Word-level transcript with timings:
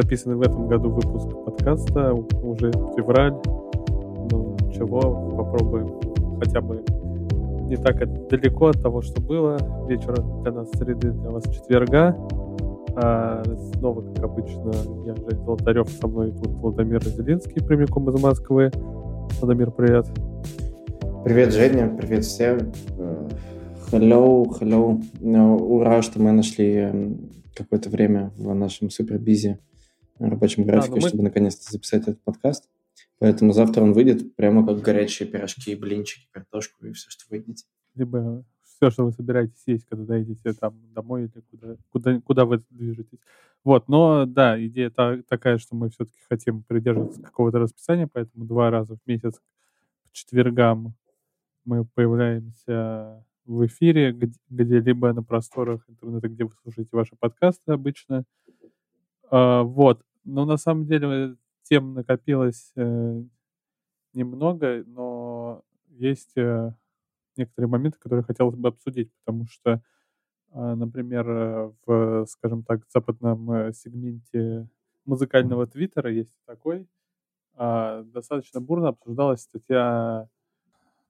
записанный 0.00 0.36
в 0.36 0.42
этом 0.42 0.68
году 0.68 0.90
выпуск 0.90 1.28
подкаста, 1.44 2.12
уже 2.12 2.70
февраль. 2.96 3.32
Ну, 4.30 4.56
чего, 4.72 5.00
попробуем 5.36 5.98
хотя 6.38 6.60
бы 6.60 6.84
не 7.68 7.76
так 7.76 8.28
далеко 8.28 8.68
от 8.68 8.80
того, 8.80 9.02
что 9.02 9.20
было. 9.20 9.58
Вечер 9.88 10.14
для 10.42 10.52
нас 10.52 10.70
среды, 10.70 11.10
для 11.10 11.30
вас 11.30 11.42
четверга. 11.50 12.16
А 12.94 13.42
снова, 13.74 14.02
как 14.14 14.24
обычно, 14.24 14.72
я 15.04 15.16
Жень 15.16 15.44
Золотарев, 15.44 15.88
со 15.88 16.06
мной 16.06 16.30
тут 16.32 16.48
Владимир 16.48 17.04
Зеленский, 17.04 17.60
прямиком 17.64 18.08
из 18.08 18.22
Москвы. 18.22 18.70
Владимир, 19.40 19.72
привет. 19.72 20.06
Привет, 21.24 21.52
Женя, 21.52 21.92
привет 22.00 22.24
всем. 22.24 22.72
Hello, 23.90 24.46
hello. 24.60 25.02
Ну, 25.20 25.56
ура, 25.56 26.02
что 26.02 26.20
мы 26.22 26.30
нашли 26.30 26.72
эм, 26.74 27.30
какое-то 27.56 27.90
время 27.90 28.30
в 28.36 28.54
нашем 28.54 28.90
супер 28.90 29.18
бизи 29.18 29.58
рабочем 30.18 30.64
графике, 30.64 30.94
да, 30.94 31.00
мы... 31.00 31.08
чтобы 31.08 31.22
наконец-то 31.22 31.70
записать 31.70 32.02
этот 32.02 32.22
подкаст. 32.22 32.68
Поэтому 33.18 33.52
завтра 33.52 33.82
он 33.82 33.92
выйдет 33.92 34.36
прямо 34.36 34.64
как 34.66 34.80
горячие 34.80 35.28
пирожки, 35.28 35.74
блинчики, 35.74 36.28
картошку 36.30 36.86
и 36.86 36.92
все, 36.92 37.10
что 37.10 37.24
вы 37.30 37.38
едите. 37.38 37.64
Либо 37.94 38.44
все, 38.62 38.90
что 38.90 39.04
вы 39.04 39.12
собираетесь 39.12 39.62
есть, 39.66 39.86
когда 39.86 40.04
доедете 40.04 40.52
там 40.52 40.78
домой 40.94 41.24
или 41.24 41.42
куда, 41.50 41.76
куда, 41.90 42.20
куда 42.20 42.44
вы 42.44 42.62
движетесь. 42.70 43.18
Вот, 43.64 43.88
но 43.88 44.24
да, 44.24 44.64
идея 44.64 44.90
та, 44.90 45.20
такая, 45.28 45.58
что 45.58 45.74
мы 45.74 45.90
все-таки 45.90 46.18
хотим 46.28 46.62
придерживаться 46.62 47.20
какого-то 47.20 47.58
расписания, 47.58 48.08
поэтому 48.10 48.44
два 48.44 48.70
раза 48.70 48.96
в 48.96 49.00
месяц 49.06 49.34
по 49.34 50.08
четвергам 50.12 50.94
мы 51.64 51.84
появляемся 51.84 53.24
в 53.44 53.66
эфире, 53.66 54.12
где-либо 54.48 55.12
на 55.12 55.22
просторах 55.22 55.82
интернета, 55.88 56.28
где 56.28 56.44
вы 56.44 56.52
слушаете 56.62 56.90
ваши 56.92 57.16
подкасты 57.16 57.72
обычно. 57.72 58.24
А, 59.30 59.62
вот. 59.62 60.02
Но 60.28 60.44
на 60.44 60.58
самом 60.58 60.86
деле 60.86 61.36
тем 61.62 61.94
накопилось 61.94 62.72
э, 62.76 63.22
немного, 64.12 64.84
но 64.86 65.62
есть 65.88 66.36
э, 66.36 66.72
некоторые 67.36 67.70
моменты, 67.70 67.98
которые 67.98 68.24
хотелось 68.24 68.56
бы 68.56 68.68
обсудить, 68.68 69.10
потому 69.24 69.46
что, 69.46 69.82
э, 70.52 70.74
например, 70.74 71.72
в, 71.86 72.26
скажем 72.26 72.62
так, 72.62 72.82
западном 72.90 73.50
э, 73.52 73.72
сегменте 73.72 74.68
музыкального 75.06 75.66
твиттера 75.66 76.12
есть 76.12 76.34
такой, 76.46 76.86
э, 77.56 78.04
достаточно 78.06 78.60
бурно 78.60 78.88
обсуждалась 78.88 79.40
статья 79.40 80.28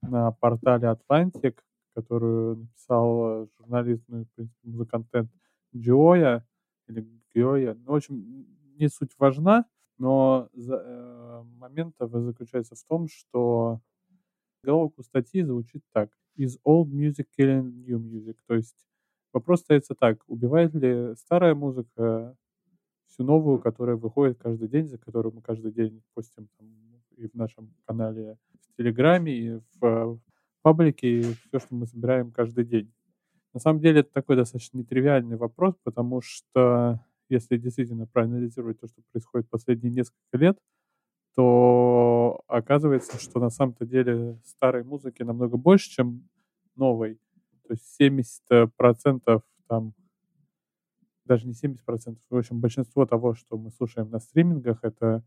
на 0.03 0.31
портале 0.33 0.89
Atlantic 0.89 1.59
которую 1.99 2.59
написал 2.59 3.43
э, 3.43 3.47
журналист, 3.59 4.05
ну, 4.07 4.25
в 4.25 4.29
принципе, 4.37 4.69
музыконтент 4.69 5.31
Джоя 5.75 6.47
или 6.87 7.05
Геоя. 7.35 7.75
Ну, 7.75 7.93
в 7.93 7.97
общем, 7.97 8.47
не 8.79 8.89
суть 8.89 9.13
важна, 9.19 9.67
но 9.99 10.49
э, 10.55 11.45
момент 11.59 11.97
заключается 11.99 12.75
в 12.75 12.83
том, 12.85 13.09
что 13.09 13.81
головку 14.63 15.03
статьи 15.03 15.43
звучит 15.43 15.83
так. 15.93 16.11
Is 16.37 16.59
old 16.65 16.91
music 16.91 17.27
killing 17.37 17.85
new 17.85 17.99
music? 17.99 18.37
То 18.47 18.55
есть 18.55 18.87
вопрос 19.33 19.61
ставится 19.61 19.95
так. 19.95 20.23
Убивает 20.29 20.75
ли 20.75 21.15
старая 21.17 21.55
музыка 21.55 22.37
всю 23.07 23.25
новую, 23.25 23.59
которая 23.59 23.97
выходит 23.97 24.39
каждый 24.39 24.69
день, 24.69 24.87
за 24.87 24.99
которую 24.99 25.35
мы 25.35 25.43
каждый 25.43 25.73
день 25.73 26.03
постим 26.15 26.49
там, 26.59 26.69
и 27.17 27.27
в 27.27 27.35
нашем 27.35 27.75
канале 27.85 28.39
в 28.61 28.77
Телеграме, 28.77 29.33
и 29.33 29.61
в 29.81 30.21
паблики 30.63 31.07
и 31.07 31.23
все, 31.23 31.59
что 31.59 31.75
мы 31.75 31.87
собираем 31.87 32.31
каждый 32.31 32.65
день. 32.65 32.93
На 33.55 33.61
самом 33.61 33.81
деле 33.81 34.01
это 34.01 34.13
такой 34.13 34.37
достаточно 34.37 34.79
нетривиальный 34.79 35.37
вопрос, 35.37 35.75
потому 35.83 36.21
что 36.21 37.01
если 37.29 37.57
действительно 37.57 38.07
проанализировать 38.07 38.81
то, 38.81 38.89
что 38.89 39.03
происходит 39.13 39.49
последние 39.49 39.93
несколько 39.93 40.37
лет, 40.37 40.59
то 41.35 42.43
оказывается, 42.49 43.21
что 43.21 43.41
на 43.41 43.51
самом-то 43.51 43.87
деле 43.87 44.39
старой 44.45 44.85
музыки 44.85 45.23
намного 45.23 45.57
больше, 45.57 45.91
чем 45.91 46.29
новой. 46.77 47.21
То 47.67 47.75
есть 47.75 48.01
70% 48.01 49.43
там, 49.69 49.95
даже 51.25 51.47
не 51.47 51.53
70%, 51.53 52.19
в 52.31 52.37
общем, 52.37 52.61
большинство 52.61 53.07
того, 53.07 53.35
что 53.35 53.59
мы 53.59 53.71
слушаем 53.71 54.11
на 54.11 54.19
стримингах, 54.19 54.81
это 54.83 55.23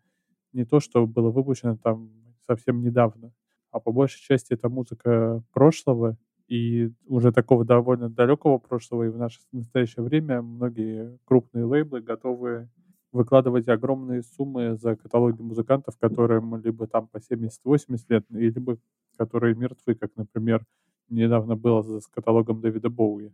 не 0.54 0.66
то, 0.66 0.80
что 0.80 1.06
было 1.08 1.30
выпущено 1.30 1.78
там 1.78 2.12
совсем 2.48 2.82
недавно 2.82 3.32
а 3.72 3.80
по 3.80 3.92
большей 3.92 4.22
части 4.22 4.54
это 4.54 4.70
музыка 4.70 5.44
прошлого, 5.52 6.18
и 6.52 6.92
уже 7.08 7.32
такого 7.32 7.64
довольно 7.64 8.10
далекого 8.10 8.58
прошлого, 8.58 9.04
и 9.04 9.10
в 9.10 9.18
наше 9.18 9.40
настоящее 9.54 10.04
время 10.04 10.42
многие 10.42 11.18
крупные 11.24 11.64
лейблы 11.64 12.02
готовы 12.02 12.68
выкладывать 13.14 13.70
огромные 13.70 14.22
суммы 14.22 14.76
за 14.76 14.98
каталоги 14.98 15.42
музыкантов, 15.42 15.98
которым 15.98 16.62
либо 16.62 16.88
там 16.88 17.08
по 17.08 17.20
70-80 17.20 18.00
лет, 18.10 18.26
либо 18.32 18.78
которые 19.18 19.56
мертвы, 19.56 19.96
как, 19.96 20.12
например, 20.18 20.66
недавно 21.08 21.56
было 21.56 22.02
с 22.02 22.08
каталогом 22.08 22.60
Дэвида 22.60 22.90
Боуи. 22.90 23.32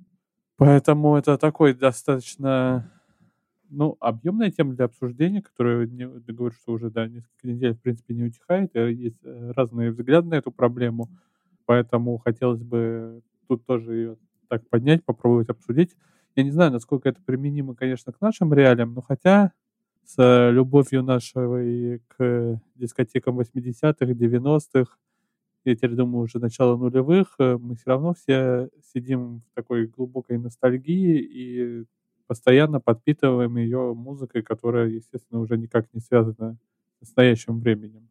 Поэтому 0.58 1.16
это 1.16 1.40
такой 1.40 1.74
достаточно 1.74 2.92
ну, 3.72 3.98
объемная 4.00 4.52
тема 4.52 4.76
для 4.76 4.86
обсуждения, 4.86 5.42
которая, 5.42 5.88
не, 5.88 6.06
говорю, 6.06 6.54
что 6.54 6.74
уже 6.74 6.92
да, 6.92 7.08
несколько 7.08 7.48
недель, 7.48 7.74
в 7.74 7.82
принципе, 7.82 8.14
не 8.14 8.26
утихает. 8.26 8.76
Есть 8.76 9.18
э, 9.24 9.52
разные 9.56 9.92
взгляды 9.92 10.30
на 10.30 10.36
эту 10.36 10.52
проблему, 10.52 11.10
поэтому 11.68 12.18
хотелось 12.18 12.64
бы 12.64 13.22
тут 13.48 13.64
тоже 13.66 13.94
ее 13.94 14.18
так 14.48 14.68
поднять, 14.70 15.06
попробовать 15.06 15.50
обсудить. 15.50 15.96
Я 16.36 16.44
не 16.44 16.52
знаю, 16.52 16.72
насколько 16.72 17.10
это 17.10 17.22
применимо, 17.22 17.76
конечно, 17.76 18.12
к 18.12 18.22
нашим 18.22 18.54
реалиям, 18.54 18.94
но 18.94 19.02
хотя 19.02 19.52
с 20.06 20.50
любовью 20.52 21.04
нашей 21.04 22.00
к 22.08 22.62
дискотекам 22.76 23.40
80-х, 23.40 24.06
90-х, 24.06 24.98
я 25.66 25.76
теперь 25.76 25.96
думаю, 25.96 26.24
уже 26.24 26.40
начало 26.40 26.78
нулевых, 26.78 27.36
э, 27.40 27.58
мы 27.58 27.76
все 27.76 27.84
равно 27.88 28.14
все 28.14 28.70
сидим 28.94 29.42
в 29.42 29.56
такой 29.56 29.88
глубокой 29.88 30.38
ностальгии 30.38 31.20
и 31.20 31.86
постоянно 32.26 32.80
подпитываем 32.80 33.58
ее 33.58 33.94
музыкой, 33.94 34.44
которая, 34.44 34.88
естественно, 34.88 35.42
уже 35.42 35.58
никак 35.58 35.94
не 35.94 36.00
связана 36.00 36.58
с 36.98 37.02
настоящим 37.02 37.60
временем. 37.60 38.08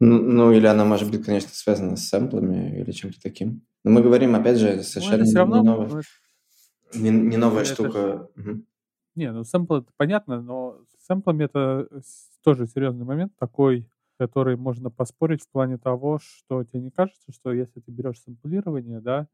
Ну, 0.00 0.22
ну, 0.22 0.52
или 0.52 0.66
она 0.66 0.84
может 0.84 1.10
быть, 1.10 1.24
конечно, 1.24 1.50
связана 1.50 1.96
с 1.96 2.08
сэмплами 2.08 2.80
или 2.80 2.92
чем-то 2.92 3.20
таким. 3.20 3.62
Но 3.84 3.90
мы 3.90 4.02
говорим, 4.02 4.34
опять 4.34 4.58
же, 4.58 4.76
ну, 4.76 4.82
совершенно 4.82 5.24
ну, 5.24 5.34
равно, 5.34 5.56
не, 5.56 5.64
новая, 5.64 6.02
не, 6.94 7.10
не 7.10 7.36
новая 7.36 7.62
это 7.62 7.72
штука. 7.72 8.28
Угу. 8.36 8.64
Не, 9.16 9.32
ну 9.32 9.42
сэмпл 9.42 9.78
это 9.78 9.90
понятно, 9.96 10.40
но 10.40 10.80
с 10.96 11.06
сэмплами 11.06 11.44
это 11.44 11.88
тоже 12.44 12.68
серьезный 12.68 13.04
момент 13.04 13.32
такой, 13.36 13.88
который 14.16 14.56
можно 14.56 14.90
поспорить 14.90 15.42
в 15.42 15.50
плане 15.50 15.78
того, 15.78 16.20
что 16.20 16.62
тебе 16.62 16.80
не 16.82 16.90
кажется, 16.90 17.32
что 17.32 17.52
если 17.52 17.80
ты 17.80 17.90
берешь 17.90 18.20
сэмплирование, 18.20 19.00
да, 19.00 19.26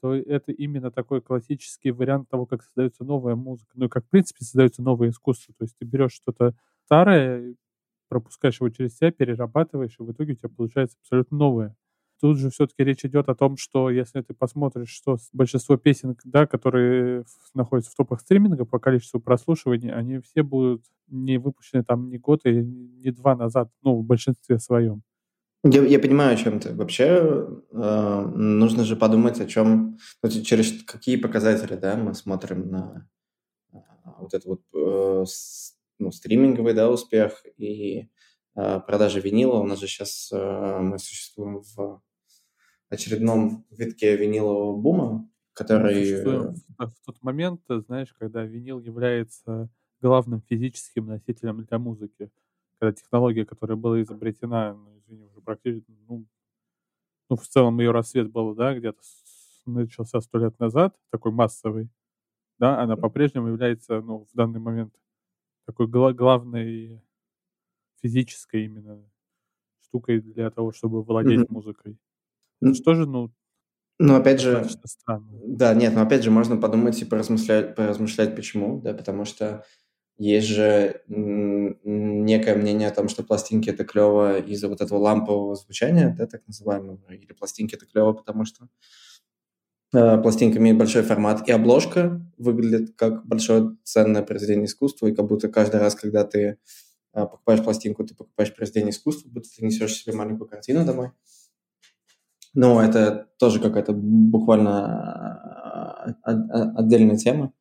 то 0.00 0.14
это 0.14 0.52
именно 0.52 0.90
такой 0.90 1.22
классический 1.22 1.90
вариант 1.90 2.28
того, 2.28 2.46
как 2.46 2.62
создается 2.62 3.04
новая 3.04 3.36
музыка. 3.36 3.70
Ну, 3.74 3.88
как, 3.88 4.04
в 4.04 4.10
принципе, 4.10 4.44
создается 4.44 4.82
новое 4.82 5.08
искусство. 5.08 5.54
То 5.58 5.64
есть 5.64 5.76
ты 5.78 5.86
берешь 5.86 6.12
что-то 6.12 6.54
старое, 6.84 7.54
пропускаешь 8.08 8.60
его 8.60 8.70
через 8.70 8.96
себя, 8.96 9.10
перерабатываешь, 9.10 9.96
и 9.98 10.02
в 10.02 10.12
итоге 10.12 10.32
у 10.32 10.36
тебя 10.36 10.48
получается 10.48 10.96
абсолютно 11.00 11.36
новое. 11.36 11.76
Тут 12.20 12.38
же 12.38 12.50
все-таки 12.50 12.84
речь 12.84 13.04
идет 13.04 13.28
о 13.28 13.34
том, 13.34 13.56
что 13.56 13.90
если 13.90 14.22
ты 14.22 14.34
посмотришь, 14.34 14.88
что 14.88 15.18
большинство 15.32 15.76
песен, 15.76 16.16
да, 16.24 16.46
которые 16.46 17.24
находятся 17.54 17.90
в 17.90 17.94
топах 17.94 18.20
стриминга 18.20 18.64
по 18.64 18.78
количеству 18.78 19.20
прослушиваний, 19.20 19.92
они 19.92 20.20
все 20.20 20.42
будут 20.42 20.84
не 21.08 21.38
выпущены 21.38 21.84
там 21.84 22.08
ни 22.08 22.16
год 22.16 22.46
и 22.46 22.62
ни 22.62 23.10
два 23.10 23.36
назад, 23.36 23.68
ну, 23.82 23.96
в 23.96 24.04
большинстве 24.04 24.58
своем. 24.58 25.02
Я, 25.64 25.82
я 25.82 25.98
понимаю, 25.98 26.34
о 26.34 26.36
чем 26.36 26.60
ты. 26.60 26.74
Вообще 26.74 27.48
э, 27.72 28.20
нужно 28.34 28.84
же 28.84 28.96
подумать, 28.96 29.40
о 29.40 29.46
чем, 29.46 29.98
ну, 30.22 30.30
через 30.30 30.82
какие 30.84 31.16
показатели, 31.16 31.74
да, 31.74 31.96
мы 31.96 32.14
смотрим 32.14 32.70
на 32.70 33.08
э, 33.72 33.78
вот 34.18 34.34
этот 34.34 34.46
вот 34.46 34.60
э, 34.74 35.24
ну, 36.04 36.12
стриминговый, 36.12 36.74
да, 36.74 36.90
успех 36.90 37.44
и 37.56 38.08
э, 38.56 38.80
продажи 38.80 39.20
винила. 39.20 39.58
У 39.58 39.64
нас 39.64 39.80
же 39.80 39.86
сейчас 39.86 40.30
э, 40.32 40.78
мы 40.80 40.98
существуем 40.98 41.60
в 41.60 42.02
очередном 42.88 43.66
витке 43.70 44.16
винилового 44.16 44.76
бума, 44.76 45.28
который... 45.52 46.22
В, 46.22 46.54
в 46.78 46.94
тот 47.04 47.22
момент, 47.22 47.62
знаешь, 47.68 48.14
когда 48.18 48.44
винил 48.44 48.80
является 48.80 49.68
главным 50.00 50.42
физическим 50.42 51.06
носителем 51.06 51.64
для 51.64 51.78
музыки 51.78 52.30
когда 52.78 52.92
технология, 52.92 53.46
которая 53.46 53.76
была 53.76 54.00
изобретена, 54.02 54.74
ну, 54.74 54.98
извини, 54.98 55.24
уже 55.24 55.40
практически, 55.40 55.90
ну, 56.08 56.26
ну, 57.30 57.36
в 57.36 57.46
целом 57.46 57.80
ее 57.80 57.90
рассвет 57.90 58.30
был, 58.30 58.54
да, 58.54 58.74
где-то 58.74 59.00
начался 59.66 60.20
сто 60.20 60.38
лет 60.38 60.58
назад, 60.58 60.94
такой 61.10 61.32
массовый, 61.32 61.88
да, 62.58 62.80
она 62.82 62.96
по-прежнему 62.96 63.48
является, 63.48 64.00
ну, 64.00 64.26
в 64.30 64.36
данный 64.36 64.60
момент 64.60 64.94
такой 65.66 65.86
гла- 65.86 66.12
главной 66.12 67.02
физической 68.02 68.64
именно 68.64 69.02
штукой 69.80 70.20
для 70.20 70.50
того, 70.50 70.72
чтобы 70.72 71.02
владеть 71.02 71.40
mm-hmm. 71.40 71.52
музыкой. 71.52 71.98
Это 72.60 72.74
что 72.74 72.94
же, 72.94 73.06
ну, 73.06 73.30
Ну, 73.98 74.16
опять 74.16 74.40
же, 74.40 74.66
странно. 74.84 75.28
да, 75.46 75.74
нет, 75.74 75.94
но 75.94 76.02
опять 76.02 76.24
же 76.24 76.30
можно 76.30 76.56
подумать 76.56 77.00
и 77.00 77.04
поразмышлять, 77.04 77.74
поразмышлять 77.74 78.34
почему, 78.34 78.80
да, 78.80 78.94
потому 78.94 79.24
что 79.24 79.64
есть 80.16 80.46
же 80.46 81.02
некое 81.08 82.56
мнение 82.56 82.88
о 82.88 82.94
том, 82.94 83.08
что 83.08 83.24
пластинки 83.24 83.68
это 83.68 83.84
клево 83.84 84.38
из-за 84.38 84.68
вот 84.68 84.80
этого 84.80 84.98
лампового 84.98 85.56
звучания, 85.56 86.14
да, 86.16 86.26
так 86.26 86.46
называемого, 86.46 87.12
или 87.12 87.32
пластинки 87.32 87.74
это 87.74 87.86
клево, 87.86 88.12
потому 88.12 88.44
что 88.44 88.68
э, 89.94 90.18
пластинка 90.20 90.58
имеет 90.58 90.76
большой 90.76 91.02
формат, 91.02 91.48
и 91.48 91.52
обложка 91.52 92.20
выглядит 92.36 92.96
как 92.96 93.26
большое 93.26 93.76
ценное 93.84 94.22
произведение 94.22 94.66
искусства, 94.66 95.06
и 95.06 95.14
как 95.14 95.26
будто 95.26 95.48
каждый 95.48 95.80
раз, 95.80 95.94
когда 95.94 96.24
ты 96.24 96.38
э, 96.38 96.56
покупаешь 97.14 97.62
пластинку, 97.62 98.04
ты 98.04 98.14
покупаешь 98.14 98.54
произведение 98.54 98.90
искусства, 98.90 99.28
будто 99.30 99.48
ты 99.56 99.64
несешь 99.64 99.94
себе 99.94 100.16
маленькую 100.16 100.48
картину 100.48 100.84
домой. 100.84 101.10
Но 102.54 102.82
это 102.82 103.28
тоже 103.38 103.60
какая-то 103.60 103.92
буквально 103.92 104.84
э, 106.06 106.30
отдельная 106.76 107.16
тема. 107.16 107.52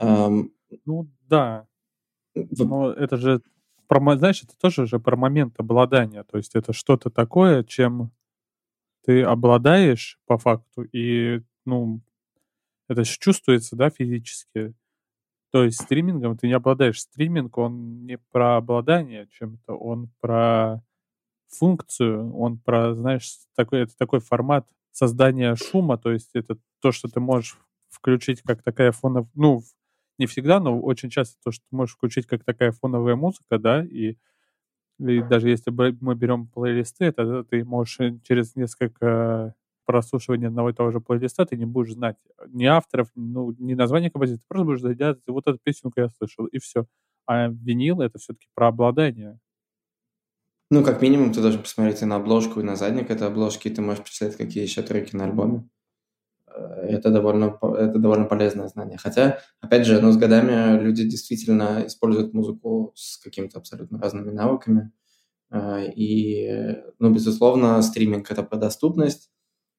Ну 0.00 1.10
да. 1.28 1.66
Но 2.34 2.92
это 2.92 3.16
же 3.16 3.40
про, 3.88 4.16
знаешь, 4.16 4.42
это 4.42 4.56
тоже 4.58 4.86
же 4.86 4.98
про 4.98 5.16
момент 5.16 5.54
обладания. 5.58 6.24
То 6.24 6.36
есть 6.36 6.54
это 6.54 6.72
что-то 6.72 7.10
такое, 7.10 7.62
чем 7.64 8.10
ты 9.06 9.22
обладаешь 9.22 10.18
по 10.26 10.38
факту, 10.38 10.82
и, 10.92 11.42
ну, 11.66 12.02
это 12.88 13.04
же 13.04 13.18
чувствуется, 13.18 13.76
да, 13.76 13.90
физически. 13.90 14.74
То 15.52 15.64
есть 15.64 15.82
стримингом 15.82 16.36
ты 16.38 16.48
не 16.48 16.54
обладаешь. 16.54 17.00
Стриминг, 17.00 17.58
он 17.58 18.04
не 18.06 18.18
про 18.32 18.56
обладание 18.58 19.28
чем-то, 19.32 19.74
он 19.74 20.10
про 20.20 20.82
функцию, 21.48 22.34
он 22.36 22.58
про, 22.58 22.94
знаешь, 22.94 23.30
такой, 23.56 23.82
это 23.82 23.96
такой 23.98 24.20
формат 24.20 24.68
создания 24.92 25.54
шума, 25.56 25.98
то 25.98 26.12
есть 26.12 26.30
это 26.34 26.58
то, 26.80 26.92
что 26.92 27.08
ты 27.08 27.20
можешь 27.20 27.58
включить 27.90 28.42
как 28.42 28.62
такая 28.62 28.92
фонов, 28.92 29.28
ну, 29.34 29.62
не 30.18 30.26
всегда, 30.26 30.60
но 30.60 30.80
очень 30.80 31.10
часто 31.10 31.36
то, 31.44 31.52
что 31.52 31.64
ты 31.70 31.76
можешь 31.76 31.94
включить 31.96 32.26
как 32.26 32.44
такая 32.44 32.72
фоновая 32.72 33.16
музыка, 33.16 33.58
да, 33.58 33.84
и, 33.84 34.16
и 34.98 35.22
даже 35.22 35.48
если 35.50 35.70
мы 35.70 36.14
берем 36.14 36.46
плейлисты, 36.48 37.12
то 37.12 37.44
ты 37.44 37.64
можешь 37.64 38.00
э, 38.00 38.18
через 38.22 38.56
несколько 38.56 39.54
прослушивания 39.84 40.48
одного 40.48 40.70
и 40.70 40.72
того 40.72 40.90
же 40.90 41.00
плейлиста 41.00 41.46
ты 41.46 41.56
не 41.56 41.64
будешь 41.66 41.92
знать 41.92 42.16
ни 42.48 42.64
авторов, 42.64 43.08
ну, 43.14 43.54
ни 43.58 43.74
названия 43.74 44.10
композиции, 44.10 44.40
ты 44.40 44.46
просто 44.48 44.64
будешь 44.64 44.96
да, 44.96 45.16
вот 45.26 45.46
эту 45.46 45.58
песенку 45.62 46.00
я 46.00 46.08
слышал, 46.08 46.46
и 46.46 46.58
все. 46.58 46.86
А 47.26 47.48
винил— 47.48 48.00
это 48.02 48.18
все-таки 48.18 48.48
про 48.54 48.68
обладание. 48.68 49.38
Ну, 50.70 50.84
как 50.84 51.02
минимум, 51.02 51.32
ты 51.32 51.40
должен 51.40 51.62
посмотреть 51.62 52.02
и 52.02 52.04
на 52.04 52.16
обложку, 52.16 52.60
и 52.60 52.64
на 52.64 52.76
задник 52.76 53.10
этой 53.10 53.26
обложки, 53.28 53.68
и 53.68 53.74
ты 53.74 53.82
можешь 53.82 54.02
почитать, 54.04 54.36
какие 54.36 54.62
еще 54.62 54.82
треки 54.82 55.14
на 55.16 55.24
альбоме. 55.24 55.68
Э, 56.54 56.86
это 56.88 57.10
довольно, 57.10 57.58
это 57.62 57.98
довольно 57.98 58.24
полезное 58.26 58.68
знание. 58.68 58.98
Хотя, 58.98 59.38
опять 59.60 59.86
же, 59.86 60.00
ну, 60.00 60.12
с 60.12 60.16
годами 60.16 60.80
люди 60.80 61.04
действительно 61.08 61.84
используют 61.86 62.34
музыку 62.34 62.92
с 62.94 63.18
какими-то 63.18 63.58
абсолютно 63.58 63.98
разными 63.98 64.30
навыками. 64.30 64.92
Э, 65.50 65.86
и, 65.94 66.76
ну, 66.98 67.12
безусловно, 67.12 67.80
стриминг– 67.82 68.30
это 68.30 68.42
про 68.42 68.58
доступность, 68.58 69.30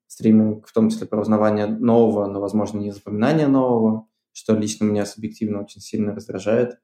стриминг 0.08 0.68
в 0.68 0.74
том 0.74 0.90
числе 0.90 1.08
про 1.08 1.22
узнавание 1.22 1.68
нового, 1.68 2.28
но, 2.28 2.40
возможно, 2.40 2.80
не 2.80 2.92
запоминание 2.92 3.48
нового, 3.48 4.08
что 4.34 4.56
лично 4.56 4.86
меня 4.86 5.06
субъективно 5.06 5.62
очень 5.62 5.82
сильно 5.82 6.14
раздражает 6.16 6.80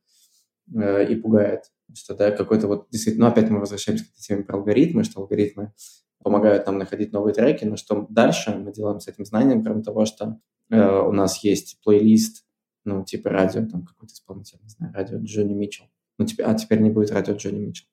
э, 0.76 1.12
и 1.12 1.16
пугает. 1.16 1.72
Что, 1.94 2.16
да, 2.16 2.32
какой-то 2.32 2.68
вот 2.68 2.88
действительно, 2.90 3.28
ну, 3.28 3.32
опять 3.32 3.50
мы 3.50 3.60
возвращаемся 3.60 4.06
к 4.06 4.10
этой 4.10 4.22
теме 4.22 4.44
про 4.44 4.58
алгоритмы, 4.58 5.04
что 5.04 5.22
алгоритмы 5.22 5.74
помогают 6.24 6.66
нам 6.66 6.78
находить 6.78 7.12
новые 7.12 7.34
треки, 7.34 7.66
но 7.66 7.76
что 7.76 8.08
дальше 8.10 8.56
мы 8.56 8.72
делаем 8.72 9.00
с 9.00 9.08
этим 9.08 9.26
знанием, 9.26 9.64
кроме 9.64 9.84
того, 9.84 10.06
что 10.06 10.40
э, 10.70 11.00
у 11.00 11.12
нас 11.12 11.44
есть 11.44 11.80
плейлист, 11.84 12.46
ну, 12.86 13.04
типа 13.04 13.30
радио, 13.30 13.66
там 13.66 13.86
какой-то 13.86 14.14
исполнитель, 14.14 14.60
не 14.62 14.70
знаю, 14.70 14.94
радио 14.94 15.20
Джонни 15.20 15.54
Митчелл. 15.54 15.88
Ну, 16.18 16.26
теперь, 16.26 16.46
а 16.46 16.54
теперь 16.54 16.80
не 16.80 16.90
будет 16.90 17.12
радио 17.12 17.36
Джонни 17.36 17.60
Митчелл. 17.66 17.88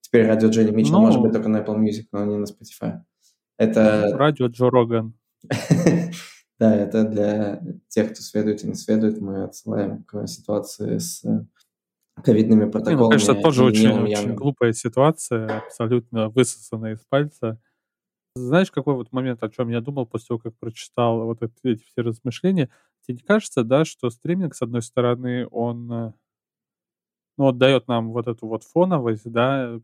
Теперь 0.00 0.26
радио 0.26 0.48
Джонни 0.48 0.70
Митчелл 0.70 0.94
ну, 0.94 1.00
может 1.00 1.20
быть 1.20 1.32
только 1.32 1.48
на 1.48 1.58
Apple 1.58 1.78
Music, 1.78 2.06
но 2.12 2.24
не 2.24 2.36
на 2.36 2.44
Spotify. 2.44 3.00
Это... 3.58 4.10
Радио 4.12 4.46
Джо 4.46 4.70
Роган. 4.70 5.14
Да, 6.58 6.76
это 6.76 7.04
для 7.04 7.62
тех, 7.88 8.12
кто 8.12 8.20
следует 8.20 8.62
и 8.62 8.66
не 8.68 8.74
следует. 8.74 9.18
Мы 9.18 9.44
отсылаем 9.44 10.04
к 10.04 10.26
ситуации 10.26 10.98
с 10.98 11.24
ковидными 12.22 12.70
протоколами. 12.70 13.00
Ну, 13.00 13.08
конечно, 13.08 13.34
тоже 13.34 13.64
очень, 13.64 13.90
очень 13.90 14.34
глупая 14.34 14.74
ситуация, 14.74 15.64
абсолютно 15.64 16.28
высосанная 16.28 16.96
из 16.96 17.00
пальца. 17.08 17.58
Знаешь, 18.36 18.70
какой 18.70 18.94
вот 18.94 19.12
момент, 19.12 19.42
о 19.42 19.48
чем 19.50 19.68
я 19.70 19.80
думал 19.80 20.06
после 20.06 20.28
того, 20.28 20.38
как 20.40 20.56
прочитал 20.58 21.24
вот 21.24 21.42
эти, 21.42 21.82
все 21.84 22.02
размышления? 22.02 22.68
Тебе 23.02 23.16
не 23.16 23.22
кажется, 23.22 23.64
да, 23.64 23.84
что 23.84 24.08
стриминг, 24.10 24.54
с 24.54 24.62
одной 24.62 24.82
стороны, 24.82 25.46
он 25.50 25.90
э, 25.92 26.12
ну, 27.38 27.44
вот 27.44 27.58
дает 27.58 27.88
нам 27.88 28.10
вот 28.12 28.26
эту 28.28 28.46
вот 28.46 28.64
фоновость, 28.64 29.30
да, 29.30 29.80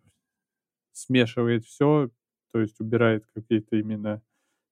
смешивает 0.93 1.65
все, 1.67 2.11
то 2.53 2.61
есть 2.61 2.81
убирает 2.81 3.27
какие-то 3.35 3.77
именно 3.77 4.23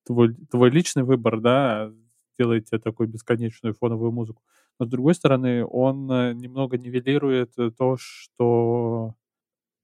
твой, 0.06 0.35
твой 0.50 0.70
личный 0.70 1.05
выбор, 1.05 1.41
да, 1.41 1.93
делает 2.38 2.67
тебе 2.67 2.81
такую 2.81 3.09
бесконечную 3.09 3.75
фоновую 3.75 4.12
музыку. 4.12 4.43
Но 4.81 4.87
с 4.87 4.91
другой 4.91 5.15
стороны, 5.15 5.65
он 5.67 6.11
э, 6.12 6.35
немного 6.35 6.79
нивелирует 6.79 7.53
э, 7.59 7.70
то, 7.70 7.97
что 7.99 9.15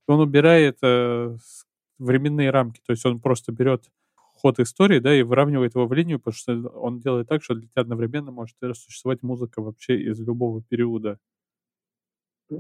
он 0.09 0.21
убирает 0.21 0.79
временные 2.01 2.51
рамки. 2.51 2.81
То 2.87 2.93
есть 2.93 3.05
он 3.07 3.21
просто 3.21 3.53
берет 3.53 3.85
ход 4.15 4.59
истории, 4.59 4.99
да, 4.99 5.15
и 5.15 5.23
выравнивает 5.23 5.75
его 5.75 5.87
в 5.87 5.93
линию, 5.93 6.19
потому 6.19 6.35
что 6.35 6.69
он 6.71 6.99
делает 6.99 7.29
так, 7.29 7.43
что 7.43 7.55
для 7.55 7.69
тебя 7.69 7.83
одновременно 7.83 8.31
может 8.31 8.57
существовать 8.75 9.23
музыка 9.23 9.61
вообще 9.61 10.01
из 10.01 10.19
любого 10.19 10.63
периода. 10.63 11.19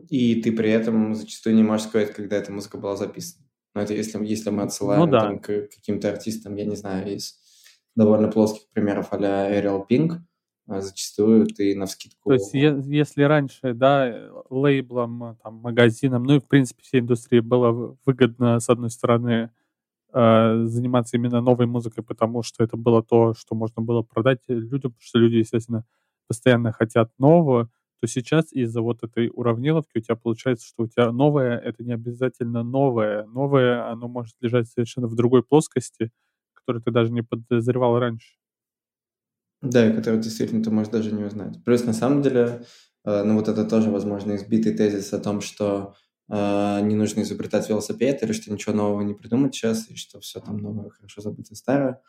И 0.08 0.40
ты 0.42 0.52
при 0.52 0.70
этом 0.70 1.14
зачастую 1.14 1.56
не 1.56 1.62
можешь 1.62 1.86
сказать, 1.88 2.12
когда 2.12 2.36
эта 2.36 2.52
музыка 2.52 2.78
была 2.78 2.96
записана. 2.96 3.46
Но 3.74 3.80
это 3.80 3.94
если, 3.94 4.24
если 4.24 4.50
мы 4.50 4.62
отсылаем 4.62 5.00
ну, 5.00 5.06
да. 5.06 5.20
там, 5.20 5.38
к 5.38 5.68
каким-то 5.68 6.10
артистам, 6.10 6.56
я 6.56 6.64
не 6.64 6.76
знаю, 6.76 7.12
из 7.14 7.40
довольно 7.96 8.28
плоских 8.28 8.68
примеров 8.70 9.08
а-ля 9.12 9.58
Ariel 9.58 9.84
Pink, 9.88 10.18
зачастую 10.66 11.46
ты 11.46 11.76
на 11.76 11.86
вскидку... 11.86 12.30
То 12.30 12.34
есть 12.34 12.54
если 12.54 13.22
раньше, 13.22 13.74
да, 13.74 14.30
лейблом, 14.50 15.36
там, 15.42 15.54
магазинам, 15.56 16.24
ну 16.24 16.36
и, 16.36 16.40
в 16.40 16.46
принципе, 16.46 16.82
всей 16.82 17.00
индустрии 17.00 17.40
было 17.40 17.96
выгодно, 18.04 18.60
с 18.60 18.68
одной 18.68 18.90
стороны, 18.90 19.50
э, 20.12 20.64
заниматься 20.66 21.16
именно 21.16 21.40
новой 21.40 21.66
музыкой, 21.66 22.04
потому 22.04 22.42
что 22.42 22.64
это 22.64 22.76
было 22.76 23.02
то, 23.02 23.34
что 23.34 23.54
можно 23.54 23.82
было 23.82 24.02
продать 24.02 24.40
людям, 24.48 24.92
потому 24.92 25.00
что 25.00 25.18
люди, 25.18 25.36
естественно, 25.36 25.84
постоянно 26.28 26.72
хотят 26.72 27.10
нового, 27.18 27.70
то 28.00 28.06
сейчас 28.06 28.52
из-за 28.52 28.80
вот 28.80 29.02
этой 29.02 29.30
уравниловки 29.32 29.98
у 29.98 30.00
тебя 30.00 30.16
получается, 30.16 30.66
что 30.66 30.84
у 30.84 30.88
тебя 30.88 31.12
новое— 31.12 31.58
это 31.64 31.84
не 31.84 31.92
обязательно 31.92 32.62
новое. 32.62 33.26
Новое, 33.26 33.90
оно 33.90 34.08
может 34.08 34.34
лежать 34.40 34.68
совершенно 34.68 35.06
в 35.06 35.14
другой 35.14 35.42
плоскости, 35.42 36.10
которую 36.54 36.82
ты 36.82 36.90
даже 36.90 37.12
не 37.12 37.22
подозревал 37.22 37.98
раньше. 37.98 38.39
Да, 39.62 39.86
и 39.86 39.94
которую 39.94 40.22
действительно 40.22 40.62
ты 40.64 40.70
можешь 40.70 40.90
даже 40.92 41.12
не 41.12 41.22
узнать. 41.24 41.62
Плюс 41.64 41.84
на 41.84 41.92
самом 41.92 42.22
деле, 42.22 42.64
э, 43.04 43.22
ну 43.24 43.34
вот 43.36 43.48
это 43.48 43.64
тоже, 43.64 43.90
возможно, 43.90 44.34
избитый 44.36 44.72
тезис 44.74 45.12
о 45.12 45.18
том, 45.18 45.42
что 45.42 45.94
э, 46.30 46.80
не 46.82 46.94
нужно 46.94 47.20
изобретать 47.22 47.68
велосипед, 47.68 48.22
или 48.22 48.32
что 48.32 48.50
ничего 48.52 48.74
нового 48.74 49.02
не 49.02 49.12
придумать 49.14 49.54
сейчас, 49.54 49.90
и 49.90 49.96
что 49.96 50.18
все 50.20 50.40
там 50.40 50.56
новое, 50.58 50.88
хорошо 50.90 51.20
забыто 51.20 51.54
старое. 51.54 52.00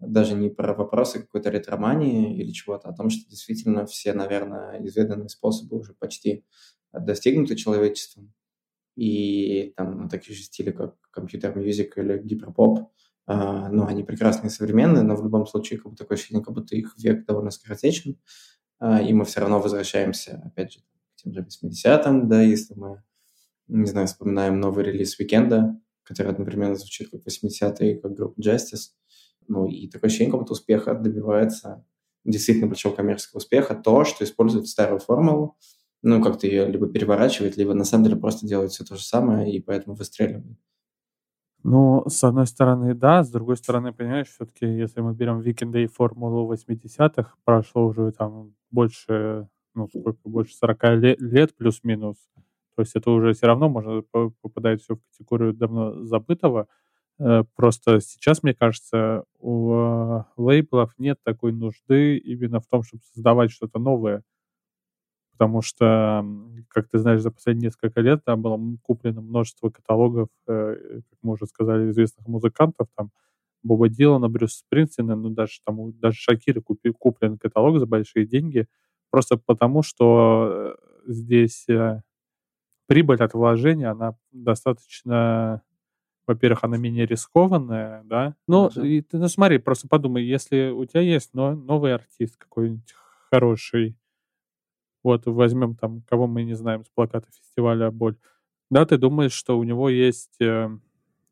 Даже 0.00 0.34
не 0.34 0.50
про 0.50 0.74
вопросы 0.74 1.20
какой-то 1.20 1.50
ретромании 1.50 2.36
или 2.38 2.52
чего-то, 2.52 2.88
а 2.88 2.92
о 2.92 2.96
том, 2.96 3.10
что 3.10 3.28
действительно 3.30 3.86
все, 3.86 4.12
наверное, 4.14 4.80
изведанные 4.84 5.28
способы 5.28 5.78
уже 5.78 5.94
почти 5.94 6.44
достигнуты 6.92 7.56
человечеством. 7.56 8.32
И 8.96 9.72
там 9.76 10.02
ну, 10.02 10.08
такие 10.08 10.36
же 10.36 10.42
стили, 10.44 10.70
как 10.70 10.96
компьютер-мьюзик 11.10 11.98
или 11.98 12.18
гиперпоп, 12.18 12.90
ну, 13.26 13.86
они 13.86 14.02
прекрасные 14.02 14.48
и 14.48 14.52
современные, 14.52 15.02
но 15.02 15.14
в 15.16 15.22
любом 15.22 15.46
случае 15.46 15.78
как 15.78 15.92
бы 15.92 15.96
такое 15.96 16.16
ощущение, 16.16 16.44
как 16.44 16.54
будто 16.54 16.74
их 16.74 16.94
век 16.98 17.24
довольно 17.24 17.50
скоротечен, 17.50 18.18
а, 18.78 19.00
и 19.00 19.12
мы 19.12 19.24
все 19.24 19.40
равно 19.40 19.60
возвращаемся, 19.60 20.42
опять 20.44 20.72
же, 20.72 20.80
к 20.80 21.22
тем 21.22 21.32
же 21.32 21.46
80-м, 21.46 22.28
да, 22.28 22.42
если 22.42 22.74
мы, 22.74 23.02
не 23.68 23.86
знаю, 23.86 24.08
вспоминаем 24.08 24.58
новый 24.58 24.84
релиз 24.84 25.18
Уикенда, 25.20 25.80
который 26.02 26.32
одновременно 26.32 26.74
звучит 26.74 27.10
как 27.10 27.20
80-е, 27.24 28.00
как 28.00 28.14
группа 28.14 28.40
Justice, 28.40 28.90
ну, 29.46 29.68
и 29.68 29.88
такое 29.88 30.08
ощущение, 30.08 30.32
как 30.32 30.40
будто 30.40 30.54
успеха 30.54 30.94
добивается 30.94 31.84
действительно 32.24 32.66
большого 32.66 32.96
коммерческого 32.96 33.38
успеха 33.38 33.76
то, 33.76 34.04
что 34.04 34.24
использует 34.24 34.66
старую 34.66 34.98
формулу, 34.98 35.56
ну, 36.02 36.20
как-то 36.20 36.48
ее 36.48 36.66
либо 36.66 36.88
переворачивает, 36.88 37.56
либо 37.56 37.74
на 37.74 37.84
самом 37.84 38.04
деле 38.04 38.16
просто 38.16 38.48
делает 38.48 38.72
все 38.72 38.82
то 38.84 38.96
же 38.96 39.04
самое, 39.04 39.54
и 39.54 39.60
поэтому 39.60 39.94
выстреливает. 39.94 40.58
Ну, 41.64 42.04
с 42.08 42.24
одной 42.24 42.46
стороны, 42.46 42.94
да, 42.94 43.22
с 43.22 43.30
другой 43.30 43.56
стороны, 43.56 43.92
понимаешь, 43.92 44.28
все-таки, 44.28 44.66
если 44.66 45.00
мы 45.00 45.14
берем 45.14 45.40
Викенда 45.40 45.78
и 45.78 45.86
формулу 45.86 46.52
80-х, 46.52 47.34
прошло 47.44 47.86
уже 47.86 48.10
там 48.12 48.54
больше, 48.72 49.48
ну, 49.74 49.88
сколько, 49.88 50.18
больше 50.28 50.54
40 50.56 50.84
лет, 50.96 51.20
лет 51.20 51.56
плюс-минус. 51.56 52.16
То 52.74 52.82
есть 52.82 52.96
это 52.96 53.10
уже 53.12 53.32
все 53.34 53.46
равно 53.46 53.68
можно 53.68 54.02
попадать 54.40 54.82
все 54.82 54.96
в 54.96 55.00
категорию 55.10 55.52
давно 55.52 56.04
забытого. 56.04 56.66
Э, 57.20 57.44
просто 57.54 58.00
сейчас, 58.00 58.42
мне 58.42 58.54
кажется, 58.54 59.24
у 59.38 59.72
э, 59.74 60.24
лейблов 60.36 60.94
нет 60.98 61.18
такой 61.24 61.52
нужды 61.52 62.16
именно 62.18 62.60
в 62.60 62.66
том, 62.66 62.82
чтобы 62.82 63.02
создавать 63.14 63.52
что-то 63.52 63.78
новое. 63.78 64.22
Потому 65.32 65.62
что, 65.62 66.24
как 66.68 66.88
ты 66.88 66.98
знаешь, 66.98 67.20
за 67.22 67.30
последние 67.30 67.66
несколько 67.68 68.00
лет 68.00 68.24
там 68.24 68.42
было 68.42 68.60
куплено 68.82 69.20
множество 69.22 69.70
каталогов, 69.70 70.28
э, 70.48 71.00
как 71.10 71.18
мы 71.22 71.32
уже 71.34 71.46
сказали, 71.46 71.90
известных 71.90 72.26
музыкантов, 72.28 72.88
там, 72.96 73.10
Боба 73.62 73.88
Дилана, 73.88 74.28
Брюса 74.28 74.58
Спрингстина, 74.60 75.16
ну, 75.16 75.30
даже 75.30 75.60
там, 75.64 75.92
даже 76.00 76.16
Шакиры 76.18 76.60
купи, 76.62 76.92
куплен 76.92 77.38
каталог 77.38 77.78
за 77.78 77.86
большие 77.86 78.26
деньги, 78.26 78.66
просто 79.10 79.36
потому, 79.38 79.82
что 79.82 80.76
здесь 81.06 81.66
прибыль 82.86 83.22
от 83.22 83.34
вложения, 83.34 83.90
она 83.90 84.16
достаточно 84.32 85.62
во-первых, 86.26 86.64
она 86.64 86.76
менее 86.78 87.06
рискованная, 87.06 88.02
да. 88.04 88.36
Ну, 88.48 88.68
и 88.68 89.02
ты, 89.02 89.18
ну, 89.18 89.28
смотри, 89.28 89.58
просто 89.58 89.88
подумай, 89.88 90.24
если 90.24 90.70
у 90.70 90.84
тебя 90.86 91.00
есть 91.02 91.30
но, 91.34 91.54
новый 91.54 91.94
артист 91.94 92.36
какой-нибудь 92.38 92.94
хороший, 93.30 93.96
вот 95.02 95.26
возьмем 95.26 95.74
там, 95.74 96.02
кого 96.02 96.26
мы 96.26 96.44
не 96.44 96.54
знаем 96.54 96.84
с 96.84 96.88
плаката 96.88 97.28
фестиваля 97.30 97.90
«Боль», 97.90 98.16
да, 98.70 98.86
ты 98.86 98.96
думаешь, 98.96 99.32
что 99.32 99.58
у 99.58 99.64
него 99.64 99.90
есть 99.90 100.40
э, 100.40 100.70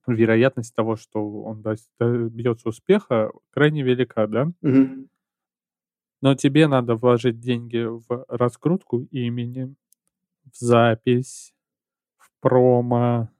вероятность 0.06 0.74
того, 0.74 0.96
что 0.96 1.42
он 1.42 1.62
добьется 1.62 2.68
успеха, 2.68 3.32
крайне 3.50 3.82
велика, 3.82 4.26
да? 4.26 4.52
Угу. 4.60 5.08
Но 6.20 6.34
тебе 6.34 6.66
надо 6.66 6.96
вложить 6.96 7.40
деньги 7.40 7.86
в 7.86 8.26
раскрутку 8.28 9.04
имени, 9.10 9.74
в 10.52 10.56
запись, 10.58 11.54
в 12.18 12.30
промо, 12.40 13.30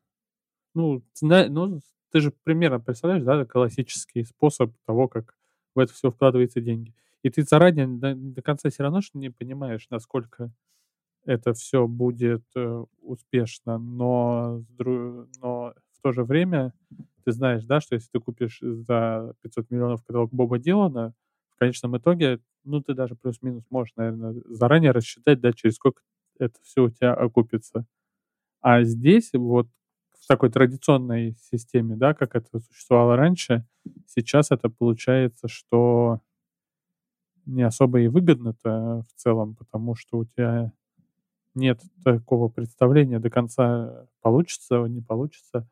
ну, 0.74 1.02
ну, 1.20 1.80
ты 2.10 2.20
же 2.20 2.32
примерно 2.44 2.80
представляешь, 2.80 3.24
да, 3.24 3.44
классический 3.44 4.24
способ 4.24 4.72
того, 4.86 5.08
как 5.08 5.34
в 5.74 5.78
это 5.78 5.92
все 5.92 6.10
вкладываются 6.10 6.60
деньги. 6.60 6.94
И 7.24 7.30
ты 7.30 7.42
заранее 7.42 7.86
до 7.86 8.14
до 8.14 8.42
конца 8.42 8.70
все 8.70 8.82
равно 8.82 9.00
не 9.14 9.30
понимаешь, 9.30 9.86
насколько 9.90 10.50
это 11.26 11.52
все 11.54 11.86
будет, 11.88 12.44
э, 12.56 12.84
успешно. 13.02 13.78
Но 13.78 14.64
но 14.78 15.74
в 15.98 16.02
то 16.02 16.12
же 16.12 16.24
время 16.24 16.72
ты 17.24 17.32
знаешь, 17.32 17.64
да, 17.64 17.80
что 17.80 17.94
если 17.96 18.08
ты 18.12 18.20
купишь 18.20 18.58
за 18.62 19.34
500 19.42 19.70
миллионов 19.70 20.02
каталог 20.04 20.30
Боба 20.32 20.58
Дилана, 20.58 21.14
в 21.54 21.58
конечном 21.58 21.96
итоге, 21.98 22.40
ну, 22.64 22.80
ты 22.82 22.94
даже 22.94 23.14
плюс-минус 23.16 23.64
можешь, 23.70 23.94
наверное, 23.96 24.34
заранее 24.46 24.92
рассчитать, 24.92 25.40
да, 25.40 25.52
через 25.52 25.76
сколько 25.76 26.02
это 26.38 26.58
все 26.62 26.84
у 26.84 26.90
тебя 26.90 27.14
окупится. 27.14 27.84
А 28.60 28.82
здесь 28.84 29.30
вот 29.34 29.68
в 30.20 30.26
такой 30.28 30.50
традиционной 30.50 31.36
системе, 31.52 31.96
да, 31.96 32.14
как 32.14 32.36
это 32.36 32.60
существовало 32.60 33.16
раньше, 33.16 33.66
сейчас 34.06 34.50
это 34.50 34.68
получается, 34.70 35.48
что 35.48 36.20
не 37.50 37.62
особо 37.62 38.00
и 38.00 38.08
выгодно-то 38.08 39.04
в 39.08 39.20
целом, 39.20 39.54
потому 39.56 39.94
что 39.94 40.18
у 40.18 40.24
тебя 40.24 40.72
нет 41.54 41.80
такого 42.04 42.48
представления 42.48 43.18
до 43.18 43.30
конца, 43.30 44.06
получится, 44.22 44.84
не 44.86 45.02
получится. 45.02 45.68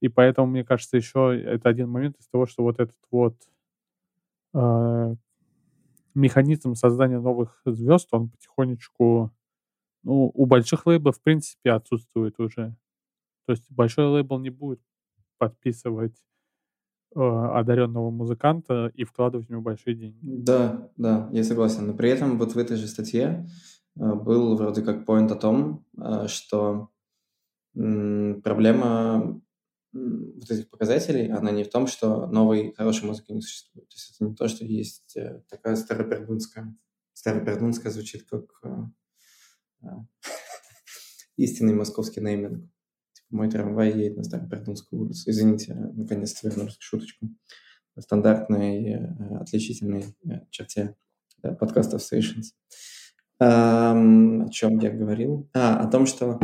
И 0.00 0.08
поэтому, 0.08 0.48
мне 0.48 0.64
кажется, 0.64 0.96
еще 0.96 1.40
это 1.40 1.68
один 1.68 1.90
момент 1.90 2.16
из 2.20 2.28
того, 2.28 2.46
что 2.46 2.62
вот 2.62 2.78
этот 2.78 2.98
вот 3.10 3.36
э, 4.54 5.14
механизм 6.14 6.74
создания 6.74 7.20
новых 7.20 7.60
звезд, 7.64 8.08
он 8.12 8.30
потихонечку, 8.30 9.32
ну, 10.02 10.30
у 10.34 10.46
больших 10.46 10.86
лейблов, 10.86 11.16
в 11.18 11.22
принципе, 11.22 11.72
отсутствует 11.72 12.38
уже. 12.38 12.76
То 13.46 13.52
есть 13.52 13.70
большой 13.70 14.06
лейбл 14.06 14.38
не 14.38 14.50
будет 14.50 14.80
подписывать 15.38 16.16
одаренного 17.14 18.10
музыканта 18.10 18.92
и 18.94 19.04
вкладывать 19.04 19.46
в 19.46 19.50
него 19.50 19.62
большие 19.62 19.94
деньги. 19.96 20.18
Да, 20.22 20.90
да, 20.96 21.28
я 21.32 21.42
согласен. 21.42 21.86
Но 21.86 21.94
при 21.94 22.10
этом 22.10 22.38
вот 22.38 22.54
в 22.54 22.58
этой 22.58 22.76
же 22.76 22.86
статье 22.86 23.48
э, 23.96 24.14
был 24.14 24.56
вроде 24.56 24.82
как 24.82 25.06
поинт 25.06 25.32
о 25.32 25.36
том, 25.36 25.84
э, 25.96 26.26
что 26.28 26.90
проблема 27.74 29.40
вот 29.92 30.50
этих 30.50 30.68
показателей, 30.68 31.30
она 31.30 31.50
не 31.50 31.64
в 31.64 31.70
том, 31.70 31.86
что 31.86 32.26
новой 32.26 32.72
хорошей 32.74 33.06
музыки 33.06 33.32
не 33.32 33.40
существует. 33.40 33.88
То 33.88 33.94
есть 33.94 34.14
это 34.14 34.24
не 34.24 34.34
то, 34.34 34.48
что 34.48 34.64
есть 34.64 35.16
э, 35.16 35.42
такая 35.48 35.76
старопердунская. 35.76 36.76
Старопердунская 37.14 37.90
звучит 37.90 38.28
как 38.28 38.44
э, 38.64 38.68
э, 39.82 39.86
истинный 41.36 41.74
московский 41.74 42.20
нейминг. 42.20 42.70
Мой 43.30 43.50
трамвай 43.50 43.92
едет 43.92 44.16
на 44.16 44.24
Старопердунскую 44.24 45.02
улицу. 45.02 45.30
Извините, 45.30 45.74
наконец-то 45.74 46.48
вернулся 46.48 46.78
к 46.78 46.82
шуточкам. 46.82 47.38
Стандартной, 47.98 48.92
э, 48.92 49.38
отличительной 49.40 50.04
э, 50.24 50.46
черте 50.50 50.94
да, 51.42 51.52
подкастов 51.54 52.00
Stations. 52.00 52.54
Эм, 53.40 54.46
о 54.46 54.48
чем 54.48 54.78
я 54.78 54.90
говорил? 54.90 55.48
А, 55.54 55.78
о 55.80 55.88
том, 55.88 56.06
что 56.06 56.40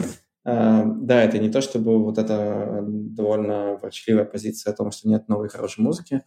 э, 0.46 0.94
да, 1.00 1.22
это 1.22 1.38
не 1.38 1.50
то, 1.50 1.60
чтобы 1.60 2.02
вот 2.02 2.18
эта 2.18 2.84
довольно 2.86 3.78
ворчливая 3.78 4.24
позиция 4.24 4.72
о 4.72 4.76
том, 4.76 4.92
что 4.92 5.08
нет 5.08 5.28
новой 5.28 5.48
хорошей 5.48 5.80
музыки. 5.80 6.22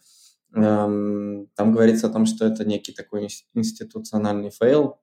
Эм, 0.53 1.47
там 1.55 1.71
говорится 1.71 2.07
о 2.07 2.09
том, 2.09 2.25
что 2.25 2.45
это 2.45 2.65
некий 2.65 2.93
такой 2.93 3.29
институциональный 3.53 4.49
фейл, 4.49 4.99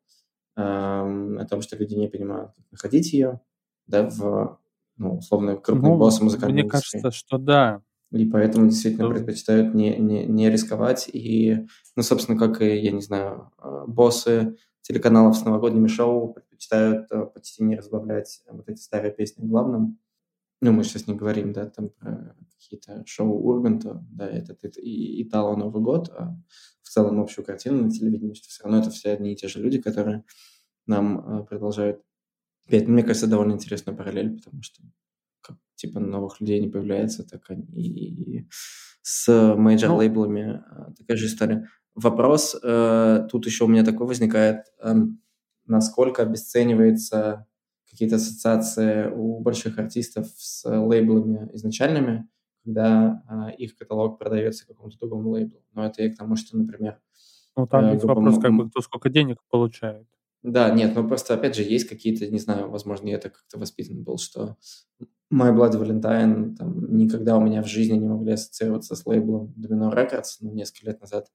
um, 0.59 1.39
о 1.39 1.47
том, 1.47 1.63
что 1.63 1.77
люди 1.77 1.95
не 1.95 2.09
понимают, 2.09 2.53
как 2.55 2.65
находить 2.71 3.13
ее 3.13 3.41
да, 3.87 4.09
в 4.09 4.59
ну, 4.97 5.19
условно, 5.19 5.57
крупные 5.57 5.93
ну, 5.93 5.99
боссы 5.99 6.23
музыкальной 6.23 6.55
Мне 6.55 6.63
индустрии. 6.63 7.01
кажется, 7.01 7.19
что 7.19 7.39
да. 7.39 7.83
И 8.11 8.27
поэтому 8.27 8.69
действительно 8.69 9.07
что... 9.07 9.15
предпочитают 9.15 9.75
не, 9.75 9.97
не, 9.97 10.25
не 10.25 10.51
рисковать. 10.51 11.09
И, 11.13 11.67
ну, 11.97 12.03
собственно, 12.03 12.39
как 12.39 12.63
и, 12.63 12.77
я 12.79 12.93
не 12.93 13.01
знаю, 13.01 13.51
а, 13.59 13.87
боссы 13.87 14.57
телеканалов 14.83 15.37
с 15.37 15.45
новогодними 15.45 15.89
шоу 15.89 16.33
предпочитают 16.33 17.11
а, 17.11 17.27
почти 17.27 17.65
не 17.65 17.77
разбавлять 17.77 18.43
вот 18.51 18.69
эти 18.69 18.81
старые 18.81 19.13
песни 19.13 19.45
главным. 19.45 19.99
Ну, 20.61 20.73
мы 20.73 20.85
сейчас 20.85 21.09
не 21.09 21.15
говорим, 21.15 21.53
да, 21.53 21.67
там 21.67 21.89
про 21.89 22.37
какие-то 22.53 23.03
шоу 23.05 23.33
Урганта, 23.33 24.03
да, 24.11 24.29
этот 24.29 24.79
и 24.79 25.23
Итало 25.23 25.57
Новый 25.57 25.83
год, 25.83 26.09
а 26.11 26.37
в 26.83 26.89
целом 26.89 27.21
общую 27.21 27.45
картину 27.45 27.83
на 27.83 27.91
телевидении, 27.91 28.35
что 28.35 28.49
все 28.49 28.63
равно 28.63 28.79
это 28.79 28.91
все 28.91 29.11
одни 29.11 29.33
и 29.33 29.37
те 29.37 29.49
же 29.49 29.61
люди, 29.61 29.81
которые 29.81 30.25
нам 30.87 31.19
а, 31.19 31.43
продолжают 31.43 32.01
Опять, 32.67 32.89
мне 32.89 33.03
кажется, 33.03 33.27
довольно 33.27 33.53
интересная 33.53 33.95
параллель, 33.95 34.37
потому 34.37 34.63
что 34.63 34.83
как, 35.41 35.57
типа 35.75 36.01
новых 36.01 36.41
людей 36.41 36.61
не 36.61 36.69
появляется, 36.69 37.25
так 37.25 37.43
они 37.51 37.67
и 37.75 38.49
с 39.03 39.29
major 39.29 39.80
лейблами 39.80 40.63
ну, 40.77 40.95
такая 40.95 41.17
же 41.17 41.27
история. 41.27 41.69
Вопрос 41.95 42.57
э, 42.61 43.29
тут 43.31 43.47
еще 43.47 43.65
у 43.65 43.69
меня 43.69 43.85
такой 43.85 44.07
возникает, 44.07 44.65
э, 44.83 44.95
насколько 45.67 46.23
обесценивается 46.23 47.47
какие-то 47.89 48.17
ассоциации 48.17 49.09
у 49.11 49.41
больших 49.41 49.79
артистов 49.79 50.27
с 50.37 50.69
лейблами 50.69 51.51
изначальными, 51.53 52.29
когда 52.65 53.23
э, 53.29 53.57
их 53.57 53.77
каталог 53.77 54.19
продается 54.19 54.67
какому-то 54.67 54.99
другому 54.99 55.31
лейблу. 55.31 55.63
Но 55.73 55.85
это 55.85 56.03
и 56.03 56.11
к 56.11 56.17
тому, 56.17 56.35
что, 56.37 56.57
например... 56.57 56.99
Ну, 57.57 57.67
там 57.67 57.85
э, 57.85 57.99
вопрос, 57.99 58.41
как 58.41 58.53
бы, 58.53 58.69
кто 58.71 58.81
сколько 58.81 59.11
денег 59.11 59.39
получает. 59.49 60.09
Да, 60.45 60.69
нет, 60.69 60.95
ну 60.95 61.09
просто, 61.09 61.33
опять 61.33 61.57
же, 61.57 61.63
есть 61.63 61.89
какие-то, 61.89 62.27
не 62.27 62.39
знаю, 62.39 62.69
возможно, 62.69 63.09
я 63.09 63.17
так 63.19 63.33
как-то 63.33 63.59
воспитан 63.59 64.05
был, 64.05 64.19
что 64.19 64.59
My 65.33 65.57
Blood 65.57 65.81
Valentine 65.81 66.55
там, 66.55 66.95
никогда 66.99 67.39
у 67.39 67.41
меня 67.41 67.63
в 67.63 67.67
жизни 67.67 67.97
не 67.97 68.07
могли 68.07 68.33
ассоциироваться 68.33 68.95
с 68.95 69.07
лейблом 69.07 69.55
Domino 69.57 69.91
Records, 69.91 70.37
ну, 70.41 70.53
несколько 70.53 70.89
лет 70.89 71.01
назад, 71.01 71.33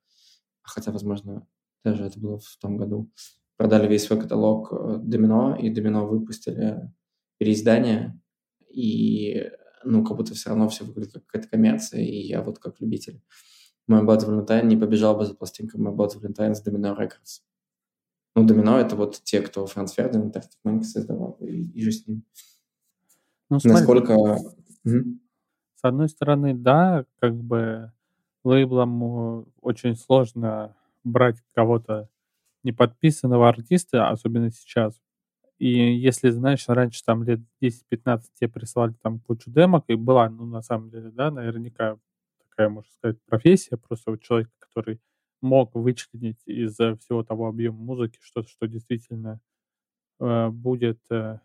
хотя, 0.62 0.92
возможно, 0.92 1.48
даже 1.84 2.06
это 2.06 2.20
было 2.20 2.38
в 2.38 2.56
том 2.62 2.78
году, 2.78 3.10
продали 3.58 3.88
весь 3.88 4.04
свой 4.04 4.22
каталог 4.22 4.72
э, 4.72 4.76
Domino, 5.04 5.60
и 5.60 5.74
Domino 5.74 6.06
выпустили 6.06 6.94
переиздание, 7.40 8.22
и, 8.70 9.50
ну, 9.84 10.06
как 10.06 10.18
будто 10.18 10.36
все 10.36 10.50
равно 10.50 10.70
все 10.70 10.84
выглядит 10.84 11.14
как 11.14 11.26
какая-то 11.26 11.50
коммерция, 11.50 12.02
и 12.02 12.28
я 12.28 12.44
вот 12.44 12.60
как 12.60 12.80
любитель. 12.80 13.24
My 13.90 14.06
Blood 14.06 14.28
Valentine 14.28 14.66
не 14.66 14.78
побежал 14.78 15.18
бы 15.18 15.26
за 15.26 15.34
пластинкой 15.34 15.82
My 15.82 15.96
Blood 15.96 16.22
Valentine 16.22 16.54
с 16.54 16.64
Domino 16.64 16.96
Records. 16.96 17.42
Ну, 18.36 18.46
домино— 18.46 18.78
это 18.80 18.96
вот 18.96 19.22
те, 19.24 19.42
кто 19.42 19.66
Франц 19.66 19.94
Фердинанд, 19.94 20.36
Артик 20.36 20.60
Мэнк 20.64 20.86
создавал, 20.86 21.38
и, 21.42 21.64
и 21.72 21.82
же 21.82 21.92
с 21.92 22.08
ним. 22.08 22.24
Ну, 23.50 23.60
смотри, 23.60 23.80
Насколько... 23.80 24.38
С 24.84 25.84
одной 25.84 26.10
стороны, 26.10 26.54
да, 26.54 27.06
как 27.20 27.36
бы 27.36 27.94
лейблам 28.44 29.46
очень 29.62 29.96
сложно 29.96 30.76
брать 31.04 31.38
кого-то 31.56 32.10
неподписанного 32.64 33.48
артиста, 33.48 34.10
особенно 34.10 34.52
сейчас. 34.52 35.00
И 35.58 35.70
если, 35.70 36.30
знаешь, 36.30 36.68
раньше 36.68 37.04
там 37.04 37.24
лет 37.24 37.40
10-15 37.62 38.24
тебе 38.36 38.50
присылали 38.50 38.94
там 39.02 39.20
кучу 39.20 39.52
демок, 39.52 39.86
и 39.88 39.96
была, 39.96 40.30
ну, 40.30 40.46
на 40.46 40.62
самом 40.62 40.90
деле, 40.90 41.12
да, 41.12 41.32
наверняка 41.32 41.98
такая, 42.50 42.70
можно 42.70 42.92
сказать, 42.92 43.18
профессия, 43.26 43.78
просто 43.78 44.12
вот 44.12 44.22
человек, 44.22 44.50
который 44.60 45.00
мог 45.42 45.76
вычленить 45.76 46.42
из 46.46 46.76
всего 46.76 47.24
того 47.24 47.48
объема 47.48 47.78
музыки 47.78 48.20
что-то, 48.22 48.50
что 48.50 48.68
действительно 48.68 49.40
э, 50.20 50.50
будет 50.50 51.00
э, 51.12 51.40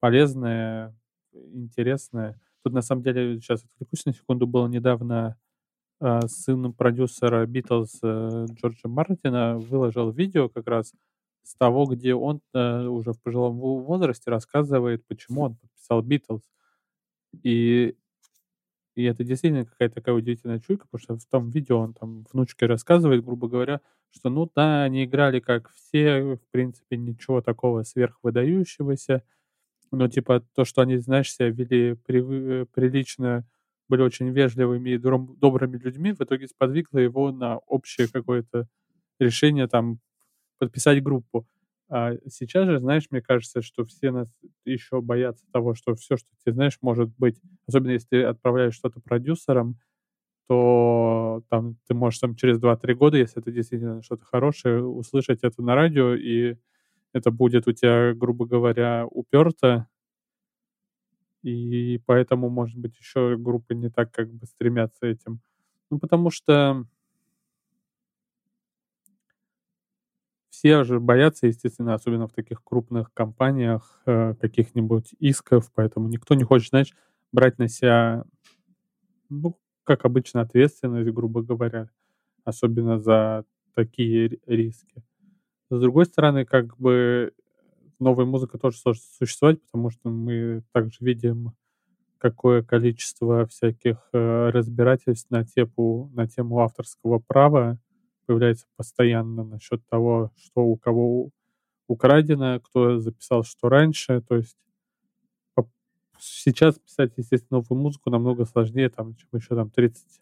полезное, 0.00 0.94
интересное, 1.32 2.40
Вот 2.64 2.72
на 2.72 2.82
самом 2.82 3.02
деле, 3.02 3.40
сейчас 3.40 3.64
отвлекусь 3.64 4.04
на 4.06 4.12
секунду, 4.12 4.46
было 4.46 4.66
недавно 4.68 5.36
э, 6.00 6.20
сын 6.28 6.72
продюсера 6.72 7.46
Битлз 7.46 8.00
э, 8.02 8.46
Джорджа 8.52 8.88
Мартина 8.88 9.58
выложил 9.58 10.10
видео 10.10 10.48
как 10.48 10.66
раз 10.68 10.92
с 11.42 11.54
того, 11.54 11.86
где 11.86 12.14
он 12.14 12.40
э, 12.54 12.84
уже 12.86 13.12
в 13.12 13.22
пожилом 13.22 13.58
возрасте 13.58 14.30
рассказывает, 14.30 15.06
почему 15.06 15.42
он 15.42 15.56
подписал 15.56 16.02
Битлз. 16.02 16.42
И, 17.42 17.96
и 18.98 19.04
это 19.04 19.22
действительно 19.22 19.64
какая-то 19.64 19.94
такая 19.94 20.16
удивительная 20.16 20.58
чуйка, 20.58 20.88
потому 20.90 21.00
что 21.00 21.16
в 21.16 21.30
том 21.30 21.50
видео 21.50 21.78
он 21.78 21.94
там 21.94 22.24
внучке 22.32 22.66
рассказывает, 22.66 23.24
грубо 23.24 23.46
говоря, 23.46 23.80
что 24.10 24.28
ну 24.28 24.50
да, 24.56 24.82
они 24.82 25.04
играли 25.04 25.38
как 25.38 25.70
все, 25.72 26.34
в 26.34 26.50
принципе, 26.50 26.96
ничего 26.96 27.40
такого 27.40 27.84
сверхвыдающегося, 27.84 29.22
но 29.92 30.08
типа 30.08 30.44
то, 30.56 30.64
что 30.64 30.82
они, 30.82 30.96
знаешь, 30.96 31.32
себя 31.32 31.50
вели 31.50 31.94
при, 31.94 32.64
прилично, 32.64 33.46
были 33.88 34.02
очень 34.02 34.30
вежливыми 34.30 34.90
и 34.90 34.98
добрыми 34.98 35.78
людьми, 35.78 36.12
в 36.12 36.20
итоге 36.20 36.48
сподвигло 36.48 36.98
его 36.98 37.30
на 37.30 37.58
общее 37.58 38.08
какое-то 38.08 38.66
решение 39.20 39.68
там 39.68 40.00
подписать 40.58 41.04
группу. 41.04 41.46
А 41.90 42.12
сейчас 42.28 42.66
же, 42.66 42.78
знаешь, 42.80 43.04
мне 43.10 43.22
кажется, 43.22 43.62
что 43.62 43.84
все 43.86 44.10
нас 44.10 44.28
еще 44.64 45.00
боятся 45.00 45.44
того, 45.52 45.74
что 45.74 45.94
все, 45.94 46.16
что 46.16 46.28
ты 46.44 46.52
знаешь, 46.52 46.78
может 46.82 47.10
быть, 47.18 47.40
особенно 47.66 47.92
если 47.92 48.08
ты 48.08 48.22
отправляешь 48.24 48.74
что-то 48.74 49.00
продюсерам, 49.00 49.78
то 50.48 51.42
там 51.50 51.76
ты 51.88 51.94
можешь 51.94 52.20
там 52.20 52.36
через 52.36 52.58
2-3 52.60 52.94
года, 52.94 53.18
если 53.18 53.42
это 53.42 53.52
действительно 53.52 54.02
что-то 54.02 54.24
хорошее, 54.26 54.84
услышать 54.84 55.40
это 55.44 55.62
на 55.62 55.74
радио, 55.76 56.14
и 56.14 56.56
это 57.14 57.30
будет 57.32 57.68
у 57.68 57.72
тебя, 57.72 58.14
грубо 58.14 58.46
говоря, 58.46 59.06
уперто, 59.10 59.88
и 61.42 62.00
поэтому, 62.06 62.48
может 62.48 62.76
быть, 62.78 62.96
еще 62.98 63.36
группы 63.36 63.74
не 63.74 63.90
так 63.90 64.12
как 64.12 64.32
бы 64.32 64.46
стремятся 64.46 65.06
этим. 65.06 65.40
Ну, 65.90 65.98
потому 65.98 66.30
что 66.30 66.84
все 70.58 70.82
же 70.82 70.98
боятся, 70.98 71.46
естественно, 71.46 71.94
особенно 71.94 72.26
в 72.26 72.32
таких 72.32 72.64
крупных 72.64 73.12
компаниях, 73.14 74.02
э, 74.06 74.34
каких-нибудь 74.40 75.14
исков, 75.20 75.70
поэтому 75.72 76.08
никто 76.08 76.34
не 76.34 76.42
хочет, 76.42 76.70
знаешь, 76.70 76.96
брать 77.30 77.58
на 77.58 77.68
себя, 77.68 78.24
ну, 79.28 79.56
как 79.84 80.04
обычно, 80.04 80.40
ответственность, 80.40 81.10
грубо 81.10 81.42
говоря, 81.42 81.90
особенно 82.42 82.98
за 82.98 83.44
такие 83.74 84.40
риски. 84.46 85.04
С 85.70 85.78
другой 85.78 86.06
стороны, 86.06 86.44
как 86.44 86.76
бы 86.76 87.32
новая 88.00 88.26
музыка 88.26 88.58
тоже 88.58 88.78
сложно 88.78 89.02
существовать, 89.16 89.62
потому 89.62 89.90
что 89.90 90.10
мы 90.10 90.64
также 90.72 90.96
видим, 91.00 91.52
какое 92.18 92.64
количество 92.64 93.46
всяких 93.46 93.98
э, 94.12 94.50
разбирательств 94.50 95.30
на 95.30 95.44
тему, 95.44 96.10
на 96.14 96.26
тему 96.26 96.58
авторского 96.58 97.20
права 97.20 97.78
появляется 98.28 98.66
постоянно 98.76 99.44
насчет 99.44 99.86
того, 99.88 100.32
что 100.36 100.62
у 100.66 100.76
кого 100.76 101.30
украдено, 101.88 102.60
кто 102.60 102.98
записал 103.00 103.44
что 103.44 103.70
раньше. 103.70 104.22
То 104.22 104.36
есть 104.36 104.56
сейчас 106.18 106.78
писать, 106.78 107.12
естественно, 107.16 107.58
новую 107.60 107.80
музыку 107.82 108.10
намного 108.10 108.44
сложнее, 108.44 108.88
там, 108.90 109.14
чем 109.16 109.28
еще 109.32 109.54
там 109.54 109.70
30, 109.70 110.20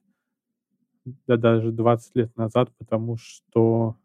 да 1.26 1.37
даже 1.37 1.72
20 1.72 2.16
лет 2.16 2.37
назад, 2.37 2.70
потому 2.78 3.16
что 3.16 3.96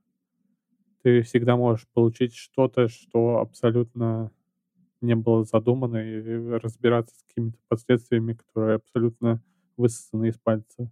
ты 1.04 1.22
всегда 1.24 1.56
можешь 1.56 1.88
получить 1.94 2.36
что-то, 2.36 2.88
что 2.88 3.40
абсолютно 3.40 4.32
не 5.02 5.16
было 5.16 5.44
задумано, 5.44 5.98
и 5.98 6.50
разбираться 6.60 7.16
с 7.18 7.24
какими-то 7.24 7.58
последствиями, 7.68 8.34
которые 8.34 8.76
абсолютно 8.76 9.42
высосаны 9.78 10.30
из 10.30 10.38
пальца. 10.38 10.92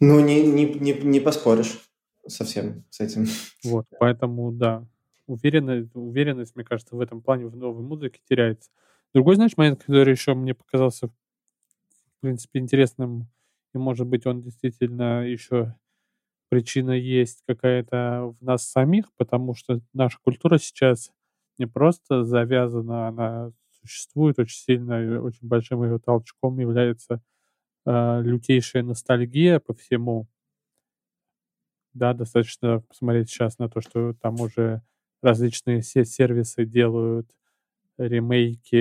Ну, 0.00 0.20
не, 0.20 0.46
не, 0.46 0.64
не, 0.64 0.92
не 0.92 1.20
поспоришь 1.20 1.80
совсем 2.26 2.84
с 2.90 3.00
этим. 3.00 3.26
Вот, 3.64 3.86
поэтому, 3.98 4.52
да, 4.52 4.86
уверенность, 5.26 5.90
уверенность, 5.94 6.54
мне 6.56 6.64
кажется, 6.64 6.96
в 6.96 7.00
этом 7.00 7.20
плане 7.22 7.46
в 7.46 7.56
новой 7.56 7.82
музыке 7.82 8.20
теряется. 8.28 8.70
Другой, 9.14 9.36
знаешь, 9.36 9.56
момент, 9.56 9.80
который 9.84 10.12
еще 10.12 10.34
мне 10.34 10.54
показался, 10.54 11.08
в 11.08 11.12
принципе, 12.20 12.60
интересным, 12.60 13.28
и, 13.74 13.78
может 13.78 14.06
быть, 14.06 14.26
он 14.26 14.42
действительно 14.42 15.26
еще 15.26 15.74
причина 16.48 16.92
есть 16.92 17.42
какая-то 17.46 18.34
в 18.40 18.44
нас 18.44 18.68
самих, 18.68 19.12
потому 19.16 19.54
что 19.54 19.80
наша 19.92 20.18
культура 20.22 20.58
сейчас 20.58 21.10
не 21.58 21.66
просто 21.66 22.24
завязана, 22.24 23.08
она 23.08 23.52
существует 23.80 24.38
очень 24.38 24.58
сильно, 24.58 25.02
и 25.02 25.16
очень 25.16 25.46
большим 25.46 25.84
ее 25.84 25.98
толчком 25.98 26.58
является 26.58 27.20
э, 27.88 28.22
лютейшая 28.22 28.82
ностальгия 28.82 29.60
по 29.60 29.74
всему. 29.74 30.28
Да, 31.94 32.12
достаточно 32.14 32.80
посмотреть 32.80 33.30
сейчас 33.30 33.58
на 33.58 33.68
то, 33.68 33.80
что 33.80 34.12
там 34.14 34.40
уже 34.40 34.82
различные 35.22 35.80
все 35.80 36.04
сервисы 36.04 36.64
делают 36.64 37.28
ремейки 37.98 38.76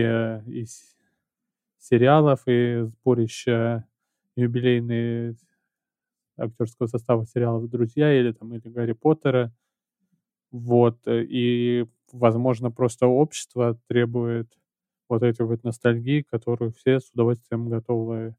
из 0.50 0.96
сериалов 1.80 2.44
и 2.48 2.84
сборища 2.84 3.88
юбилейные 4.36 5.36
актерского 6.38 6.88
состава 6.88 7.26
сериалов 7.26 7.70
«Друзья» 7.70 8.14
или 8.20 8.32
там 8.32 8.54
или 8.54 8.70
«Гарри 8.70 8.94
Поттера». 8.94 9.54
Вот. 10.52 11.00
Э, 11.08 11.24
и, 11.24 11.86
возможно, 12.12 12.72
просто 12.72 13.08
общество 13.08 13.80
требует 13.88 14.48
вот 15.10 15.24
этой 15.24 15.46
вот 15.46 15.64
ностальгии, 15.64 16.22
которую 16.22 16.74
все 16.74 17.00
с 17.00 17.10
удовольствием 17.12 17.70
готовы 17.70 18.36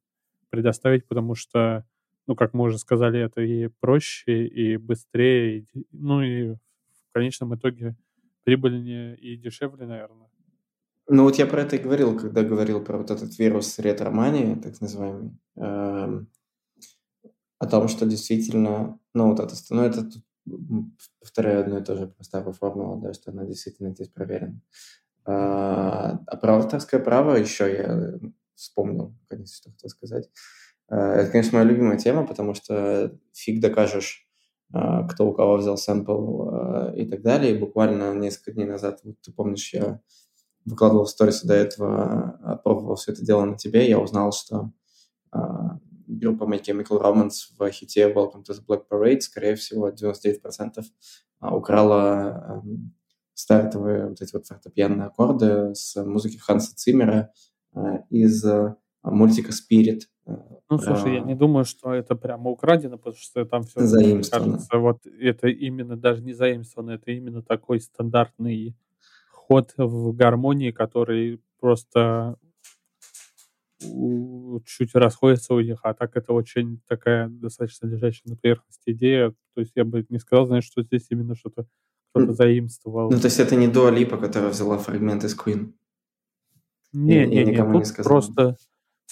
предоставить, 0.51 1.07
потому 1.07 1.35
что, 1.35 1.85
ну, 2.27 2.35
как 2.37 2.55
мы 2.55 2.65
уже 2.65 2.79
сказали, 2.79 3.21
это 3.21 3.41
и 3.41 3.69
проще, 3.81 4.47
и 4.47 4.77
быстрее, 4.77 5.61
и, 5.61 5.87
ну, 5.93 6.23
и 6.23 6.55
в 6.55 7.13
конечном 7.13 7.55
итоге 7.55 7.97
прибыльнее 8.45 9.17
и 9.17 9.37
дешевле, 9.37 9.87
наверное. 9.87 10.29
Ну, 11.09 11.25
вот 11.25 11.37
я 11.37 11.47
про 11.47 11.63
это 11.63 11.77
и 11.77 11.79
говорил, 11.79 12.19
когда 12.19 12.43
говорил 12.43 12.85
про 12.85 12.99
вот 12.99 13.11
этот 13.11 13.39
вирус 13.39 13.79
ретромании, 13.79 14.55
так 14.57 14.81
называемый. 14.81 15.39
Эм, 15.57 16.29
о 17.59 17.67
том, 17.67 17.89
что 17.89 18.07
действительно, 18.07 18.99
ну, 19.15 19.31
вот 19.31 19.41
это, 19.41 19.55
ну, 19.71 19.83
это 19.83 20.09
повторяю 21.21 21.61
одно 21.61 21.79
и 21.79 21.85
то 21.85 21.97
же, 21.97 22.15
старую 22.21 22.53
формулу, 22.53 23.01
да, 23.01 23.13
что 23.13 23.31
она 23.31 23.45
действительно 23.45 23.91
здесь 23.91 24.09
проверена. 24.09 24.61
А, 25.25 26.21
а 26.27 26.37
про 26.37 26.57
авторское 26.57 27.01
право 27.01 27.37
еще 27.37 27.71
я 27.71 28.19
вспомнил, 28.59 29.15
конечно, 29.29 29.55
что 29.55 29.71
хотел 29.71 29.89
сказать. 29.89 30.31
А, 30.89 31.15
это, 31.15 31.31
конечно, 31.31 31.59
моя 31.59 31.71
любимая 31.71 31.97
тема, 31.97 32.27
потому 32.27 32.55
что 32.55 33.17
фиг 33.33 33.61
докажешь, 33.61 34.27
а, 34.73 35.07
кто 35.07 35.29
у 35.29 35.33
кого 35.33 35.57
взял 35.57 35.77
сэмпл 35.77 36.43
а, 36.43 36.93
и 36.95 37.07
так 37.07 37.23
далее. 37.23 37.55
И 37.55 37.59
буквально 37.59 38.15
несколько 38.15 38.53
дней 38.53 38.67
назад, 38.67 39.01
вот 39.05 39.21
ты 39.21 39.33
помнишь, 39.33 39.73
я 39.73 40.01
выкладывал 40.65 41.05
в 41.05 41.11
сторис 41.11 41.43
до 41.43 41.55
этого, 41.55 42.61
пробовал 42.63 42.97
все 42.97 43.13
это 43.13 43.25
дело 43.25 43.45
на 43.45 43.57
тебе, 43.57 43.89
я 43.89 43.99
узнал, 43.99 44.33
что 44.33 44.73
группа 46.09 46.45
My 46.45 46.61
Chemical 46.61 47.01
Romance 47.01 47.53
в 47.59 47.71
хите 47.71 48.13
Welcome 48.13 48.45
to 48.45 48.53
the 48.53 48.65
Black 48.67 48.83
Parade, 48.91 49.21
скорее 49.21 49.55
всего, 49.55 49.91
99% 49.91 50.85
а, 51.41 51.57
украла 51.57 52.63
эм, 52.65 52.95
стартовые 53.35 54.09
вот 54.09 54.21
эти 54.21 54.33
вот 54.33 54.47
фортепианные 54.47 55.07
аккорды 55.07 55.75
с 55.75 56.03
музыки 56.03 56.39
Ханса 56.39 56.75
Циммера 56.75 57.15
э, 57.21 57.48
из 58.11 58.45
э, 58.45 58.75
мультика 59.03 59.51
Spirit. 59.51 60.01
Э, 60.27 60.37
ну, 60.71 60.79
слушай, 60.79 61.15
я 61.15 61.21
не 61.21 61.35
думаю, 61.35 61.65
что 61.65 61.93
это 61.93 62.15
прямо 62.15 62.51
украдено, 62.51 62.99
потому 62.99 63.17
что 63.17 63.45
там 63.45 63.63
все, 63.63 63.81
заимствовано. 63.81 64.53
кажется, 64.53 64.79
вот 64.79 65.07
это 65.07 65.49
именно 65.49 65.97
даже 65.97 66.23
не 66.23 66.33
заимствовано, 66.33 66.93
это 66.93 67.11
именно 67.11 67.43
такой 67.43 67.81
стандартный 67.81 68.77
ход 69.31 69.73
в 69.77 70.13
гармонии, 70.15 70.71
который 70.71 71.41
просто 71.61 72.37
чуть 73.81 74.95
расходятся 74.95 75.55
у 75.55 75.61
них, 75.61 75.81
а 75.83 75.95
так 75.95 76.17
это 76.17 76.33
очень 76.33 76.81
такая 76.89 77.29
достаточно 77.29 77.87
лежащая 77.87 78.31
на 78.31 78.37
поверхности 78.37 78.91
идея. 78.91 79.31
То 79.55 79.61
есть 79.61 79.73
я 79.77 79.85
бы 79.85 80.05
не 80.09 80.19
сказал, 80.19 80.47
знаешь, 80.47 80.65
что 80.65 80.83
здесь 80.83 81.07
именно 81.11 81.37
что-то 81.37 81.67
кто-то 82.13 82.33
заимствовал. 82.33 83.11
Ну, 83.11 83.19
то 83.19 83.27
есть 83.27 83.39
это 83.39 83.55
не 83.55 83.69
Дуа 83.69 83.91
Липа, 83.91 84.17
которая 84.17 84.51
взяла 84.51 84.79
фрагмент 84.79 85.25
из 85.25 85.37
Queen? 85.37 85.75
Не, 86.93 87.27
не, 87.27 87.45
не, 87.45 87.57
тут 87.57 87.87
не 87.87 88.03
просто, 88.03 88.57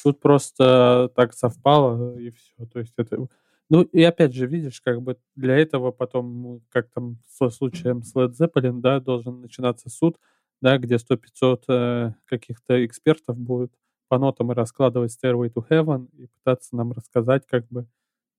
тут 0.03 0.21
просто 0.21 1.11
так 1.15 1.35
совпало, 1.35 2.19
и 2.19 2.31
все. 2.31 2.67
То 2.67 2.81
есть 2.81 2.95
это... 2.97 3.29
Ну, 3.69 3.83
и 3.83 4.03
опять 4.03 4.33
же, 4.33 4.47
видишь, 4.47 4.81
как 4.81 5.03
бы 5.03 5.19
для 5.35 5.57
этого 5.57 5.91
потом, 5.91 6.62
как 6.71 6.89
там 6.91 7.19
со 7.29 7.51
случаем 7.51 8.03
с 8.03 8.15
Led 8.15 8.33
Zeppelin, 8.41 8.81
да, 8.81 9.01
должен 9.01 9.41
начинаться 9.41 9.91
суд, 9.91 10.19
да, 10.61 10.79
где 10.79 10.97
100-500 10.97 11.62
э, 11.69 12.12
каких-то 12.27 12.87
экспертов 12.87 13.37
будет 13.37 13.73
по 14.09 14.19
нотам 14.19 14.53
и 14.53 14.55
раскладывать 14.55 15.17
Stairway 15.17 15.53
to 15.53 15.67
Heaven 15.69 16.09
и 16.17 16.27
пытаться 16.27 16.77
нам 16.77 16.93
рассказать, 16.93 17.45
как 17.47 17.67
бы, 17.69 17.87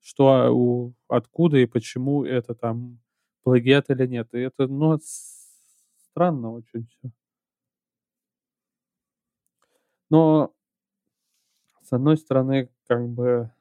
что, 0.02 0.50
у, 0.54 0.94
откуда 1.10 1.58
и 1.58 1.66
почему 1.66 2.24
это 2.24 2.56
там 2.56 3.00
плагиат 3.44 3.90
или 3.90 4.08
нет. 4.08 4.30
И 4.34 4.40
это, 4.40 4.68
ну, 4.68 4.98
странно 6.12 6.52
очень 6.52 6.88
все. 6.88 7.12
Но, 10.10 10.54
с 11.82 11.92
одной 11.92 12.18
стороны, 12.18 12.70
как 12.88 13.08
бы 13.08 13.52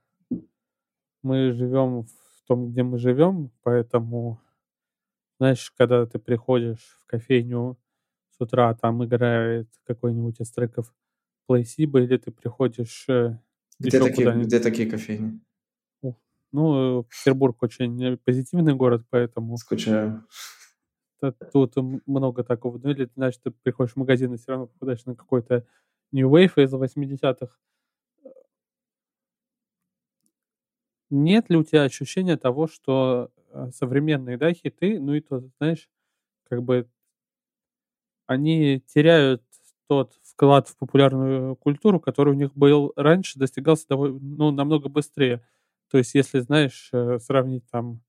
мы 1.22 1.52
живем 1.52 2.04
в 2.04 2.46
том, 2.46 2.70
где 2.70 2.82
мы 2.82 2.98
живем, 2.98 3.50
поэтому, 3.62 4.40
знаешь, 5.38 5.72
когда 5.76 6.06
ты 6.06 6.18
приходишь 6.18 6.98
в 7.02 7.06
кофейню 7.06 7.76
с 8.30 8.40
утра, 8.40 8.74
там 8.74 9.04
играет 9.04 9.68
какой-нибудь 9.84 10.40
из 10.40 10.50
треков 10.52 10.94
Плейсиба, 11.46 12.00
или 12.00 12.16
ты 12.16 12.30
приходишь 12.30 13.06
э, 13.08 13.38
Где 13.78 13.98
такие, 14.00 14.44
где 14.44 14.60
такие 14.60 14.90
кофейни? 14.90 15.40
Ну, 16.52 17.04
Петербург 17.04 17.62
очень 17.62 18.16
позитивный 18.18 18.74
город, 18.74 19.04
поэтому 19.10 19.56
Скучаю. 19.56 20.24
тут 21.52 21.74
много 22.06 22.44
такого. 22.44 22.78
Ну, 22.78 22.90
или, 22.90 23.10
знаешь, 23.14 23.36
ты 23.36 23.50
приходишь 23.50 23.92
в 23.92 23.96
магазин 23.96 24.32
и 24.32 24.36
все 24.38 24.52
равно 24.52 24.66
попадаешь 24.68 25.04
на 25.04 25.14
какой-то 25.14 25.66
New 26.12 26.28
Wave 26.30 26.62
из 26.64 26.72
80-х. 26.74 27.56
Нет 31.10 31.50
ли 31.50 31.56
у 31.56 31.62
тебя 31.64 31.82
ощущения 31.84 32.36
того, 32.36 32.66
что 32.66 33.30
э, 33.52 33.70
современные, 33.72 34.36
да, 34.36 34.52
хиты, 34.52 34.98
ну 35.00 35.14
и 35.14 35.20
то, 35.20 35.40
знаешь, 35.58 35.88
как 36.48 36.62
бы 36.62 36.88
они 38.26 38.80
теряют 38.86 39.42
тот 39.88 40.14
вклад 40.24 40.68
в 40.68 40.76
популярную 40.76 41.54
культуру, 41.56 42.00
который 42.00 42.30
у 42.30 42.36
них 42.36 42.52
был 42.54 42.92
раньше, 42.96 43.38
достигался 43.38 43.86
довольно, 43.88 44.18
ну, 44.20 44.50
намного 44.50 44.88
быстрее. 44.88 45.42
То 45.90 45.98
есть, 45.98 46.14
если, 46.14 46.40
знаешь, 46.40 46.90
э, 46.92 47.18
сравнить 47.20 47.64
там 47.70 48.00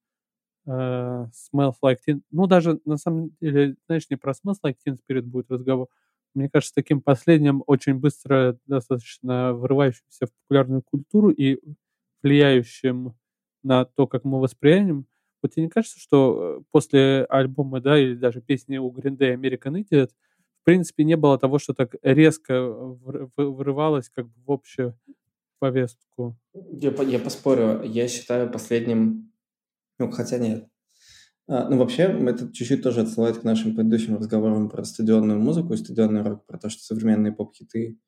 э, 0.67 0.71
Smells 0.71 1.75
Like 1.83 1.99
Teen, 2.07 2.21
ну, 2.31 2.47
даже 2.47 2.79
на 2.85 2.97
самом 2.97 3.31
деле, 3.41 3.75
знаешь, 3.87 4.09
не 4.09 4.17
про 4.17 4.33
Smells 4.33 4.57
Like 4.65 4.77
Teen 4.87 4.97
Spirit 5.09 5.23
будет 5.23 5.51
разговор. 5.51 5.89
Мне 6.33 6.49
кажется, 6.49 6.75
таким 6.75 7.01
последним 7.01 7.63
очень 7.67 7.95
быстро 7.95 8.57
достаточно 8.65 9.53
врывающимся 9.53 10.27
в 10.27 10.31
популярную 10.43 10.81
культуру 10.83 11.29
и 11.31 11.59
влияющим 12.23 13.15
на 13.63 13.85
то, 13.85 14.07
как 14.07 14.23
мы 14.23 14.39
воспринимаем. 14.39 15.05
Вот 15.41 15.53
тебе 15.53 15.63
не 15.65 15.69
кажется, 15.69 15.99
что 15.99 16.59
э, 16.59 16.63
после 16.71 17.25
альбома, 17.29 17.79
да, 17.81 17.97
или 17.99 18.15
даже 18.15 18.41
песни 18.41 18.77
у 18.77 18.91
Green 18.91 19.17
Day 19.17 19.35
American 19.35 19.83
Idiot, 19.83 20.09
в 20.61 20.65
принципе, 20.65 21.03
не 21.03 21.15
было 21.15 21.37
того, 21.37 21.59
что 21.59 21.73
так 21.73 21.95
резко 22.01 22.53
вр- 22.53 23.29
в- 23.35 23.55
врывалось 23.55 24.09
как 24.09 24.27
бы 24.27 24.33
в 24.45 24.51
общую 24.51 24.97
повестку? 25.59 26.37
Я, 26.53 26.91
я 27.03 27.19
поспорю, 27.19 27.83
я 27.83 28.07
считаю 28.07 28.51
последним, 28.51 29.31
ну, 29.99 30.11
хотя 30.11 30.37
нет. 30.39 30.69
А, 31.47 31.69
ну, 31.69 31.77
вообще, 31.77 32.03
это 32.03 32.51
чуть-чуть 32.51 32.83
тоже 32.83 33.01
отсылает 33.01 33.37
к 33.37 33.43
нашим 33.43 33.73
предыдущим 33.75 34.17
разговорам 34.17 34.69
про 34.69 34.83
стадионную 34.83 35.39
музыку 35.39 35.73
и 35.73 35.77
стадионный 35.77 36.21
рок, 36.21 36.45
про 36.45 36.57
то, 36.57 36.69
что 36.69 36.83
современные 36.83 37.31
поп-хиты, 37.31 37.99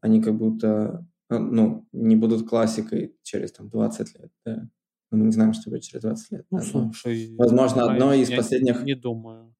они 0.00 0.22
как 0.22 0.36
будто, 0.36 1.06
а, 1.28 1.38
ну, 1.38 1.86
не 1.92 2.16
будут 2.16 2.48
классикой 2.48 3.16
через, 3.22 3.52
там, 3.52 3.68
20 3.70 4.18
лет, 4.18 4.32
да. 4.44 4.68
Ну, 5.10 5.18
мы 5.18 5.26
не 5.26 5.32
знаем, 5.32 5.52
что 5.52 5.70
будет 5.70 5.82
через 5.82 6.02
20 6.02 6.30
лет. 6.32 6.46
Ну, 6.50 6.58
да, 6.58 6.64
слушай, 6.64 7.34
возможно, 7.36 7.84
одно 7.84 8.06
знаешь, 8.06 8.22
из 8.22 8.30
я 8.30 8.36
последних, 8.36 8.82
не 8.82 8.94
думаю. 8.94 9.54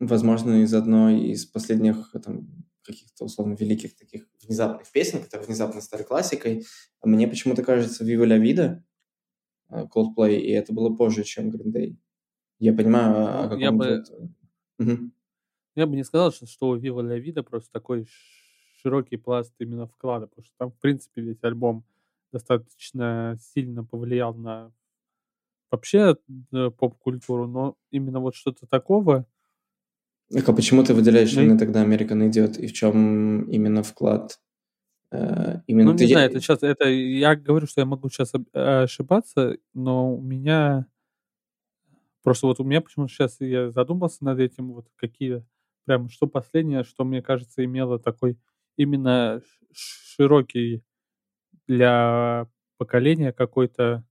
возможно, 0.00 0.62
из 0.62 0.72
одной 0.74 1.28
из 1.30 1.46
последних, 1.46 2.12
там, 2.24 2.48
каких-то, 2.82 3.24
условно, 3.24 3.54
великих 3.54 3.96
таких 3.96 4.28
внезапных 4.42 4.90
песен, 4.92 5.22
которые 5.22 5.46
внезапно 5.46 5.80
стали 5.80 6.04
классикой. 6.04 6.64
А 7.00 7.08
Мне 7.08 7.26
почему-то 7.28 7.62
кажется 7.64 8.04
Viva 8.04 8.24
la 8.24 8.38
Vida, 8.38 8.84
э, 9.70 9.86
Coldplay, 9.94 10.36
и 10.38 10.50
это 10.50 10.72
было 10.72 10.94
позже, 10.94 11.24
чем 11.24 11.50
Green 11.50 11.72
Day. 11.72 11.96
Я 12.58 12.72
понимаю, 12.72 13.14
о 13.26 13.48
Ну, 13.48 13.56
я 13.58 13.66
каком 13.70 13.78
бы, 13.78 13.86
идет... 13.86 14.10
Мгм. 14.78 15.12
я 15.74 15.86
бы 15.86 15.96
не 15.96 16.04
сказал, 16.04 16.32
что, 16.32 16.46
что 16.46 16.68
у 16.70 16.76
Viva 16.78 17.02
la 17.02 17.18
Vida 17.22 17.42
просто 17.42 17.70
такой 17.72 18.06
широкий 18.82 19.16
пласт 19.16 19.52
именно 19.58 19.86
вклада, 19.86 20.26
потому 20.26 20.44
что 20.44 20.54
там, 20.58 20.70
в 20.70 20.78
принципе, 20.78 21.22
весь 21.22 21.42
альбом 21.42 21.84
достаточно 22.32 23.36
сильно 23.40 23.84
повлиял 23.84 24.34
на 24.34 24.72
вообще 25.70 26.16
э, 26.52 26.70
поп-культуру, 26.70 27.46
но 27.46 27.76
именно 27.90 28.20
вот 28.20 28.34
что-то 28.34 28.66
такого, 28.66 29.26
Так, 30.30 30.48
а 30.48 30.52
почему 30.52 30.82
ты 30.82 30.92
выделяешь 30.94 31.32
ну, 31.34 31.42
именно 31.42 31.58
тогда 31.58 31.84
American 31.84 32.28
Idiot, 32.30 32.58
и 32.58 32.66
в 32.66 32.72
чем 32.72 33.48
именно 33.50 33.82
вклад? 33.82 34.40
Э, 35.12 35.54
ну, 35.56 35.62
Именно 35.66 35.96
ты... 35.96 36.04
не 36.04 36.10
знаю, 36.12 36.24
я- 36.26 36.30
это 36.30 36.40
сейчас, 36.40 36.62
это 36.62 36.88
я 36.88 37.36
говорю, 37.36 37.66
что 37.66 37.80
я 37.80 37.86
могу 37.86 38.08
сейчас 38.08 38.32
ошибаться, 38.52 39.56
но 39.74 40.14
у 40.14 40.20
меня 40.20 40.86
Просто 42.26 42.48
вот 42.48 42.58
у 42.58 42.64
меня 42.64 42.80
почему-то 42.80 43.12
сейчас 43.12 43.40
я 43.40 43.70
задумался 43.70 44.24
над 44.24 44.40
этим, 44.40 44.72
вот 44.72 44.88
какие 44.96 45.44
прям, 45.84 46.08
что 46.08 46.26
последнее, 46.26 46.82
что 46.82 47.04
мне 47.04 47.22
кажется 47.22 47.64
имело 47.64 48.00
такой 48.00 48.36
именно 48.76 49.40
широкий 49.72 50.82
для 51.68 52.48
поколения 52.78 53.32
какой-то 53.32 54.04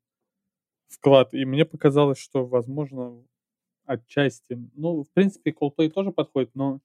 вклад. 0.89 1.33
И 1.33 1.45
мне 1.45 1.65
показалось, 1.65 2.19
что, 2.19 2.45
возможно, 2.45 3.23
отчасти, 3.85 4.57
ну, 4.75 5.03
в 5.03 5.11
принципе, 5.13 5.51
Coldplay 5.51 5.89
тоже 5.89 6.11
подходит, 6.11 6.51
но 6.55 6.81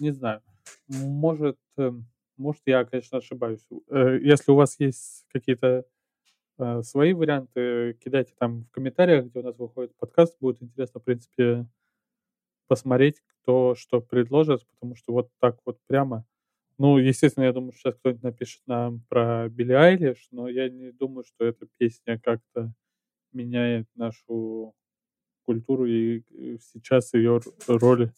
не 0.00 0.12
знаю. 0.12 0.42
Может, 0.88 1.58
эм, 1.78 2.06
может, 2.38 2.62
я, 2.66 2.84
конечно, 2.84 3.18
ошибаюсь. 3.18 3.66
Э, 3.90 4.18
Если 4.22 4.52
у 4.52 4.56
вас 4.56 4.80
есть 4.80 5.26
какие-то 5.32 5.86
свои 6.82 7.12
варианты, 7.12 7.94
кидайте 8.04 8.34
там 8.38 8.64
в 8.64 8.70
комментариях, 8.70 9.26
где 9.26 9.40
у 9.40 9.42
нас 9.42 9.58
выходит 9.58 9.94
подкаст. 9.96 10.36
Будет 10.40 10.62
интересно, 10.62 11.00
в 11.00 11.04
принципе, 11.04 11.66
посмотреть, 12.68 13.20
кто 13.20 13.74
что 13.74 14.00
предложит, 14.00 14.66
потому 14.68 14.94
что 14.94 15.12
вот 15.12 15.30
так 15.40 15.58
вот 15.64 15.78
прямо. 15.86 16.24
Ну, 16.78 16.98
естественно, 16.98 17.44
я 17.44 17.52
думаю, 17.52 17.72
что 17.72 17.90
сейчас 17.90 17.94
кто-нибудь 17.96 18.22
напишет 18.22 18.62
нам 18.66 19.00
про 19.08 19.48
Билли 19.48 19.72
Айлиш, 19.72 20.28
но 20.30 20.48
я 20.48 20.68
не 20.68 20.90
думаю, 20.90 21.24
что 21.24 21.44
эта 21.44 21.66
песня 21.78 22.18
как-то 22.18 22.72
меняет 23.32 23.86
нашу 23.94 24.74
культуру 25.44 25.86
и 25.86 26.22
э, 26.30 26.58
сейчас 26.60 27.14
ее 27.14 27.40
роль 27.66 28.10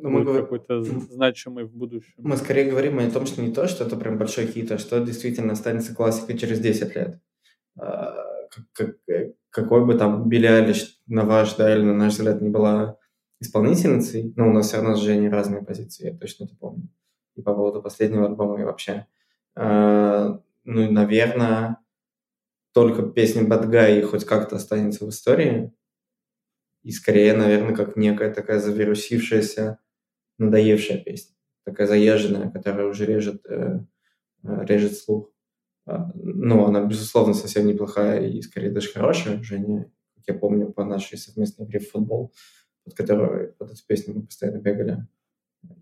мы, 0.00 0.10
будет 0.10 0.26
говор- 0.26 0.42
какой-то 0.42 0.82
значимой 0.82 1.64
в 1.64 1.72
будущем. 1.74 2.14
мы 2.18 2.36
скорее 2.36 2.70
говорим 2.70 2.98
о 2.98 3.10
том, 3.10 3.26
что 3.26 3.42
не 3.42 3.52
то, 3.52 3.66
что 3.68 3.84
это 3.84 3.96
прям 3.96 4.18
большой 4.18 4.46
хит, 4.46 4.70
а 4.72 4.78
что 4.78 5.00
действительно 5.00 5.52
останется 5.52 5.94
классикой 5.94 6.38
через 6.38 6.60
10 6.60 6.94
лет. 6.94 7.20
А, 7.78 8.14
э, 9.08 9.32
какой 9.50 9.84
бы 9.84 9.94
там 9.94 10.28
Билли 10.28 10.74
на 11.06 11.24
ваш, 11.24 11.54
да, 11.54 11.74
или 11.74 11.82
на 11.82 11.94
наш 11.94 12.14
взгляд, 12.14 12.40
не 12.40 12.50
была 12.50 12.98
исполнительницей, 13.40 14.32
но 14.36 14.48
у 14.48 14.52
нас 14.52 14.68
все 14.68 14.76
равно 14.76 14.94
с 14.94 15.00
Женей 15.00 15.28
разные 15.28 15.62
позиции, 15.62 16.10
я 16.10 16.16
точно 16.16 16.44
это 16.44 16.56
помню. 16.56 16.88
И 17.34 17.42
по 17.42 17.54
поводу 17.54 17.82
последнего 17.82 18.26
альбома, 18.26 18.60
и 18.60 18.64
вообще. 18.64 19.06
А, 19.54 20.40
ну, 20.64 20.90
наверное, 20.90 21.78
только 22.72 23.02
песня 23.02 23.42
Bad 23.42 23.68
Guy 23.68 24.02
хоть 24.02 24.24
как-то 24.24 24.56
останется 24.56 25.04
в 25.04 25.10
истории. 25.10 25.72
И 26.82 26.90
скорее, 26.90 27.34
наверное, 27.34 27.74
как 27.74 27.96
некая 27.96 28.32
такая 28.32 28.58
завирусившаяся, 28.58 29.78
надоевшая 30.38 30.98
песня. 30.98 31.36
Такая 31.64 31.86
заезженная, 31.86 32.50
которая 32.50 32.86
уже 32.86 33.06
режет, 33.06 33.44
э, 33.46 33.80
э, 34.42 34.64
режет 34.64 34.96
слух. 34.96 35.31
А, 35.86 36.10
Ну, 36.14 36.64
она, 36.64 36.84
безусловно, 36.84 37.34
совсем 37.34 37.66
неплохая 37.66 38.26
и 38.26 38.40
скорее 38.42 38.70
даже 38.70 38.90
хорошая. 38.92 39.42
Женя, 39.42 39.90
как 40.16 40.24
я 40.28 40.34
помню, 40.34 40.72
по 40.72 40.84
нашей 40.84 41.18
совместной 41.18 41.66
игре 41.66 41.80
в 41.80 41.90
футбол, 41.90 42.32
под 42.84 42.94
которой 42.94 43.48
под 43.52 43.70
эту 43.72 43.80
песню 43.86 44.14
мы 44.14 44.22
постоянно 44.22 44.58
бегали, 44.58 45.06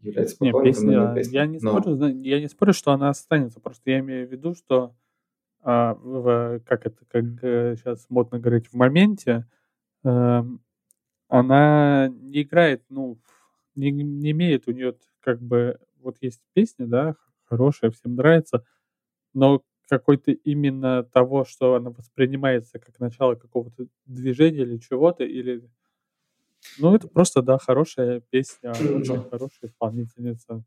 является 0.02 0.36
Не, 0.40 0.50
поклонником 0.50 0.86
данной 0.86 1.14
песня, 1.14 1.14
песни. 1.14 1.34
я 1.36 1.46
не 1.46 1.58
Но- 1.60 1.78
спорю, 1.80 1.96
зна- 1.96 2.08
я 2.10 2.40
не 2.40 2.48
спорю, 2.48 2.72
что 2.72 2.92
она 2.92 3.08
останется, 3.10 3.60
просто 3.60 3.90
я 3.90 4.00
имею 4.00 4.26
в 4.28 4.32
виду, 4.32 4.54
что 4.54 4.94
а, 5.62 5.94
в, 5.94 6.60
как 6.66 6.86
это, 6.86 7.04
как 7.06 7.24
сейчас 7.78 8.06
модно 8.08 8.38
говорить, 8.38 8.68
в 8.68 8.74
моменте 8.74 9.46
эм, 10.04 10.62
она 11.28 12.08
не 12.08 12.42
играет, 12.42 12.82
ну, 12.88 13.18
не, 13.74 13.90
не 13.90 14.30
имеет 14.30 14.66
у 14.68 14.72
нее 14.72 14.96
как 15.20 15.40
бы, 15.42 15.78
вот 15.98 16.16
есть 16.22 16.40
песня, 16.54 16.86
да, 16.86 17.14
хорошая, 17.44 17.90
всем 17.90 18.14
нравится, 18.16 18.64
но 19.34 19.62
какой-то 19.90 20.32
именно 20.32 21.04
того, 21.04 21.44
что 21.44 21.74
она 21.76 21.90
воспринимается 21.90 22.78
как 22.78 22.98
начало 23.00 23.34
какого-то 23.36 23.86
движения 24.06 24.62
или 24.62 24.78
чего-то, 24.78 25.24
или... 25.24 25.68
Ну, 26.76 26.94
это 26.94 27.08
просто, 27.08 27.42
да, 27.42 27.58
хорошая 27.58 28.20
песня, 28.30 28.80
очень 28.80 29.22
хорошая 29.30 29.68
исполнительница. 29.70 30.62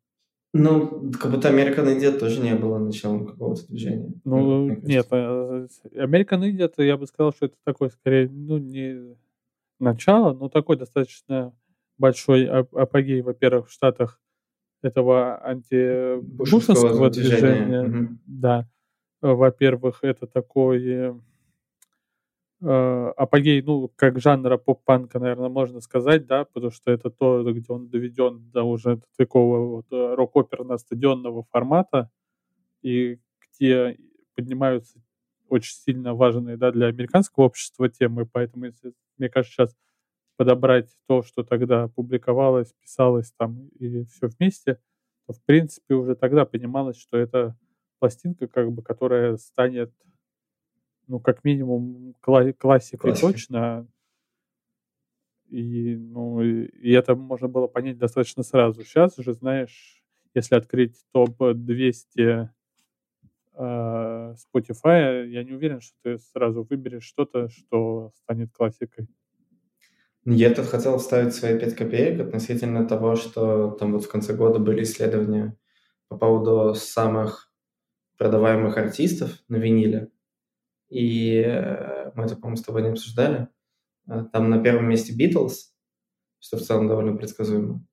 Ну, 0.54 1.12
как 1.20 1.32
будто 1.32 1.50
American 1.50 1.88
Idiot 1.98 2.20
тоже 2.20 2.42
не 2.42 2.54
было 2.56 2.78
началом 2.78 3.26
какого-то 3.26 3.66
движения. 3.68 4.14
Ну, 4.24 4.70
нет, 4.84 5.08
э, 5.12 5.68
American 5.96 6.42
Idiot, 6.44 6.74
я 6.84 6.98
бы 6.98 7.08
сказал, 7.08 7.34
что 7.34 7.48
это 7.48 7.56
такой, 7.64 7.90
скорее, 7.90 8.30
ну, 8.30 8.58
не 8.58 9.16
начало, 9.80 10.34
но 10.34 10.50
такой 10.50 10.78
достаточно 10.78 11.54
большой 11.98 12.48
ап- 12.48 12.78
апогей, 12.80 13.22
во-первых, 13.22 13.70
в 13.70 13.74
Штатах 13.74 14.22
этого 14.84 15.38
антибушевского 15.44 16.22
Бушевского 16.90 17.10
движения. 17.12 17.84
Мгм. 17.84 18.20
Да. 18.28 18.68
Э, 19.24 19.34
Во-первых, 19.34 20.00
это 20.04 20.28
такой 20.28 20.86
э, 22.62 23.14
апогей, 23.18 23.62
ну, 23.62 23.90
как 23.96 24.20
жанра 24.20 24.58
поп-панка, 24.58 25.20
наверное, 25.20 25.50
можно 25.50 25.80
сказать, 25.82 26.26
да, 26.28 26.46
потому 26.46 26.72
что 26.72 26.92
это 26.92 27.10
то, 27.10 27.44
где 27.52 27.66
он 27.70 27.90
доведен 27.90 28.50
до 28.52 28.64
уже 28.64 29.02
такого 29.18 29.78
вот 29.78 29.86
э, 29.92 30.16
рок-оперно-стадионного 30.16 31.44
формата, 31.52 32.10
и 32.84 33.20
где 33.60 33.98
поднимаются 34.36 35.00
очень 35.50 35.76
сильно 35.76 36.16
важные 36.16 36.58
да, 36.58 36.72
для 36.72 36.88
американского 36.88 37.46
общества 37.46 37.90
темы, 37.90 38.26
поэтому, 38.32 38.66
если, 38.66 38.94
мне 39.18 39.30
кажется, 39.30 39.54
сейчас 39.56 39.78
подобрать 40.38 40.90
то, 41.08 41.24
что 41.24 41.44
тогда 41.44 41.88
публиковалось, 41.90 42.74
писалось 42.82 43.34
там 43.38 43.70
и 43.80 44.06
все 44.06 44.28
вместе, 44.40 44.80
то, 45.28 45.34
в 45.34 45.42
принципе, 45.44 45.96
уже 45.96 46.16
тогда 46.16 46.46
понималось, 46.46 46.98
что 46.98 47.18
это 47.18 47.58
пластинка, 48.04 48.48
как 48.48 48.70
бы, 48.70 48.82
которая 48.82 49.38
станет, 49.38 49.90
ну, 51.08 51.22
как 51.22 51.46
минимум, 51.46 52.16
кла- 52.22 52.52
классикой 52.52 53.12
Классика. 53.12 53.32
точно. 53.32 53.88
И, 55.50 55.96
ну, 55.96 56.42
и, 56.42 56.66
и 56.66 56.92
это 56.92 57.16
можно 57.16 57.48
было 57.48 57.68
понять 57.68 57.98
достаточно 57.98 58.44
сразу. 58.44 58.84
Сейчас 58.84 59.16
же, 59.16 59.34
знаешь, 59.34 60.04
если 60.34 60.56
открыть 60.56 61.02
топ-200 61.14 62.50
э, 63.54 64.36
Spotify, 64.36 65.26
я 65.26 65.44
не 65.46 65.54
уверен, 65.54 65.80
что 65.80 65.96
ты 66.04 66.18
сразу 66.18 66.68
выберешь 66.70 67.06
что-то, 67.06 67.48
что 67.48 68.12
станет 68.18 68.52
классикой. 68.52 69.08
Я 70.26 70.54
тут 70.54 70.66
хотел 70.66 70.98
вставить 70.98 71.34
свои 71.34 71.58
5 71.58 71.74
копеек 71.74 72.20
относительно 72.20 72.86
того, 72.86 73.16
что 73.16 73.72
там 73.72 73.94
вот 73.94 74.04
в 74.04 74.10
конце 74.10 74.36
года 74.36 74.60
были 74.60 74.84
исследования 74.84 75.56
по 76.10 76.18
поводу 76.18 76.76
самых 76.76 77.53
продаваемых 78.18 78.78
артистов 78.78 79.44
на 79.48 79.58
виниле. 79.58 80.12
И 80.90 81.42
э, 81.46 82.12
мы 82.16 82.26
это, 82.26 82.36
по-моему, 82.36 82.58
с 82.58 82.62
тобой 82.62 82.84
не 82.84 82.90
обсуждали. 82.90 83.50
Э, 84.08 84.26
там 84.32 84.50
на 84.50 84.62
первом 84.62 84.90
месте 84.90 85.14
Битлз, 85.14 85.74
что 86.40 86.58
в 86.58 86.62
целом 86.62 86.88
довольно 86.88 87.18
предсказуемо. 87.18 87.86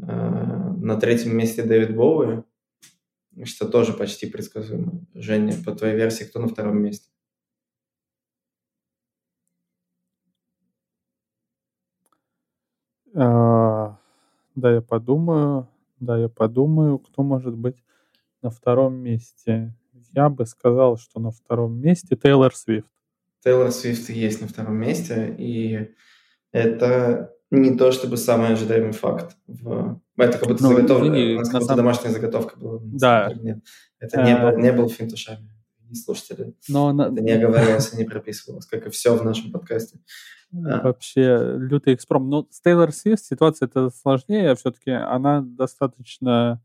Э, 0.00 0.04
на 0.06 0.96
третьем 0.98 1.36
месте 1.36 1.62
Дэвид 1.62 1.94
Боуи, 1.94 2.42
что 3.44 3.68
тоже 3.68 3.92
почти 3.92 4.26
предсказуемо. 4.26 5.04
Женя, 5.14 5.54
по 5.64 5.72
твоей 5.72 5.96
версии, 5.96 6.24
кто 6.24 6.40
на 6.40 6.48
втором 6.48 6.82
месте? 6.82 7.10
А, 13.14 13.98
да, 14.54 14.74
я 14.74 14.80
подумаю. 14.80 15.68
Да, 15.98 16.16
я 16.16 16.28
подумаю, 16.30 16.98
кто 16.98 17.22
может 17.22 17.54
быть 17.54 17.76
на 18.42 18.50
втором 18.50 18.96
месте. 18.96 19.74
Я 20.12 20.28
бы 20.28 20.46
сказал, 20.46 20.96
что 20.96 21.20
на 21.20 21.30
втором 21.30 21.80
месте 21.80 22.16
Тейлор 22.16 22.54
Свифт. 22.54 22.88
Тейлор 23.44 23.70
Свифт 23.72 24.10
есть 24.10 24.40
на 24.40 24.48
втором 24.48 24.76
месте, 24.76 25.34
и 25.38 25.90
это 26.52 27.32
не 27.50 27.76
то 27.76 27.90
чтобы 27.92 28.16
самый 28.16 28.52
ожидаемый 28.52 28.92
факт. 28.92 29.36
В... 29.46 30.00
Это 30.16 30.38
как 30.38 30.48
будто, 30.48 30.62
ну, 30.62 30.70
заготов... 30.70 31.02
извини, 31.02 31.36
как 31.36 31.46
будто 31.46 31.60
самом... 31.60 31.76
домашняя 31.76 32.12
заготовка 32.12 32.58
была. 32.58 32.78
Да. 32.82 33.32
Нет. 33.34 33.58
Это 33.98 34.22
не, 34.22 34.36
был, 34.36 34.58
не 34.58 34.72
был 34.72 34.88
финт 34.88 35.12
ушами. 35.12 35.50
слушатели. 35.94 36.54
Но, 36.68 36.90
это 37.02 37.20
не 37.20 37.32
оговаривалось 37.32 37.92
и 37.94 37.96
не 37.96 38.04
прописывалось, 38.04 38.66
как 38.66 38.86
и 38.86 38.90
все 38.90 39.16
в 39.16 39.24
нашем 39.24 39.52
подкасте. 39.52 39.98
А. 40.52 40.82
Вообще 40.82 41.56
лютый 41.56 41.94
экспром. 41.94 42.28
Но 42.28 42.46
с 42.50 42.60
Тейлор 42.60 42.92
Свифт 42.92 43.24
ситуация 43.24 43.66
это 43.66 43.90
сложнее. 43.90 44.54
Все-таки 44.54 44.90
она 44.90 45.42
достаточно 45.42 46.62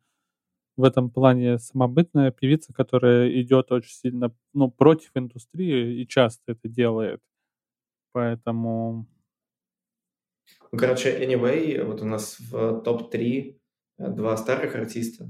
в 0.78 0.84
этом 0.84 1.10
плане 1.10 1.58
самобытная 1.58 2.32
певица, 2.32 2.74
которая 2.74 3.30
идет 3.42 3.72
очень 3.72 3.94
сильно 3.94 4.36
ну, 4.54 4.70
против 4.70 5.12
индустрии 5.16 6.02
и 6.02 6.08
часто 6.08 6.54
это 6.54 6.68
делает. 6.68 7.22
Поэтому... 8.12 9.08
Ну, 10.72 10.78
короче, 10.78 11.24
anyway, 11.24 11.84
вот 11.84 12.02
у 12.02 12.06
нас 12.06 12.40
в 12.40 12.82
топ-3 12.82 13.60
э, 13.98 14.10
два 14.10 14.38
старых 14.38 14.76
артиста 14.76 15.30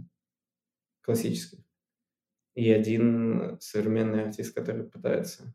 классических 1.02 1.66
и 2.56 2.72
один 2.72 3.58
современный 3.60 4.24
артист, 4.24 4.56
который 4.56 4.86
пытается 4.86 5.54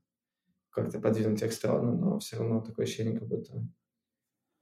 как-то 0.70 1.00
подвинуть 1.00 1.42
их 1.42 1.52
сторону, 1.52 1.96
но 1.96 2.18
все 2.20 2.36
равно 2.36 2.60
такое 2.60 2.84
ощущение, 2.86 3.18
как 3.18 3.26
будто 3.26 3.56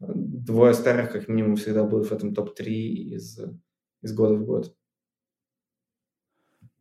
э, 0.01 0.07
двое 0.15 0.73
старых 0.73 1.13
как 1.13 1.29
минимум 1.29 1.57
всегда 1.57 1.85
будут 1.85 2.09
в 2.09 2.13
этом 2.13 2.35
топ-3 2.35 2.65
из, 2.65 3.39
из 4.03 4.15
года 4.15 4.35
в 4.35 4.45
год. 4.47 4.78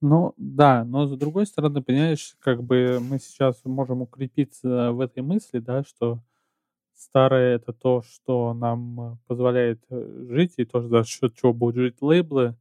Ну 0.02 0.34
да, 0.38 0.84
но 0.86 1.08
с 1.08 1.18
другой 1.18 1.48
стороны, 1.48 1.82
понимаешь, 1.82 2.36
как 2.40 2.62
бы 2.64 3.00
мы 3.02 3.18
сейчас 3.20 3.60
можем 3.66 4.02
укрепиться 4.04 4.92
в 4.92 5.00
этой 5.02 5.24
мысли, 5.24 5.58
да, 5.60 5.84
что 5.84 6.20
старое 6.96 7.56
это 7.58 7.74
то, 7.74 8.04
что 8.04 8.54
нам 8.54 9.20
позволяет 9.28 9.82
э, 9.90 10.26
жить, 10.30 10.56
и 10.58 10.66
тоже 10.66 10.90
за 10.90 11.04
счет 11.06 11.36
чего 11.36 11.54
будут 11.54 11.78
жить 11.78 12.02
лейблы, 12.02 12.56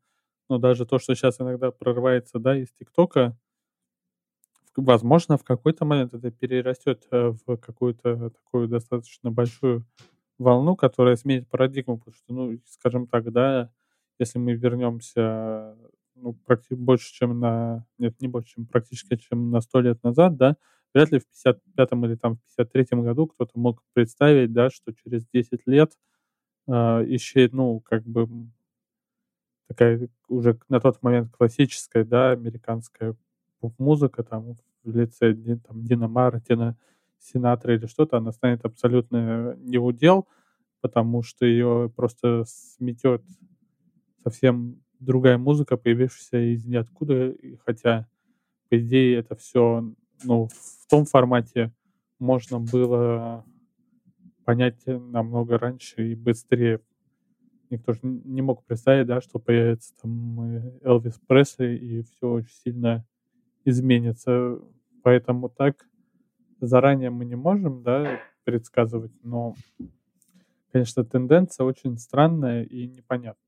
но 0.49 0.59
даже 0.59 0.87
то, 0.87 0.99
что 0.99 1.15
сейчас 1.15 1.41
иногда 1.41 1.71
прорывается, 1.73 2.39
да, 2.41 2.57
из 2.59 2.73
ТикТока, 2.73 3.37
возможно, 4.77 5.37
в 5.39 5.45
какой-то 5.45 5.85
момент 5.85 6.15
это 6.15 6.31
перерастет 6.31 7.07
э, 7.11 7.33
в 7.47 7.57
какую-то 7.57 8.31
такую 8.31 8.69
достаточно 8.69 9.31
большую 9.31 9.85
волну, 10.39 10.77
которая 10.77 11.17
сменит 11.17 11.49
парадигму, 11.49 11.99
потому 11.99 12.15
что, 12.17 12.35
ну, 12.35 12.59
скажем 12.67 13.07
так, 13.07 13.33
да, 13.33 13.71
если 14.19 14.39
мы 14.39 14.55
вернемся 14.55 15.77
ну, 16.17 16.37
практи- 16.47 16.77
больше, 16.77 17.13
чем 17.13 17.39
на... 17.39 17.87
Нет, 17.99 18.21
не 18.21 18.29
больше, 18.29 18.55
чем 18.55 18.67
практически, 18.67 19.17
чем 19.17 19.51
на 19.51 19.61
сто 19.61 19.81
лет 19.81 20.03
назад, 20.03 20.37
да, 20.37 20.57
вряд 20.95 21.13
ли 21.13 21.21
в 21.21 21.25
55-м 21.47 22.07
или 22.07 22.15
там 22.17 22.37
в 22.37 22.61
53-м 22.61 23.03
году 23.03 23.27
кто-то 23.27 23.59
мог 23.59 23.83
представить, 23.93 24.53
да, 24.53 24.71
что 24.71 24.93
через 24.93 25.27
10 25.33 25.67
лет 25.67 25.93
э, 26.69 26.73
еще, 27.07 27.49
ну, 27.53 27.81
как 27.81 28.05
бы 28.05 28.29
такая 29.69 30.09
уже 30.29 30.59
на 30.69 30.81
тот 30.81 31.03
момент 31.03 31.31
классическая, 31.33 32.05
да, 32.05 32.31
американская 32.31 33.17
поп-музыка, 33.61 34.23
там, 34.23 34.55
в 34.85 34.97
лице 34.97 35.35
там, 35.67 35.85
Дина 35.85 36.09
Мартина, 36.09 36.77
Синатра 37.19 37.75
или 37.75 37.87
что-то, 37.87 38.19
она 38.19 38.33
станет 38.33 38.65
абсолютно 38.65 39.57
неудел, 39.57 40.29
потому 40.81 41.23
что 41.23 41.45
ее 41.45 41.93
просто 41.95 42.45
сметет 42.47 43.23
совсем 44.23 44.81
другая 45.07 45.39
музыка, 45.39 45.77
появившаяся 45.77 46.55
из 46.55 46.67
ниоткуда, 46.67 47.35
хотя, 47.65 48.09
по 48.69 48.79
идее, 48.79 49.19
это 49.19 49.37
все 49.37 49.95
ну, 50.25 50.49
в 50.49 50.87
том 50.89 51.05
формате 51.05 51.73
можно 52.19 52.61
было 52.61 53.45
понять 54.45 54.87
намного 54.87 55.59
раньше 55.59 56.13
и 56.13 56.15
быстрее. 56.15 56.81
Никто 57.71 57.93
же 57.93 58.01
не 58.03 58.43
мог 58.43 58.65
представить, 58.65 59.07
да, 59.07 59.21
что 59.21 59.39
появится 59.39 59.93
там 60.01 60.41
э, 60.41 60.79
Элвис 60.83 61.21
Пресли, 61.27 61.77
и 61.77 62.03
все 62.03 62.31
очень 62.31 62.55
сильно 62.65 63.05
изменится. 63.65 64.61
Поэтому 65.03 65.49
так 65.49 65.89
заранее 66.61 67.11
мы 67.11 67.25
не 67.25 67.35
можем, 67.35 67.83
да, 67.83 68.21
предсказывать, 68.45 69.13
но, 69.25 69.57
конечно, 70.71 71.05
тенденция 71.05 71.65
очень 71.65 71.99
странная 71.99 72.63
и 72.63 72.87
непонятная. 72.87 73.46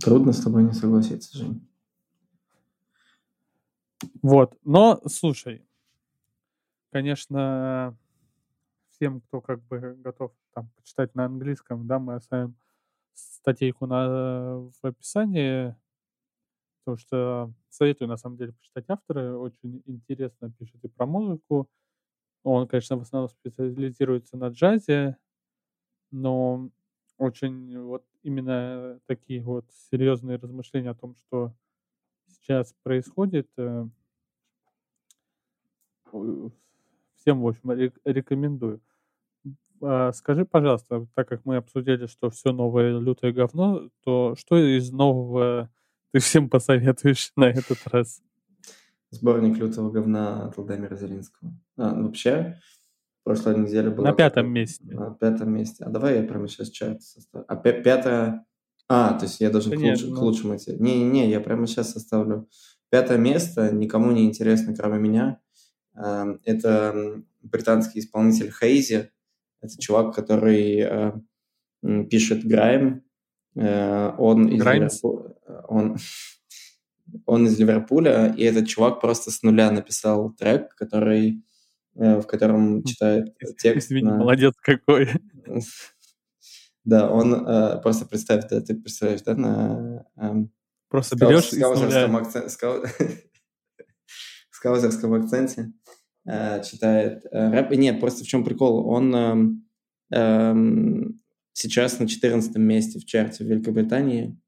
Трудно 0.00 0.32
с 0.32 0.42
тобой 0.42 0.64
не 0.64 0.72
согласиться, 0.72 1.36
Жень. 1.36 1.66
Вот, 4.22 4.56
но, 4.64 5.00
слушай, 5.06 5.66
конечно, 6.90 7.96
всем, 8.90 9.20
кто 9.20 9.40
как 9.40 9.62
бы 9.64 9.96
готов 9.98 10.32
там 10.54 10.70
почитать 10.76 11.14
на 11.14 11.24
английском, 11.24 11.86
да, 11.86 11.98
мы 11.98 12.14
оставим 12.14 12.54
статейку 13.14 13.86
на, 13.86 14.58
в 14.58 14.78
описании, 14.82 15.74
потому 16.80 16.98
что 16.98 17.52
советую, 17.70 18.08
на 18.08 18.16
самом 18.16 18.36
деле, 18.36 18.52
почитать 18.52 18.84
автора, 18.88 19.36
очень 19.36 19.82
интересно 19.86 20.52
пишет 20.52 20.84
и 20.84 20.88
про 20.88 21.06
музыку. 21.06 21.68
Он, 22.44 22.68
конечно, 22.68 22.96
в 22.96 23.02
основном 23.02 23.28
специализируется 23.28 24.36
на 24.36 24.48
джазе, 24.48 25.16
но 26.10 26.70
очень 27.18 27.78
вот 27.80 28.04
именно 28.22 29.00
такие 29.06 29.42
вот 29.42 29.66
серьезные 29.90 30.38
размышления 30.38 30.90
о 30.90 30.94
том, 30.94 31.14
что 31.16 31.52
сейчас 32.28 32.74
происходит, 32.82 33.48
э, 33.56 33.86
всем, 37.16 37.42
в 37.42 37.48
общем, 37.48 37.92
рекомендую. 38.04 38.80
А, 39.80 40.12
скажи, 40.12 40.44
пожалуйста, 40.44 41.06
так 41.14 41.28
как 41.28 41.44
мы 41.44 41.56
обсудили, 41.56 42.06
что 42.06 42.30
все 42.30 42.52
новое 42.52 42.98
лютое 42.98 43.32
говно, 43.32 43.90
то 44.02 44.34
что 44.36 44.56
из 44.56 44.90
нового 44.90 45.70
ты 46.12 46.20
всем 46.20 46.48
посоветуешь 46.48 47.32
на 47.36 47.44
этот 47.44 47.78
раз? 47.86 48.22
Сборник 49.10 49.56
лютого 49.56 49.90
говна 49.90 50.46
от 50.46 50.56
Владимира 50.56 50.96
Зеленского. 50.96 51.52
А, 51.76 51.94
ну, 51.94 52.06
вообще, 52.06 52.60
прошлой 53.28 53.58
неделе 53.58 53.90
было... 53.90 54.06
На 54.06 54.12
пятом 54.12 54.50
месте. 54.50 54.84
На 54.84 55.10
пятом 55.10 55.52
месте. 55.52 55.84
А 55.84 55.90
давай 55.90 56.16
я 56.16 56.22
прямо 56.22 56.48
сейчас 56.48 56.70
чат 56.70 57.02
составлю. 57.02 57.44
А 57.46 57.56
пятое... 57.56 58.46
А, 58.88 59.12
то 59.18 59.26
есть 59.26 59.40
я 59.40 59.50
должен 59.50 59.72
да 59.72 59.76
к, 59.76 59.80
луч... 59.82 60.02
ну... 60.02 60.16
к 60.16 60.22
лучшему 60.22 60.56
идти. 60.56 60.72
Не-не-не, 60.78 61.28
я 61.28 61.40
прямо 61.40 61.66
сейчас 61.66 61.92
составлю. 61.92 62.48
Пятое 62.90 63.18
место, 63.18 63.70
никому 63.70 64.12
не 64.12 64.24
интересно, 64.24 64.74
кроме 64.74 64.98
меня. 64.98 65.40
Эм, 65.94 66.40
это 66.44 67.22
британский 67.42 68.00
исполнитель 68.00 68.50
Хейзи. 68.50 69.10
Это 69.60 69.78
чувак, 69.78 70.14
который 70.14 70.78
э, 70.80 71.12
пишет 72.08 72.46
Грайм. 72.46 73.02
Э, 73.56 74.12
он 74.16 74.48
из 74.48 74.64
Ливерпуля. 74.64 75.34
Он... 75.68 75.96
Он 77.24 77.46
из 77.46 77.58
Ливерпуля, 77.58 78.34
и 78.36 78.42
этот 78.42 78.68
чувак 78.68 79.00
просто 79.00 79.30
с 79.30 79.42
нуля 79.42 79.70
написал 79.70 80.30
трек, 80.34 80.74
который, 80.74 81.30
э, 81.30 81.40
в 81.98 82.22
котором 82.22 82.84
читает 82.84 83.34
текст. 83.58 83.90
Извини, 83.90 84.08
на... 84.08 84.16
молодец 84.16 84.54
какой. 84.60 85.08
Да, 86.84 87.10
он 87.10 87.34
э, 87.34 87.82
просто 87.82 88.06
представь, 88.06 88.48
да, 88.48 88.62
ты 88.62 88.74
представляешь, 88.74 89.20
да, 89.20 89.34
на... 89.34 90.06
Э, 90.16 90.32
просто 90.88 91.16
берешь 91.16 91.52
и 91.52 91.60
акцент, 91.60 92.50
скау... 92.50 92.82
скаузерском 94.50 95.12
акценте 95.12 95.72
э, 96.26 96.62
читает 96.62 97.26
э, 97.30 97.50
рэп. 97.50 97.72
Нет, 97.72 98.00
просто 98.00 98.24
в 98.24 98.26
чем 98.26 98.42
прикол? 98.42 98.88
Он 98.88 99.14
э, 99.14 100.16
э, 100.16 100.54
сейчас 101.52 101.98
на 101.98 102.08
14 102.08 102.56
месте 102.56 102.98
в 103.00 103.04
чарте 103.04 103.44
в 103.44 103.48
Великобритании, 103.48 104.40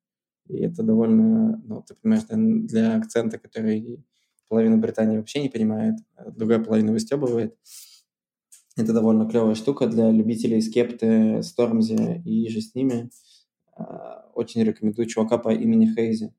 и 0.48 0.62
это 0.62 0.82
довольно, 0.82 1.60
ну, 1.66 1.82
ты 1.82 1.94
понимаешь, 1.94 2.24
для 2.26 2.96
акцента, 2.96 3.38
который 3.38 4.02
половина 4.50 4.76
Британии 4.76 5.16
вообще 5.16 5.40
не 5.40 5.48
понимает, 5.48 5.94
а 6.16 6.30
другая 6.30 6.58
половина 6.58 6.92
выстебывает. 6.92 7.56
Это 8.76 8.92
довольно 8.92 9.28
клевая 9.28 9.54
штука 9.54 9.86
для 9.86 10.10
любителей 10.10 10.60
скепты, 10.60 11.42
Стормзи 11.42 12.22
и 12.24 12.48
же 12.48 12.60
с 12.60 12.74
ними. 12.74 13.10
А, 13.76 14.28
очень 14.34 14.62
рекомендую 14.64 15.06
чувака 15.06 15.38
по 15.38 15.50
имени 15.54 15.86
Хейзи. 15.86 16.34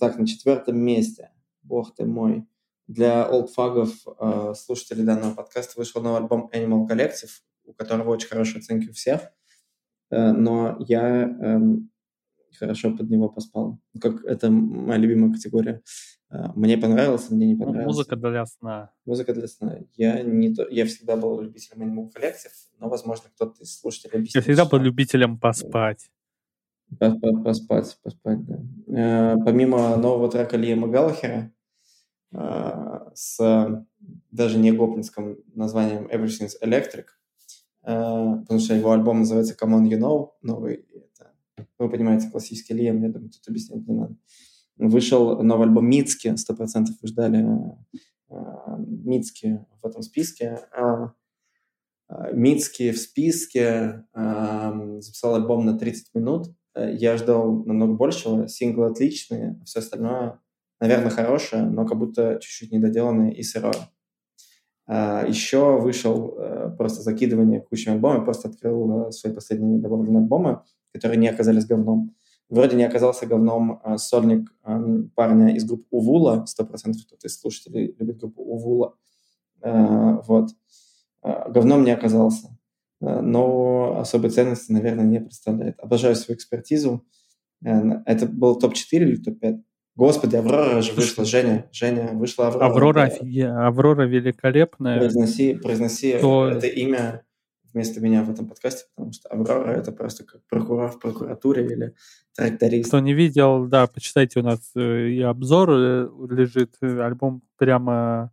Так, 0.00 0.18
на 0.18 0.26
четвертом 0.26 0.78
месте, 0.78 1.30
бог 1.62 1.94
ты 1.94 2.04
мой, 2.04 2.46
для 2.88 3.24
олдфагов, 3.24 3.90
а, 4.18 4.54
слушателей 4.54 5.04
данного 5.04 5.34
подкаста, 5.34 5.74
вышел 5.76 6.02
новый 6.02 6.20
альбом 6.20 6.50
Animal 6.52 6.88
Collective, 6.88 7.30
у 7.64 7.72
которого 7.72 8.10
очень 8.10 8.28
хорошие 8.28 8.58
оценки 8.58 8.88
у 8.88 8.92
всех. 8.92 9.30
Э, 10.10 10.32
но 10.32 10.76
я 10.80 11.60
эм, 12.54 12.58
хорошо 12.58 12.96
под 12.96 13.10
него 13.10 13.28
поспал. 13.28 13.78
Как 14.00 14.24
это 14.24 14.50
моя 14.50 14.98
любимая 14.98 15.32
категория. 15.32 15.82
А, 16.30 16.52
мне 16.56 16.76
понравилось, 16.76 17.30
мне 17.30 17.46
не 17.46 17.54
ну, 17.54 17.64
понравилось. 17.64 17.96
Музыка 17.96 18.16
для 18.16 18.46
сна. 18.46 18.90
Музыка 19.04 19.34
для 19.34 19.46
сна. 19.46 19.78
Я, 19.96 20.22
не 20.22 20.54
то, 20.54 20.66
я 20.68 20.84
всегда 20.86 21.16
был 21.16 21.40
любителем 21.40 21.82
Animal 21.82 22.10
Collective, 22.12 22.52
но, 22.78 22.88
возможно, 22.88 23.30
кто-то 23.34 23.62
из 23.62 23.78
слушателей 23.78 24.18
объяснит. 24.18 24.34
Я 24.34 24.42
всегда 24.42 24.64
был 24.64 24.78
любителем 24.78 25.38
поспать. 25.38 26.10
Поспать, 26.98 27.98
поспать, 28.02 28.44
да. 28.44 28.60
А, 28.88 29.36
помимо 29.44 29.96
нового 29.96 30.30
трека 30.30 30.56
Лиама 30.56 30.88
Галлахера 30.88 31.52
а, 32.32 33.12
с 33.14 33.86
даже 34.30 34.58
не 34.58 34.72
гопницким 34.72 35.38
названием 35.54 36.06
Everything's 36.06 36.54
Electric, 36.60 37.04
потому 37.80 38.58
что 38.58 38.74
его 38.74 38.90
альбом 38.92 39.20
называется 39.20 39.54
Come 39.54 39.78
On 39.78 39.88
You 39.88 39.98
Know, 39.98 40.30
новый. 40.42 40.86
Это, 40.92 41.32
вы 41.78 41.90
понимаете, 41.90 42.30
классический 42.30 42.74
Лиам, 42.74 43.02
я 43.02 43.08
думаю, 43.08 43.30
тут 43.30 43.46
объяснять 43.48 43.86
не 43.86 43.94
надо. 43.94 44.16
Вышел 44.76 45.42
новый 45.42 45.66
альбом 45.66 45.88
Мицки, 45.88 46.34
сто 46.36 46.54
процентов 46.54 46.96
вы 47.00 47.08
ждали 47.08 47.46
э, 48.28 48.34
Мицки 48.78 49.64
в 49.82 49.86
этом 49.86 50.02
списке. 50.02 50.60
А, 50.76 51.12
а, 52.08 52.32
Мицки 52.32 52.90
в 52.90 52.98
списке 52.98 54.04
записал 54.12 55.36
альбом 55.36 55.64
на 55.64 55.78
30 55.78 56.14
минут. 56.14 56.48
Э, 56.74 56.92
я 56.92 57.16
ждал 57.16 57.64
намного 57.64 57.94
большего. 57.94 58.48
Синглы 58.48 58.86
отличные, 58.86 59.60
все 59.64 59.78
остальное, 59.78 60.40
наверное, 60.80 61.10
хорошее, 61.10 61.62
но 61.64 61.86
как 61.86 61.98
будто 61.98 62.38
чуть-чуть 62.40 62.72
недоделанное 62.72 63.30
и 63.30 63.42
сырое. 63.42 63.90
А, 64.86 65.24
Еще 65.26 65.78
вышел 65.78 66.34
э, 66.36 66.70
просто 66.76 67.02
закидывание 67.02 67.60
кучи 67.60 67.88
альбомов, 67.88 68.24
просто 68.24 68.48
открыл 68.48 69.10
свои 69.12 69.32
последние 69.32 69.78
добавленные 69.78 70.22
альбомы, 70.22 70.62
которые 70.92 71.18
не 71.18 71.28
оказались 71.28 71.66
говном. 71.66 72.14
Вроде 72.50 72.76
не 72.76 72.84
оказался 72.84 73.26
говном 73.26 73.80
а, 73.82 73.96
сольник 73.96 74.52
парня 75.14 75.54
из 75.56 75.64
группы 75.64 75.86
Увула, 75.90 76.44
100% 76.46 76.66
кто-то 77.06 77.26
из 77.26 77.40
слушателей 77.40 77.94
любит 77.98 78.18
группу 78.18 78.42
Увула. 78.42 78.94
А, 79.62 80.20
вот. 80.26 80.50
Говном 81.22 81.84
не 81.84 81.90
оказался, 81.90 82.54
но 83.00 83.98
особой 83.98 84.28
ценности, 84.28 84.70
наверное, 84.72 85.06
не 85.06 85.20
представляет. 85.20 85.80
Обожаю 85.80 86.14
свою 86.16 86.36
экспертизу. 86.36 87.02
А, 87.64 88.02
это 88.04 88.26
был 88.26 88.56
топ-4 88.56 88.98
или 88.98 89.16
топ-5? 89.16 89.62
Господи, 89.96 90.34
Аврора 90.36 90.82
же 90.82 90.92
вышла, 90.92 91.24
Женя, 91.24 91.68
Женя, 91.70 92.10
вышла 92.12 92.48
Аврора. 92.48 92.66
Аврора, 92.66 93.12
да. 93.20 93.66
Аврора 93.66 94.02
великолепная. 94.06 94.98
Произноси, 94.98 95.54
произноси 95.54 96.18
то... 96.20 96.48
это 96.48 96.66
имя 96.66 97.24
вместо 97.74 98.00
меня 98.00 98.22
в 98.22 98.30
этом 98.30 98.48
подкасте, 98.48 98.86
потому 98.94 99.12
что 99.12 99.28
Аврора— 99.28 99.70
это 99.72 99.92
просто 99.92 100.24
как 100.24 100.40
прокурор 100.48 100.90
в 100.90 100.98
прокуратуре 100.98 101.66
или 101.66 101.94
тракторист. 102.36 102.88
Кто 102.88 103.00
не 103.00 103.14
видел, 103.14 103.66
да, 103.66 103.86
почитайте, 103.86 104.40
у 104.40 104.42
нас 104.42 104.72
э, 104.76 105.08
и 105.08 105.20
обзор 105.20 105.70
э, 105.70 106.08
лежит, 106.30 106.76
э, 106.80 107.00
альбом 107.00 107.42
прямо 107.56 108.32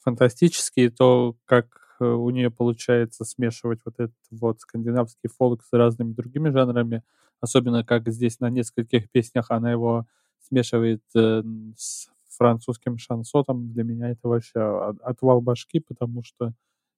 фантастический, 0.00 0.90
то, 0.90 1.36
как 1.44 1.66
у 2.00 2.30
нее 2.30 2.50
получается 2.50 3.24
смешивать 3.24 3.80
вот 3.84 3.94
этот 3.98 4.16
вот 4.30 4.60
скандинавский 4.60 5.28
фолк 5.28 5.62
с 5.62 5.72
разными 5.72 6.12
другими 6.12 6.48
жанрами, 6.48 7.02
особенно 7.40 7.84
как 7.84 8.08
здесь 8.08 8.40
на 8.40 8.48
нескольких 8.48 9.10
песнях 9.10 9.50
она 9.50 9.70
его 9.70 10.06
смешивает 10.48 11.02
с 11.12 12.08
французским 12.30 12.98
шансотом, 12.98 13.72
для 13.72 13.84
меня 13.84 14.10
это 14.10 14.28
вообще 14.28 14.60
отвал 15.02 15.40
башки, 15.40 15.80
потому 15.80 16.22
что 16.22 16.52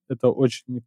это 0.09 0.28
очень 0.28 0.85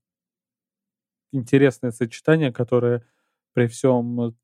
интересное 1.31 1.91
сочетание, 1.91 2.51
которое 2.51 3.05
при 3.53 3.67
всем 3.67 4.35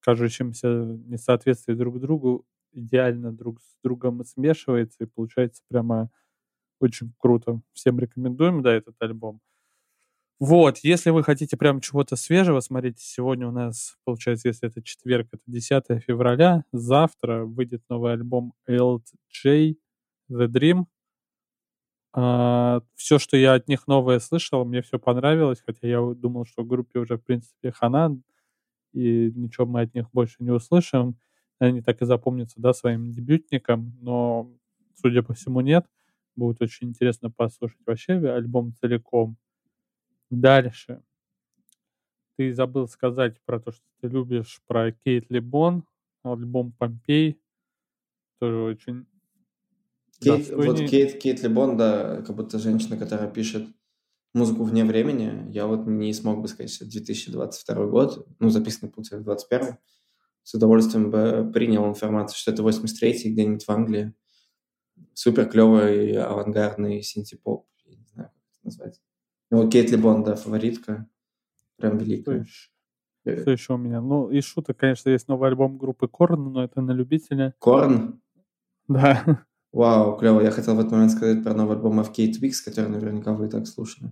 кажущемся 0.00 0.68
несоответствии 1.06 1.74
друг 1.74 2.00
другу 2.00 2.46
идеально 2.72 3.32
друг 3.32 3.60
с 3.60 3.76
другом 3.84 4.24
смешивается, 4.24 5.04
и 5.04 5.06
получается 5.06 5.62
прямо 5.68 6.10
очень 6.80 7.12
круто. 7.18 7.60
Всем 7.74 7.98
рекомендуем, 8.00 8.62
да, 8.62 8.72
этот 8.74 8.96
альбом. 9.00 9.40
Вот, 10.40 10.78
если 10.82 11.10
вы 11.10 11.22
хотите 11.24 11.56
прям 11.56 11.80
чего-то 11.80 12.14
свежего, 12.16 12.60
смотрите, 12.60 12.98
сегодня 13.02 13.48
у 13.48 13.52
нас, 13.52 13.96
получается, 14.04 14.48
если 14.48 14.68
это 14.68 14.82
четверг, 14.82 15.28
это 15.32 15.42
10 15.46 15.98
февраля, 15.98 16.64
завтра 16.72 17.44
выйдет 17.44 17.82
новый 17.88 18.12
альбом 18.12 18.52
LJ 18.68 19.76
The 20.30 20.46
Dream, 20.48 20.84
а, 22.12 22.80
все, 22.94 23.18
что 23.18 23.36
я 23.36 23.54
от 23.54 23.68
них 23.68 23.86
новое 23.86 24.18
слышал, 24.20 24.64
мне 24.64 24.82
все 24.82 24.98
понравилось, 24.98 25.62
хотя 25.64 25.86
я 25.86 26.00
думал, 26.14 26.46
что 26.46 26.64
группе 26.64 26.98
уже, 27.00 27.16
в 27.18 27.24
принципе, 27.24 27.72
хана, 27.72 28.18
и 28.94 29.32
ничего 29.34 29.66
мы 29.66 29.82
от 29.82 29.94
них 29.94 30.08
больше 30.12 30.36
не 30.40 30.50
услышим. 30.50 31.16
Они 31.60 31.82
так 31.82 32.02
и 32.02 32.06
запомнятся, 32.06 32.60
да, 32.60 32.74
своим 32.74 33.12
дебютником, 33.12 33.96
но, 34.02 34.50
судя 34.94 35.22
по 35.22 35.34
всему, 35.34 35.60
нет. 35.60 35.86
Будет 36.36 36.62
очень 36.62 36.88
интересно 36.90 37.30
послушать 37.30 37.78
вообще 37.86 38.14
альбом 38.14 38.74
целиком. 38.74 39.36
Дальше. 40.40 41.02
Ты 42.36 42.52
забыл 42.52 42.88
сказать 42.88 43.40
про 43.46 43.58
то, 43.58 43.72
что 43.72 43.84
ты 44.00 44.08
любишь 44.08 44.60
про 44.66 44.92
Кейт 44.92 45.30
Лебон, 45.30 45.84
альбом 46.22 46.72
«Помпей». 46.72 47.40
Тоже 48.38 48.58
очень 48.58 49.06
Кейт, 50.20 50.50
вот 50.50 50.78
Кейт, 50.78 51.18
Кейт 51.18 51.42
Лебон, 51.42 51.78
да, 51.78 52.20
как 52.20 52.36
будто 52.36 52.58
женщина, 52.58 52.98
которая 52.98 53.30
пишет 53.30 53.66
музыку 54.34 54.64
вне 54.64 54.84
времени. 54.84 55.50
Я 55.50 55.66
вот 55.66 55.86
не 55.86 56.12
смог 56.12 56.42
бы 56.42 56.48
сказать, 56.48 56.70
что 56.70 56.84
2022 56.84 57.86
год, 57.86 58.28
ну, 58.38 58.50
записанный, 58.50 58.92
получается, 58.92 59.22
в 59.22 59.24
2021. 59.24 59.78
С 60.42 60.54
удовольствием 60.54 61.10
бы 61.10 61.50
принял 61.50 61.88
информацию, 61.88 62.36
что 62.38 62.50
это 62.50 62.62
83-й 62.62 63.32
где-нибудь 63.32 63.64
в 63.64 63.70
Англии. 63.70 64.12
Супер 65.14 65.48
клевый 65.48 66.12
авангардный 66.12 67.02
синтепоп, 67.02 67.66
я 67.86 67.96
не 67.96 68.04
знаю, 68.04 68.30
как 68.34 68.42
это 68.50 68.60
назвать. 68.64 69.00
Ну, 69.50 69.62
вот 69.62 69.72
Кейт 69.72 69.90
Лебон, 69.90 70.24
да, 70.24 70.34
фаворитка. 70.34 71.08
Прям 71.76 71.98
великая. 71.98 72.44
Что, 72.44 73.36
что 73.36 73.50
еще 73.50 73.74
у 73.74 73.76
меня? 73.76 74.00
Ну, 74.00 74.30
из 74.30 74.44
шуток, 74.44 74.76
конечно, 74.76 75.10
есть 75.10 75.28
новый 75.28 75.48
альбом 75.48 75.78
группы 75.78 76.08
Корн, 76.08 76.52
но 76.52 76.64
это 76.64 76.80
на 76.80 76.92
любителя. 76.92 77.54
Корн? 77.58 78.20
Да. 78.88 79.44
Вау, 79.72 80.16
клево. 80.16 80.40
Я 80.40 80.50
хотел 80.50 80.74
в 80.74 80.80
этот 80.80 80.92
момент 80.92 81.12
сказать 81.12 81.42
про 81.44 81.52
новый 81.52 81.76
альбом 81.76 82.00
FK 82.00 82.32
Twix, 82.32 82.62
который 82.64 82.88
наверняка 82.88 83.32
вы 83.34 83.46
и 83.46 83.50
так 83.50 83.66
слушали. 83.66 84.10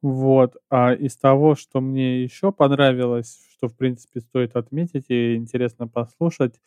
Вот. 0.00 0.56
А 0.68 0.92
из 0.92 1.16
того, 1.16 1.54
что 1.54 1.80
мне 1.80 2.22
еще 2.22 2.52
понравилось, 2.52 3.40
что, 3.52 3.68
в 3.68 3.76
принципе, 3.76 4.20
стоит 4.20 4.56
отметить 4.56 5.06
и 5.08 5.34
интересно 5.36 5.88
послушать, 5.88 6.60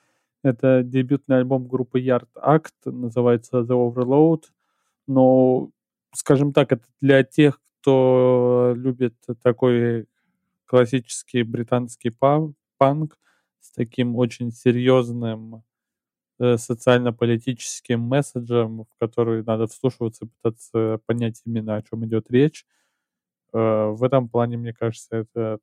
это 0.43 0.83
дебютный 0.83 1.37
альбом 1.37 1.67
группы 1.67 1.99
Yard 1.99 2.27
Act, 2.35 2.91
называется 2.91 3.59
The 3.59 3.93
Overload. 3.93 4.43
Но, 5.07 5.71
скажем 6.15 6.53
так, 6.53 6.71
это 6.71 6.85
для 7.01 7.23
тех, 7.23 7.61
кто 7.81 8.73
любит 8.75 9.15
такой 9.43 10.07
классический 10.65 11.43
британский 11.43 12.11
панк 12.77 13.19
с 13.61 13.71
таким 13.71 14.15
очень 14.15 14.51
серьезным 14.51 15.63
Э, 16.37 16.57
социально-политическим 16.57 18.01
месседжем, 18.01 18.83
в 18.83 18.95
который 18.99 19.41
надо 19.43 19.67
вслушиваться 19.67 20.25
и 20.25 20.27
пытаться 20.27 20.99
понять 21.05 21.41
именно, 21.45 21.77
о 21.77 21.81
чем 21.81 22.05
идет 22.05 22.29
речь. 22.29 22.65
Э, 23.53 23.87
в 23.91 24.03
этом 24.03 24.29
плане, 24.29 24.57
мне 24.57 24.73
кажется, 24.73 25.17
это 25.17 25.59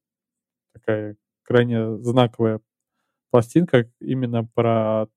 такая 0.75 1.17
крайне 1.45 1.99
знаковая 1.99 2.61
пластинка 3.31 3.91
именно 4.01 4.45
про 4.45 5.09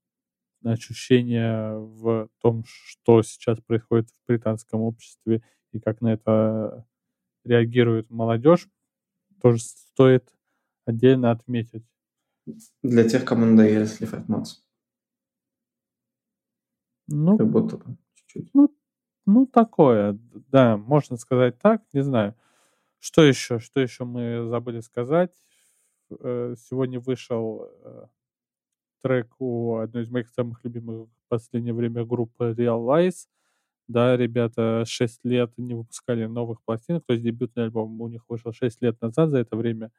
ощущение 0.73 1.77
в 1.77 2.29
том, 2.41 2.63
что 2.65 3.21
сейчас 3.21 3.59
происходит 3.59 4.09
в 4.09 4.27
британском 4.27 4.81
обществе 4.81 5.43
и 5.71 5.79
как 5.79 6.01
на 6.01 6.13
это 6.13 6.85
реагирует 7.43 8.09
молодежь, 8.09 8.67
тоже 9.41 9.59
стоит 9.59 10.33
отдельно 10.85 11.31
отметить. 11.31 11.85
Для 12.83 13.07
тех, 13.07 13.25
кому 13.25 13.45
надоели 13.45 13.85
Слифорд 13.85 14.27
Модс. 14.27 14.61
Ну, 17.07 17.37
как 17.37 17.49
будто 17.49 17.77
бы 17.77 17.97
чуть-чуть. 18.15 18.49
Ну, 18.53 18.75
ну, 19.25 19.45
такое, 19.45 20.19
да, 20.51 20.77
можно 20.77 21.17
сказать 21.17 21.57
так, 21.59 21.81
не 21.93 22.03
знаю. 22.03 22.35
Что 22.99 23.23
еще? 23.23 23.59
Что 23.59 23.79
еще 23.79 24.05
мы 24.05 24.47
забыли 24.47 24.79
сказать? 24.79 25.31
Э, 26.19 26.55
сегодня 26.57 26.99
вышел 26.99 27.69
э, 29.05 29.07
трек 29.07 29.35
у 29.39 29.77
одной 29.77 30.03
из 30.03 30.09
моих 30.09 30.29
самых 30.29 30.63
любимых 30.63 31.07
в 31.07 31.29
последнее 31.29 31.73
время 31.73 32.05
группы 32.05 32.55
Real 32.57 32.83
Lies. 32.85 33.27
Да, 33.87 34.17
ребята 34.17 34.83
6 34.87 35.25
лет 35.25 35.51
не 35.57 35.75
выпускали 35.75 36.25
новых 36.25 36.63
пластинок, 36.63 37.05
то 37.05 37.13
есть 37.13 37.23
дебютный 37.23 37.65
альбом 37.65 38.01
у 38.01 38.07
них 38.07 38.25
вышел 38.27 38.51
6 38.51 38.81
лет 38.81 38.99
назад, 39.01 39.29
за 39.29 39.37
это 39.37 39.55
время 39.55 39.91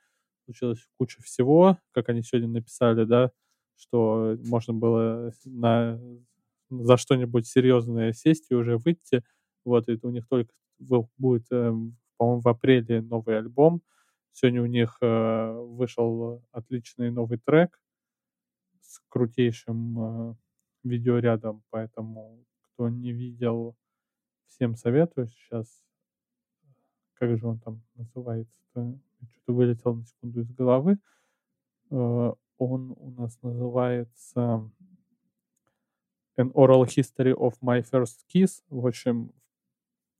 случилось 0.44 0.84
куча 0.98 1.22
всего, 1.22 1.78
как 1.92 2.08
они 2.08 2.22
сегодня 2.22 2.48
написали, 2.48 3.04
да, 3.04 3.30
что 3.76 4.36
можно 4.44 4.74
было 4.74 5.32
на, 5.44 6.00
за 6.70 6.96
что-нибудь 6.96 7.46
серьезное 7.46 8.12
сесть 8.12 8.46
и 8.50 8.54
уже 8.54 8.76
выйти. 8.76 9.22
Вот, 9.64 9.88
это 9.88 10.08
у 10.08 10.10
них 10.10 10.26
только 10.28 10.52
будет, 11.16 11.46
э, 11.52 11.72
по-моему, 12.16 12.40
в 12.40 12.48
апреле 12.48 13.02
новый 13.02 13.38
альбом. 13.38 13.82
Сегодня 14.32 14.62
у 14.62 14.66
них 14.66 14.98
э, 15.00 15.52
вышел 15.52 16.42
отличный 16.52 17.10
новый 17.10 17.38
трек 17.38 17.78
с 18.96 19.02
крутейшим 19.08 20.30
э, 20.30 20.34
видеорядом, 20.82 21.62
поэтому 21.70 22.44
кто 22.60 22.88
не 22.88 23.12
видел, 23.12 23.76
всем 24.46 24.74
советую 24.74 25.28
сейчас. 25.28 25.84
Как 27.14 27.36
же 27.36 27.46
он 27.46 27.58
там 27.58 27.82
называется-то? 27.94 28.98
Что-то 29.30 29.52
вылетел 29.52 29.94
на 29.94 30.04
секунду 30.04 30.40
из 30.40 30.50
головы. 30.52 30.98
Э, 31.90 32.32
он 32.58 32.94
у 32.96 33.10
нас 33.10 33.40
называется 33.42 34.70
An 36.38 36.52
Oral 36.52 36.84
History 36.84 37.34
of 37.34 37.54
My 37.62 37.82
First 37.82 38.24
Kiss. 38.32 38.62
В 38.68 38.86
общем, 38.86 39.32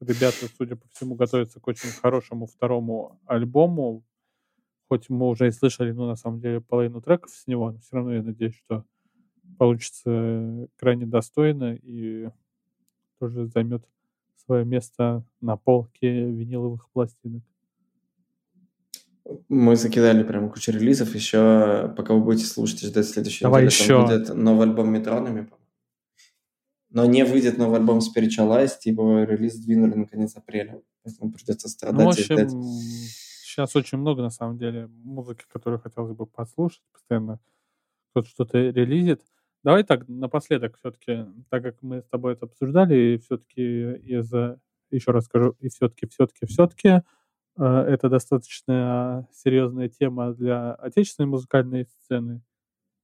ребята, 0.01 0.47
судя 0.55 0.77
по 0.77 0.87
всему, 0.89 1.15
готовятся 1.15 1.61
к 1.61 1.67
очень 1.67 1.91
хорошему 1.91 2.47
второму 2.47 3.21
альбому. 3.27 4.05
Хоть 4.89 5.09
мы 5.09 5.29
уже 5.29 5.49
и 5.49 5.51
слышали, 5.51 5.91
ну, 5.93 6.07
на 6.07 6.17
самом 6.17 6.41
деле, 6.41 6.61
половину 6.61 7.01
треков 7.01 7.31
с 7.31 7.47
него, 7.47 7.73
но 7.73 7.79
все 7.79 7.97
равно 7.97 8.15
я 8.15 8.23
надеюсь, 8.23 8.55
что 8.55 8.85
получится 9.59 10.69
крайне 10.77 11.07
достойно 11.07 11.77
и 11.83 12.29
тоже 13.19 13.47
займет 13.47 13.85
свое 14.45 14.65
место 14.65 15.25
на 15.41 15.57
полке 15.57 16.31
виниловых 16.31 16.89
пластинок. 16.91 17.43
Мы 19.49 19.75
закидали 19.75 20.23
прям 20.23 20.51
кучу 20.51 20.71
релизов. 20.71 21.15
Еще, 21.15 21.93
пока 21.97 22.15
вы 22.15 22.21
будете 22.21 22.47
слушать 22.47 22.83
и 22.85 22.87
ждать 22.87 23.07
следующей 23.07 23.43
Давай 23.43 23.65
недели, 23.65 23.83
еще. 23.83 23.87
там 23.87 24.07
будет 24.07 24.35
новый 24.35 24.69
альбом 24.69 24.93
Метронами, 24.93 25.51
но 26.91 27.05
не 27.07 27.25
выйдет 27.25 27.59
новый 27.59 27.79
альбом 27.79 27.99
Spiritualized, 27.99 28.79
его 28.85 29.25
релиз 29.25 29.55
сдвинули 29.55 29.95
на 29.95 30.07
конец 30.07 30.37
апреля, 30.37 30.81
поэтому 31.03 31.33
придется 31.33 31.69
страдать. 31.69 31.99
Ну, 31.99 32.07
в 32.07 32.09
общем, 32.11 32.35
ждать. 32.37 32.53
Сейчас 33.57 33.75
очень 33.75 33.99
много, 33.99 34.23
на 34.23 34.31
самом 34.31 34.59
деле, 34.59 34.87
музыки, 34.87 35.45
которую 35.49 35.81
хотелось 35.81 36.13
бы 36.13 36.27
послушать, 36.27 36.83
постоянно 36.93 37.41
кто-то 38.11 38.29
что-то 38.29 38.59
релизит. 38.59 39.23
Давай 39.65 39.83
так, 39.83 40.07
напоследок 40.09 40.77
все-таки, 40.77 41.25
так 41.49 41.63
как 41.63 41.83
мы 41.83 42.03
с 42.03 42.07
тобой 42.07 42.35
это 42.35 42.45
обсуждали, 42.45 42.95
и 42.95 43.19
все-таки 43.19 43.95
из 43.95 44.31
еще 44.91 45.11
раз 45.11 45.25
скажу, 45.25 45.57
и 45.59 45.69
все-таки, 45.69 46.07
все-таки, 46.07 46.47
все-таки 46.47 46.89
э, 47.59 47.65
это 47.65 48.09
достаточно 48.09 49.27
серьезная 49.33 49.89
тема 49.89 50.35
для 50.35 50.75
отечественной 50.75 51.29
музыкальной 51.29 51.87
сцены. 51.87 52.43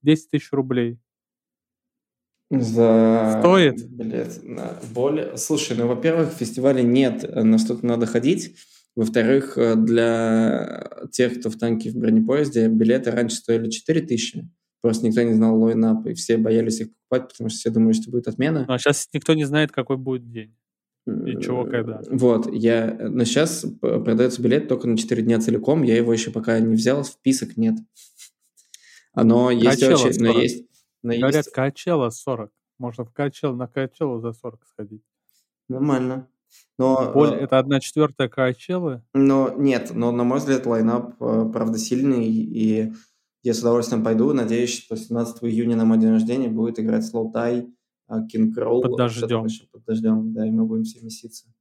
10 0.03 0.29
тысяч 0.29 0.51
рублей. 0.51 0.99
За 2.49 3.37
Стоит? 3.39 3.77
на 4.43 4.77
более... 4.93 5.35
Слушай, 5.37 5.75
ну, 5.77 5.87
во-первых, 5.87 6.29
в 6.31 6.37
фестивале 6.37 6.83
нет, 6.83 7.23
на 7.35 7.57
что-то 7.57 7.85
надо 7.85 8.05
ходить. 8.05 8.55
Во-вторых, 8.95 9.57
э, 9.57 9.75
для 9.75 10.87
тех, 11.11 11.39
кто 11.39 11.49
в 11.49 11.57
танке 11.57 11.89
в 11.89 11.95
бронепоезде, 11.95 12.67
билеты 12.67 13.11
раньше 13.11 13.37
стоили 13.37 13.69
4 13.69 14.01
тысячи. 14.01 14.49
Просто 14.81 15.07
никто 15.07 15.21
не 15.23 15.33
знал 15.33 15.59
лайнап, 15.59 16.05
и 16.05 16.13
все 16.13 16.37
боялись 16.37 16.81
их 16.81 16.89
покупать, 16.93 17.29
потому 17.29 17.49
что 17.49 17.59
все 17.59 17.69
думали, 17.69 17.93
что 17.93 18.11
будет 18.11 18.27
отмена. 18.27 18.65
Ну, 18.67 18.73
а 18.73 18.77
сейчас 18.77 19.07
никто 19.13 19.33
не 19.33 19.45
знает, 19.45 19.71
какой 19.71 19.97
будет 19.97 20.29
день. 20.29 20.55
И 21.05 21.41
чего, 21.41 21.65
когда. 21.65 22.01
Вот, 22.09 22.53
я... 22.53 22.95
Но 23.09 23.23
сейчас 23.25 23.65
продается 23.79 24.41
билет 24.41 24.67
только 24.67 24.87
на 24.87 24.97
4 24.97 25.21
дня 25.23 25.39
целиком, 25.39 25.83
я 25.83 25.97
его 25.97 26.13
еще 26.13 26.31
пока 26.31 26.59
не 26.59 26.75
взял, 26.75 27.03
список 27.03 27.57
нет. 27.57 27.75
Оно 29.13 29.51
есть 29.51 29.81
Качела 29.81 30.05
очень... 30.05 30.23
Но 30.23 30.39
есть... 30.39 30.65
Но 31.01 31.13
Говорят, 31.13 31.35
есть... 31.35 31.51
Качела 31.51 32.09
40. 32.09 32.51
Можно 32.77 33.05
в 33.05 33.11
Качел, 33.11 33.55
на 33.55 33.67
Качелу 33.67 34.19
за 34.19 34.33
40 34.33 34.65
сходить. 34.65 35.03
Нормально. 35.67 36.27
Но, 36.77 37.11
Боль, 37.13 37.33
э, 37.33 37.41
это 37.41 37.59
одна 37.59 37.79
четвертая 37.79 38.29
Качелы? 38.29 39.03
Но 39.13 39.53
нет, 39.57 39.91
но 39.93 40.11
на 40.11 40.23
мой 40.23 40.39
взгляд 40.39 40.65
лайнап 40.65 41.21
э, 41.21 41.49
правда 41.53 41.77
сильный, 41.77 42.25
и 42.27 42.93
я 43.43 43.53
с 43.53 43.59
удовольствием 43.59 44.03
пойду. 44.03 44.33
Надеюсь, 44.33 44.73
что 44.73 44.95
17 44.95 45.43
июня 45.43 45.75
на 45.75 45.85
мой 45.85 45.99
день 45.99 46.11
рождения 46.11 46.49
будет 46.49 46.79
играть 46.79 47.03
Slow 47.03 47.31
Tie, 47.33 47.69
King 48.33 48.53
Roll. 48.55 48.81
Под 48.81 48.97
дождем. 48.97 49.47
Под 49.71 49.85
дождем, 49.85 50.33
да, 50.33 50.47
и 50.47 50.51
мы 50.51 50.65
будем 50.65 50.83
все 50.83 51.03
меситься. 51.03 51.53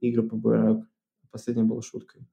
Игры 0.00 0.22
по 0.22 0.36
Буэрак. 0.36 0.86
Последняя 1.30 1.64
была 1.64 1.82
шуткой. 1.82 2.28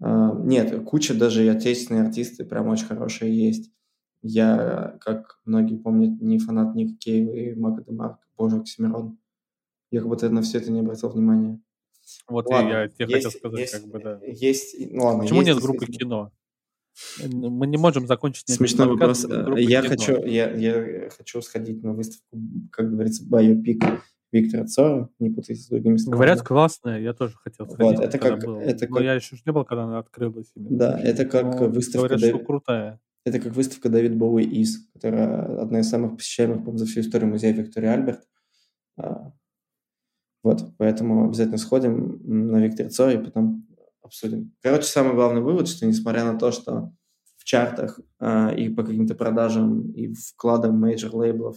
А, 0.00 0.34
нет, 0.34 0.84
куча 0.84 1.14
даже 1.14 1.44
и 1.44 1.48
отечественные 1.48 2.04
артисты 2.04 2.44
прям 2.44 2.68
очень 2.68 2.86
хорошие 2.86 3.34
есть. 3.34 3.72
Я, 4.22 4.98
как 5.00 5.40
многие 5.44 5.76
помнят, 5.76 6.20
не 6.20 6.38
фанат 6.38 6.74
Ника 6.74 6.96
Кейва 6.98 7.32
и 7.32 7.54
Мака 7.54 7.82
Демарк, 7.82 8.18
боже, 8.36 8.56
Оксимирон. 8.56 9.18
Я 9.90 10.00
как 10.00 10.08
будто 10.08 10.30
на 10.30 10.42
все 10.42 10.58
это 10.58 10.70
не 10.70 10.80
обратил 10.80 11.08
внимания. 11.08 11.60
Вот 12.28 12.46
ладно, 12.46 12.68
я 12.68 12.88
тебе 12.88 13.06
есть, 13.06 13.26
хотел 13.26 13.30
сказать, 13.30 13.60
есть, 13.60 13.72
как 13.72 13.86
бы, 13.86 14.00
да. 14.00 14.20
Есть, 14.24 14.76
ну 14.90 15.04
ладно, 15.04 15.22
Почему 15.22 15.40
есть, 15.40 15.52
нет 15.52 15.62
группы 15.62 15.86
кино? 15.86 16.32
Мы 17.22 17.66
не 17.66 17.76
можем 17.76 18.06
закончить... 18.06 18.48
Смешной 18.48 18.88
вопрос. 18.88 19.26
Я 19.56 19.82
хочу, 19.82 20.24
я, 20.24 20.50
я 20.52 21.10
хочу 21.10 21.40
сходить 21.40 21.82
на 21.82 21.92
выставку, 21.92 22.38
как 22.72 22.90
говорится, 22.90 23.24
Биопик 23.24 23.84
Виктора 24.32 24.66
Цора, 24.66 25.08
не 25.18 25.30
путайте 25.30 25.60
с 25.60 25.68
другими 25.68 25.96
словами. 25.96 26.16
Говорят, 26.16 26.42
классная, 26.42 27.00
я 27.00 27.14
тоже 27.14 27.36
хотел 27.36 27.68
сходить. 27.68 27.98
Вот, 27.98 28.04
это 28.04 28.18
как... 28.18 28.44
Был. 28.44 28.60
Это 28.60 28.86
Но 28.88 29.00
я 29.00 29.14
еще 29.14 29.36
не 29.44 29.52
был, 29.52 29.64
когда 29.64 29.84
она 29.84 29.98
открылась. 29.98 30.52
Именно. 30.54 30.78
Да, 30.78 31.00
это 31.00 31.24
как 31.24 31.60
Но 31.60 31.68
выставка... 31.68 32.08
Говорят, 32.08 32.20
Дэв... 32.20 32.36
что 32.36 32.44
крутая. 32.44 33.00
Это 33.24 33.40
как 33.40 33.54
выставка 33.54 33.88
David 33.88 34.16
Bowie 34.16 34.44
Is, 34.44 34.88
которая 34.92 35.60
одна 35.60 35.80
из 35.80 35.88
самых 35.88 36.16
посещаемых, 36.16 36.64
по 36.64 36.76
за 36.76 36.86
всю 36.86 37.00
историю 37.00 37.30
музея 37.30 37.52
Виктория 37.52 37.92
Альберт. 37.92 38.22
Вот, 40.42 40.74
поэтому 40.78 41.26
обязательно 41.26 41.58
сходим 41.58 42.20
на 42.24 42.58
Виктор 42.58 42.88
Цой 42.88 43.14
и 43.14 43.18
потом 43.18 43.66
обсудим. 44.02 44.52
Короче, 44.62 44.84
самый 44.84 45.14
главный 45.14 45.42
вывод, 45.42 45.68
что 45.68 45.86
несмотря 45.86 46.24
на 46.24 46.38
то, 46.38 46.50
что 46.50 46.92
в 47.36 47.44
чартах 47.44 48.00
э, 48.20 48.56
и 48.56 48.68
по 48.68 48.82
каким-то 48.82 49.14
продажам 49.14 49.90
и 49.92 50.12
вкладам 50.12 50.78
major 50.78 51.14
лейблов 51.14 51.56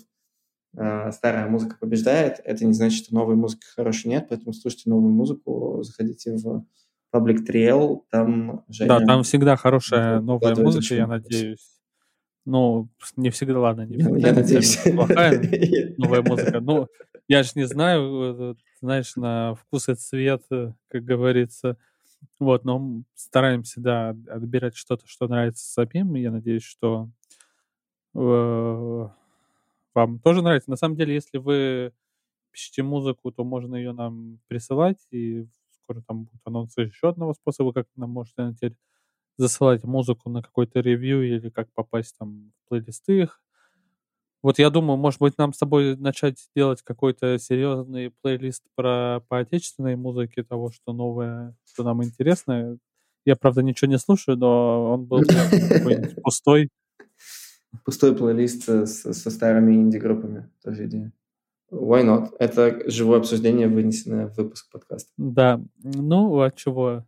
э, 0.78 1.12
старая 1.12 1.48
музыка 1.48 1.78
побеждает, 1.80 2.42
это 2.44 2.66
не 2.66 2.74
значит, 2.74 3.06
что 3.06 3.16
новой 3.16 3.36
музыки 3.36 3.66
хорошей 3.76 4.08
нет, 4.10 4.28
поэтому 4.30 4.54
слушайте 4.54 4.90
новую 4.90 5.14
музыку, 5.14 5.82
заходите 5.84 6.36
в 6.36 6.66
Public 7.14 7.46
Trail, 7.48 8.02
там 8.10 8.64
Женя... 8.70 9.00
Да, 9.00 9.06
там 9.06 9.24
всегда 9.24 9.56
хорошая 9.56 10.20
новая 10.20 10.56
музыка, 10.56 10.96
я 10.96 11.08
надеюсь. 11.08 11.70
Ну, 12.46 12.90
не 13.16 13.30
всегда, 13.30 13.60
ладно, 13.60 13.86
не 13.86 13.98
всегда. 13.98 14.28
Я 14.28 14.34
надеюсь. 14.34 14.78
Плохая 14.78 15.42
новая 15.98 16.22
музыка. 16.22 16.60
Ну, 16.60 16.88
я 17.28 17.44
же 17.44 17.52
не 17.56 17.66
знаю, 17.66 18.52
э, 18.52 18.56
знаешь, 18.84 19.16
на 19.16 19.56
вкус 19.56 19.88
и 19.90 19.96
цвет, 19.96 20.44
э, 20.52 20.74
как 20.90 21.06
говорится. 21.06 21.78
Вот, 22.40 22.66
но 22.66 23.04
стараемся, 23.16 23.80
да, 23.82 24.10
отбирать 24.30 24.76
что-то, 24.76 25.08
что 25.08 25.28
нравится 25.28 25.66
самим. 25.66 26.16
Я 26.16 26.32
надеюсь, 26.32 26.64
что 26.64 27.10
э, 28.16 29.08
вам 29.94 30.20
тоже 30.20 30.42
нравится. 30.42 30.70
На 30.70 30.76
самом 30.76 30.96
деле, 30.98 31.14
если 31.14 31.38
вы 31.38 31.94
пишете 32.52 32.84
музыку, 32.84 33.32
то 33.32 33.44
можно 33.44 33.76
ее 33.76 33.94
нам 33.94 34.40
присылать, 34.48 35.00
и 35.12 35.48
скоро 35.84 36.02
там 36.08 36.26
будет 36.26 36.42
анонс 36.46 36.78
еще 36.78 37.10
одного 37.10 37.34
способа, 37.34 37.74
как 37.74 37.88
нам 37.96 38.12
можете 38.12 38.54
теперь 38.56 38.78
засылать 39.38 39.84
музыку 39.84 40.30
на 40.30 40.44
какой-то 40.44 40.82
ревью 40.82 41.24
или 41.24 41.50
как 41.50 41.72
попасть 41.74 42.18
там 42.20 42.54
в 42.66 42.70
плейлисты 42.70 43.22
их. 43.24 43.42
Вот 44.44 44.60
я 44.60 44.70
думаю, 44.70 44.98
может 44.98 45.22
быть, 45.22 45.38
нам 45.38 45.54
с 45.54 45.58
тобой 45.58 45.96
начать 45.96 46.38
делать 46.54 46.82
какой-то 46.82 47.40
серьезный 47.40 48.12
плейлист 48.22 48.64
про 48.76 49.22
по 49.30 49.40
отечественной 49.40 49.96
музыке, 49.96 50.44
того, 50.44 50.70
что 50.70 50.92
новое, 50.92 51.56
что 51.64 51.84
нам 51.84 52.04
интересно. 52.04 52.78
Я, 53.26 53.38
правда, 53.38 53.64
ничего 53.64 53.90
не 53.90 53.98
слушаю, 53.98 54.38
но 54.38 54.92
он 54.92 55.06
был 55.06 55.22
пустой. 56.24 56.70
Пустой 57.86 58.16
плейлист 58.16 58.64
со, 58.64 58.86
со 58.86 59.32
старыми 59.32 59.76
инди-группами. 59.76 60.50
Тоже 60.62 60.88
идея. 60.88 61.14
Why 61.72 62.04
not? 62.04 62.36
Это 62.38 62.84
живое 62.92 63.20
обсуждение, 63.20 63.70
вынесенное 63.70 64.28
в 64.28 64.36
выпуск 64.36 64.70
подкаста. 64.70 65.10
Да, 65.18 65.62
ну, 65.82 66.42
а 66.42 66.52
чего? 66.52 67.06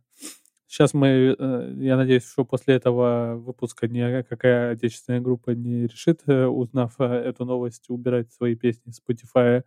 Сейчас 0.66 0.94
мы, 0.94 1.36
э, 1.38 1.74
я 1.78 1.96
надеюсь, 1.96 2.28
что 2.28 2.44
после 2.44 2.74
этого 2.74 3.36
выпуска 3.36 3.86
никакая 3.86 4.72
отечественная 4.72 5.20
группа 5.20 5.50
не 5.50 5.86
решит, 5.86 6.22
э, 6.26 6.46
узнав 6.46 6.94
э, 6.98 7.04
эту 7.04 7.44
новость, 7.44 7.88
убирать 7.88 8.32
свои 8.32 8.56
песни 8.56 8.90
с 8.90 9.00
Spotify. 9.00 9.62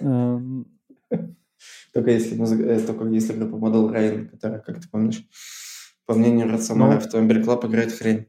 Эм. 0.00 0.66
Только 1.92 2.10
если, 2.10 2.36
только 2.86 3.04
если 3.06 3.32
группа 3.34 3.56
Model 3.56 3.92
Rain, 3.92 4.28
которая, 4.28 4.60
как 4.60 4.80
ты 4.80 4.88
помнишь, 4.88 5.26
по 6.06 6.14
мнению 6.14 6.50
Рацамара, 6.50 7.02
ну, 7.12 7.28
Club 7.28 7.66
играет 7.66 7.92
хрень. 7.92 8.26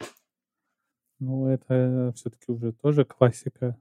Ну, 1.19 1.47
это 1.47 2.13
все-таки 2.15 2.51
уже 2.51 2.73
тоже 2.73 3.05
классика 3.05 3.77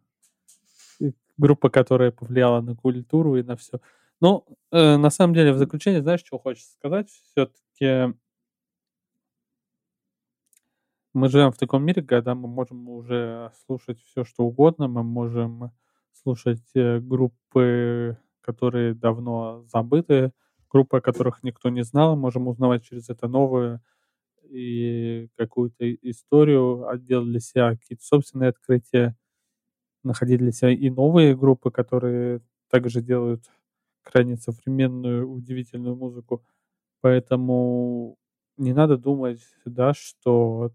группа, 1.39 1.71
которая 1.71 2.11
повлияла 2.11 2.61
на 2.61 2.75
культуру 2.75 3.37
и 3.37 3.43
на 3.43 3.57
все. 3.57 3.81
Ну, 4.21 4.45
э, 4.73 4.97
на 4.97 5.11
самом 5.11 5.35
деле, 5.35 5.53
в 5.53 5.59
заключение, 5.59 6.03
знаешь, 6.03 6.21
что 6.25 6.39
хочется 6.39 6.73
сказать? 6.73 7.09
Все-таки 7.09 7.63
мы 11.15 11.29
живем 11.29 11.53
в 11.53 11.59
таком 11.59 11.85
мире, 11.85 12.03
когда 12.03 12.35
мы 12.35 12.49
можем 12.49 12.89
уже 12.89 13.51
слушать 13.67 14.01
все, 14.05 14.25
что 14.25 14.45
угодно, 14.45 14.89
мы 14.89 15.03
можем 15.03 15.71
слушать 16.13 16.63
э, 16.75 17.01
группы, 17.01 18.19
которые 18.41 18.95
давно 18.95 19.65
забыты, 19.73 20.33
группы, 20.71 20.99
о 20.99 21.01
которых 21.01 21.43
никто 21.43 21.71
не 21.71 21.83
знал, 21.85 22.17
можем 22.17 22.49
узнавать 22.49 22.85
через 22.85 23.09
это 23.09 23.29
новую 23.29 23.81
и 24.45 25.29
какую-то 25.37 25.93
историю, 25.95 26.87
делать 27.01 27.29
для 27.31 27.41
себя 27.41 27.71
какие-то 27.73 28.05
собственные 28.05 28.51
открытия 28.51 29.17
находить 30.05 30.39
для 30.41 30.53
себя 30.53 30.71
и 30.73 30.91
новые 30.91 31.37
группы, 31.37 31.71
которые 31.71 32.41
также 32.71 33.03
делают 33.03 33.45
крайне 34.03 34.37
современную, 34.37 35.31
удивительную 35.31 35.97
музыку. 35.97 36.45
Поэтому 37.01 38.17
не 38.57 38.73
надо 38.73 38.97
думать, 38.97 39.41
да, 39.65 39.95
что 39.95 40.73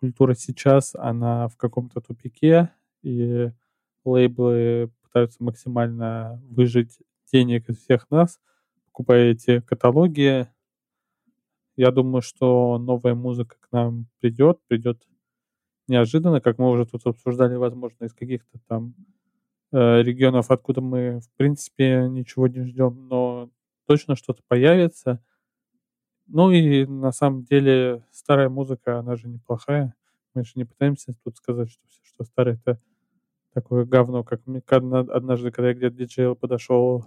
культура 0.00 0.34
сейчас, 0.34 0.94
она 0.94 1.48
в 1.48 1.56
каком-то 1.56 2.00
тупике, 2.00 2.70
и 3.02 3.50
лейблы 4.04 4.90
пытаются 5.02 5.42
максимально 5.44 6.42
выжить 6.50 6.98
денег 7.32 7.68
из 7.68 7.78
всех 7.78 8.10
нас, 8.10 8.40
покупая 8.86 9.30
эти 9.30 9.60
каталоги. 9.60 10.48
Я 11.76 11.90
думаю, 11.90 12.20
что 12.20 12.78
новая 12.78 13.14
музыка 13.14 13.56
к 13.60 13.70
нам 13.72 14.06
придет, 14.20 14.58
придет 14.66 15.02
неожиданно, 15.88 16.40
как 16.40 16.58
мы 16.58 16.70
уже 16.70 16.86
тут 16.86 17.06
обсуждали, 17.06 17.54
возможно, 17.54 18.04
из 18.04 18.12
каких-то 18.12 18.58
там 18.66 18.94
э, 19.72 20.02
регионов, 20.02 20.50
откуда 20.50 20.80
мы, 20.80 21.20
в 21.20 21.30
принципе, 21.36 22.08
ничего 22.08 22.48
не 22.48 22.64
ждем, 22.64 23.08
но 23.08 23.21
точно 23.92 24.16
что-то 24.16 24.42
появится. 24.48 25.22
Ну 26.26 26.50
и 26.50 26.86
на 26.86 27.12
самом 27.12 27.44
деле 27.44 28.02
старая 28.10 28.48
музыка, 28.48 28.98
она 28.98 29.16
же 29.16 29.28
неплохая. 29.28 29.94
Мы 30.32 30.44
же 30.44 30.52
не 30.54 30.64
пытаемся 30.64 31.14
тут 31.22 31.36
сказать, 31.36 31.70
что 31.70 31.86
все, 31.88 32.00
что 32.02 32.24
старое, 32.24 32.58
это 32.64 32.80
такое 33.52 33.84
говно, 33.84 34.24
как 34.24 34.40
однажды, 34.46 35.50
когда 35.50 35.68
я 35.68 35.74
где-то 35.74 35.94
диджейл 35.94 36.34
подошел 36.34 37.04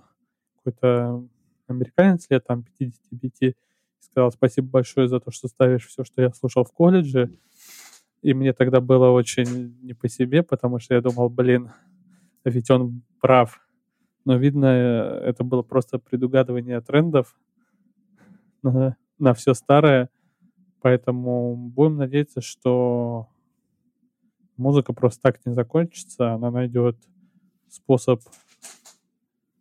какой-то 0.57 1.27
американец 1.65 2.27
лет 2.29 2.45
там 2.45 2.61
55 2.77 3.31
и 3.41 3.55
сказал 3.99 4.31
спасибо 4.31 4.67
большое 4.67 5.07
за 5.07 5.19
то, 5.19 5.31
что 5.31 5.47
ставишь 5.47 5.87
все, 5.87 6.03
что 6.03 6.21
я 6.21 6.31
слушал 6.33 6.65
в 6.65 6.71
колледже. 6.71 7.31
И 8.21 8.35
мне 8.35 8.53
тогда 8.53 8.79
было 8.79 9.09
очень 9.09 9.75
не 9.81 9.95
по 9.95 10.07
себе, 10.07 10.43
потому 10.43 10.77
что 10.77 10.93
я 10.93 11.01
думал, 11.01 11.29
блин, 11.29 11.71
ведь 12.43 12.69
он 12.69 13.01
прав. 13.19 13.64
Но 14.25 14.37
видно, 14.37 14.65
это 14.65 15.43
было 15.43 15.61
просто 15.61 15.99
предугадывание 15.99 16.81
трендов 16.81 17.37
на, 18.63 18.97
на 19.19 19.33
все 19.33 19.53
старое. 19.53 20.09
Поэтому 20.81 21.55
будем 21.55 21.97
надеяться, 21.97 22.41
что 22.41 23.29
музыка 24.57 24.93
просто 24.93 25.21
так 25.21 25.45
не 25.45 25.53
закончится. 25.53 26.33
Она 26.33 26.51
найдет 26.51 26.97
способ 27.69 28.21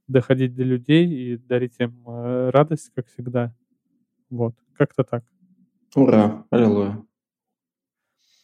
доходить 0.06 0.54
до 0.54 0.62
людей 0.62 1.08
и 1.08 1.36
дарить 1.36 1.76
им 1.78 2.02
э, 2.06 2.50
радость, 2.50 2.90
как 2.94 3.06
всегда. 3.06 3.54
Вот, 4.30 4.54
как-то 4.74 5.04
так. 5.04 5.24
Ура, 5.94 6.44
аллилуйя. 6.50 7.02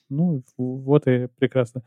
Ну, 0.08 0.42
вот 0.56 1.06
и 1.06 1.28
прекрасно. 1.38 1.82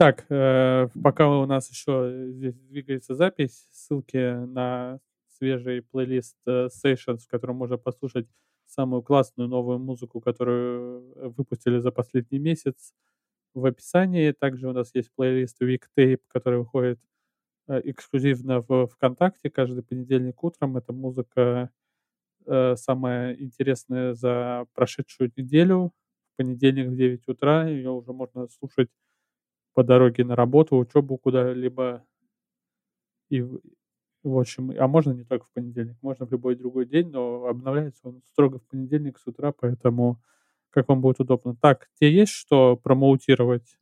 Так, 0.00 0.24
э, 0.30 0.88
пока 1.04 1.28
у 1.28 1.44
нас 1.44 1.68
еще 1.70 2.30
здесь 2.30 2.54
двигается 2.54 3.14
запись, 3.14 3.68
ссылки 3.70 4.46
на 4.46 4.98
свежий 5.36 5.82
плейлист 5.82 6.38
э, 6.46 6.68
Sessions, 6.68 7.18
в 7.18 7.28
котором 7.28 7.56
можно 7.56 7.76
послушать 7.76 8.26
самую 8.64 9.02
классную 9.02 9.50
новую 9.50 9.78
музыку, 9.78 10.22
которую 10.22 11.34
выпустили 11.36 11.80
за 11.80 11.90
последний 11.92 12.38
месяц, 12.38 12.94
в 13.52 13.66
описании. 13.66 14.32
Также 14.32 14.70
у 14.70 14.72
нас 14.72 14.90
есть 14.94 15.10
плейлист 15.14 15.60
Week 15.60 15.82
Tape, 15.94 16.22
который 16.28 16.60
выходит 16.60 16.98
э, 17.68 17.82
эксклюзивно 17.84 18.64
в 18.66 18.86
ВКонтакте 18.86 19.50
каждый 19.50 19.82
понедельник 19.82 20.42
утром. 20.42 20.78
Это 20.78 20.94
музыка 20.94 21.68
э, 22.46 22.74
самая 22.76 23.34
интересная 23.34 24.14
за 24.14 24.64
прошедшую 24.72 25.30
неделю 25.36 25.92
понедельник 26.36 26.88
в 26.88 26.96
9 26.96 27.28
утра, 27.28 27.68
ее 27.68 27.90
уже 27.90 28.14
можно 28.14 28.48
слушать 28.48 28.88
по 29.74 29.84
дороге 29.84 30.24
на 30.24 30.36
работу, 30.36 30.76
учебу 30.76 31.16
куда-либо. 31.18 32.04
И, 33.28 33.42
в 33.42 34.38
общем, 34.38 34.72
а 34.78 34.88
можно 34.88 35.12
не 35.12 35.24
только 35.24 35.46
в 35.46 35.52
понедельник, 35.52 35.96
можно 36.02 36.26
в 36.26 36.32
любой 36.32 36.56
другой 36.56 36.86
день, 36.86 37.10
но 37.10 37.46
обновляется 37.46 38.08
он 38.08 38.22
строго 38.32 38.58
в 38.58 38.66
понедельник 38.66 39.18
с 39.18 39.26
утра, 39.26 39.52
поэтому 39.52 40.20
как 40.70 40.88
вам 40.88 41.00
будет 41.00 41.20
удобно. 41.20 41.56
Так, 41.56 41.88
тебе 41.98 42.12
есть 42.12 42.32
что 42.32 42.76
промоутировать? 42.76 43.78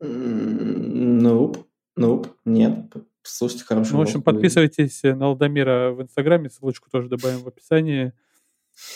Nope, 0.00 1.64
nope, 1.98 2.28
нет. 2.44 2.92
Слушайте 3.22 3.64
хорошую 3.64 3.94
Ну, 3.94 3.98
в 4.00 4.02
общем, 4.02 4.22
подписывайтесь 4.22 5.02
на 5.04 5.26
Алдамира 5.26 5.92
в 5.92 6.02
Инстаграме, 6.02 6.50
ссылочку 6.50 6.90
тоже 6.90 7.08
добавим 7.08 7.40
в 7.40 7.48
описании. 7.48 8.12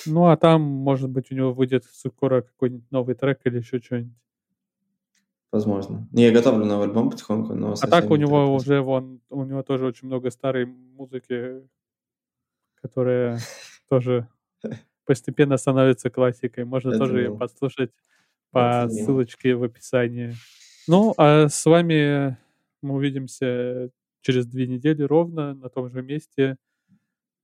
Ну, 0.06 0.26
а 0.26 0.36
там, 0.36 0.62
может 0.62 1.10
быть, 1.10 1.30
у 1.30 1.34
него 1.34 1.52
выйдет 1.52 1.84
скоро 1.84 2.42
какой-нибудь 2.42 2.90
новый 2.90 3.14
трек 3.14 3.40
или 3.44 3.58
еще 3.58 3.78
что-нибудь. 3.78 4.16
Возможно. 5.52 6.08
Я 6.12 6.32
готовлю 6.32 6.64
новый 6.64 6.88
альбом 6.88 7.10
потихоньку, 7.10 7.54
но... 7.54 7.74
А 7.80 7.86
так 7.86 8.10
у 8.10 8.16
него 8.16 8.46
трек. 8.46 8.60
уже, 8.60 8.80
вон, 8.82 9.20
у 9.30 9.44
него 9.44 9.62
тоже 9.62 9.86
очень 9.86 10.08
много 10.08 10.30
старой 10.30 10.66
музыки, 10.66 11.62
которая 12.74 13.38
тоже 13.88 14.28
постепенно 15.04 15.56
становится 15.56 16.10
классикой. 16.10 16.64
Можно 16.64 16.98
тоже 16.98 17.22
ее 17.22 17.36
послушать 17.36 17.92
по 18.50 18.88
ссылочке 18.88 19.54
в 19.54 19.62
описании. 19.62 20.34
Ну, 20.88 21.14
а 21.16 21.48
с 21.48 21.64
вами 21.64 22.36
мы 22.82 22.94
увидимся 22.94 23.90
через 24.20 24.46
две 24.46 24.66
недели 24.66 25.02
ровно 25.02 25.54
на 25.54 25.68
том 25.68 25.90
же 25.90 26.02
месте. 26.02 26.56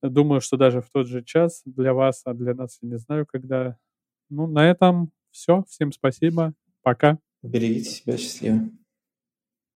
Думаю, 0.02 0.40
что 0.40 0.56
даже 0.56 0.80
в 0.80 0.90
тот 0.90 1.06
же 1.06 1.22
час 1.22 1.62
для 1.64 1.94
вас, 1.94 2.22
а 2.24 2.34
для 2.34 2.54
нас 2.54 2.78
я 2.82 2.88
не 2.88 2.98
знаю, 2.98 3.26
когда. 3.26 3.76
Ну, 4.28 4.46
на 4.46 4.68
этом 4.68 5.12
все. 5.30 5.64
Всем 5.68 5.92
спасибо. 5.92 6.54
Пока. 6.82 7.18
Берегите 7.42 7.90
себя. 7.90 8.16
Счастливо. 8.16 8.70